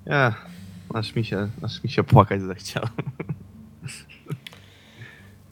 Nie, 0.07 0.33
aż 0.93 1.15
mi 1.15 1.25
się, 1.25 1.49
aż 1.61 1.83
mi 1.83 1.89
się 1.89 2.03
płakać 2.03 2.41
zachciało. 2.41 2.87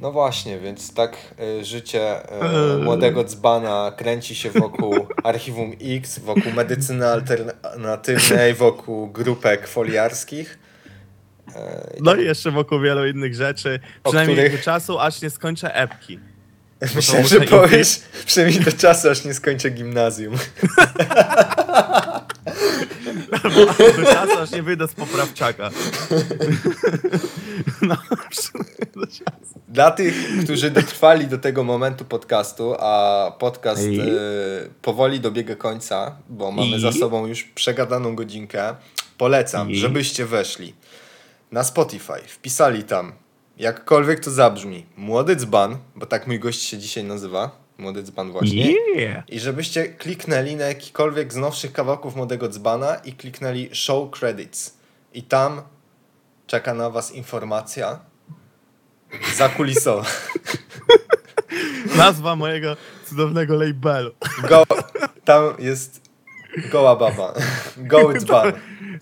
No 0.04 0.12
właśnie, 0.12 0.60
więc 0.60 0.94
tak 0.94 1.18
y, 1.62 1.66
życie 1.66 2.22
y, 2.76 2.78
młodego 2.78 3.24
dzbana 3.24 3.94
kręci 3.98 4.36
się 4.36 4.50
wokół 4.50 5.08
Archiwum 5.24 5.72
X, 5.82 6.20
wokół 6.20 6.52
medycyny 6.52 7.08
alternatywnej, 7.08 8.54
wokół 8.54 9.08
grupek 9.08 9.68
foliarskich. 9.68 10.60
Y, 11.50 11.52
No 12.02 12.16
i 12.16 12.26
jeszcze 12.26 12.52
wokół 12.52 12.80
wielu 12.80 13.08
innych 13.08 13.36
rzeczy. 13.36 13.80
Przynajmniej 14.04 14.38
których- 14.38 14.58
do 14.60 14.64
czasu, 14.66 15.00
aż 15.00 15.22
nie 15.22 15.30
skończę 15.30 15.76
epki. 15.76 16.20
Myślałem, 16.96 17.28
że 17.28 17.42
powiesz, 17.42 18.02
przynajmniej 18.26 18.64
do 18.64 18.72
czasu, 18.72 19.10
aż 19.10 19.26
nie 19.26 19.34
skończę 19.34 19.70
gimnazjum. 19.70 20.36
Aż 24.40 24.52
nie 24.52 24.64
wyjdę 24.64 24.88
z 24.88 24.94
poprawczaka. 24.94 25.70
No. 27.82 27.96
Dla 29.68 29.92
tych, 29.92 30.16
którzy 30.44 30.72
dotrwali 30.72 31.28
do 31.28 31.38
tego 31.38 31.64
momentu 31.64 32.06
podcastu, 32.06 32.76
a 32.80 33.32
podcast 33.40 33.82
y, 33.82 34.70
powoli 34.82 35.20
dobiega 35.20 35.56
końca, 35.56 36.16
bo 36.30 36.52
mamy 36.52 36.78
I? 36.78 36.82
za 36.82 36.92
sobą 36.92 37.28
już 37.28 37.44
przegadaną 37.44 38.16
godzinkę, 38.16 38.76
polecam, 39.18 39.72
I? 39.72 39.76
żebyście 39.76 40.26
weszli 40.26 40.74
na 41.52 41.64
Spotify, 41.64 42.22
wpisali 42.28 42.84
tam, 42.84 43.14
jakkolwiek 43.58 44.20
to 44.20 44.32
zabrzmi, 44.32 44.86
Młody 44.98 45.36
Dzban, 45.36 45.78
bo 45.96 46.06
tak 46.06 46.28
mój 46.28 46.40
gość 46.40 46.62
się 46.62 46.78
dzisiaj 46.78 47.04
nazywa, 47.04 47.63
Młody 47.78 48.04
Dzban 48.04 48.32
właśnie. 48.32 48.72
Yeah. 48.96 49.30
I 49.30 49.40
żebyście 49.40 49.88
kliknęli 49.88 50.56
na 50.56 50.66
jakikolwiek 50.66 51.34
z 51.34 51.36
nowszych 51.36 51.74
kawałków 51.74 52.16
Młodego 52.16 52.50
Dzbana 52.50 52.96
i 52.96 53.14
kliknęli 53.14 53.70
Show 53.74 54.12
Credits. 54.12 54.78
I 55.14 55.24
tam 55.24 55.62
czeka 56.48 56.74
na 56.74 56.90
was 56.90 57.12
informacja 57.12 58.00
zakulisowa. 59.36 60.04
Nazwa 61.98 62.36
mojego 62.36 62.78
cudownego 63.10 63.56
labelu. 63.56 64.12
Go, 64.50 64.64
tam 65.26 65.44
jest 65.60 66.02
goła 66.72 66.96
baba. 66.96 67.34
Goły 67.78 68.20
dzban. 68.20 68.54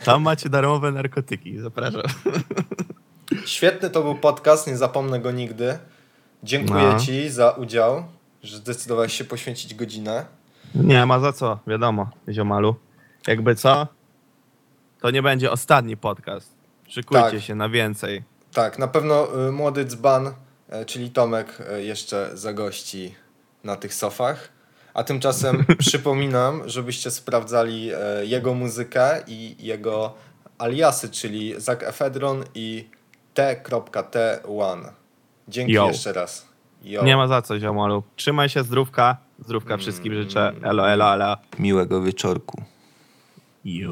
Tam 0.04 0.22
macie 0.22 0.50
darmowe 0.50 0.92
narkotyki, 0.92 1.60
zapraszam. 1.60 2.02
Świetny 3.46 3.90
to 3.90 4.02
był 4.04 4.16
podcast, 4.16 4.68
nie 4.68 4.78
zapomnę 4.78 5.20
go 5.20 5.32
nigdy. 5.32 5.78
Dziękuję 6.44 6.84
No. 6.84 7.00
ci 7.00 7.30
za 7.30 7.52
udział, 7.52 8.04
że 8.44 8.58
zdecydowałeś 8.58 9.14
się 9.14 9.24
poświęcić 9.24 9.76
godzinę. 9.76 10.26
Nie 10.76 11.06
ma 11.06 11.20
za 11.20 11.34
co, 11.34 11.60
wiadomo, 11.68 12.10
ziomalu. 12.30 12.76
Jakby 13.28 13.56
co, 13.56 13.88
to 15.02 15.12
nie 15.12 15.22
będzie 15.22 15.52
ostatni 15.52 15.98
podcast. 15.98 16.54
Szykujcie 16.88 17.32
Tak. 17.32 17.42
się 17.42 17.56
na 17.56 17.70
więcej. 17.70 18.24
Tak, 18.54 18.80
na 18.80 18.88
pewno 18.88 19.48
y, 19.48 19.52
młody 19.52 19.86
dzban, 19.86 20.28
y, 20.28 20.86
czyli 20.86 21.10
Tomek, 21.12 21.58
y, 21.78 21.84
jeszcze 21.84 22.30
zagości 22.34 23.16
na 23.64 23.76
tych 23.76 23.94
sofach. 23.94 24.50
A 24.94 25.04
tymczasem 25.04 25.66
przypominam, 25.78 26.70
żebyście 26.70 27.12
sprawdzali 27.12 27.92
jego 28.22 28.54
muzykę 28.54 29.24
i 29.28 29.56
jego 29.66 30.14
aliasy, 30.58 31.10
czyli 31.10 31.54
Zak 31.58 31.84
Efedron 31.84 32.44
i 32.56 32.90
T.T1. 33.34 34.84
Dzięki 35.48 35.74
Yo. 35.74 35.88
jeszcze 35.88 36.14
raz. 36.14 36.51
Yo. 36.84 37.04
Nie 37.04 37.18
ma 37.18 37.28
za 37.28 37.42
co, 37.42 37.60
ziomalu. 37.60 38.04
Trzymaj 38.16 38.50
się, 38.50 38.64
zdrówka. 38.64 39.18
Zdrówka 39.40 39.78
wszystkim 39.78 40.14
życzę. 40.14 40.54
Elo, 40.64 40.90
elo, 40.90 41.14
elo. 41.14 41.38
Miłego 41.60 42.02
wieczorku. 42.02 42.62
Yo. 43.66 43.90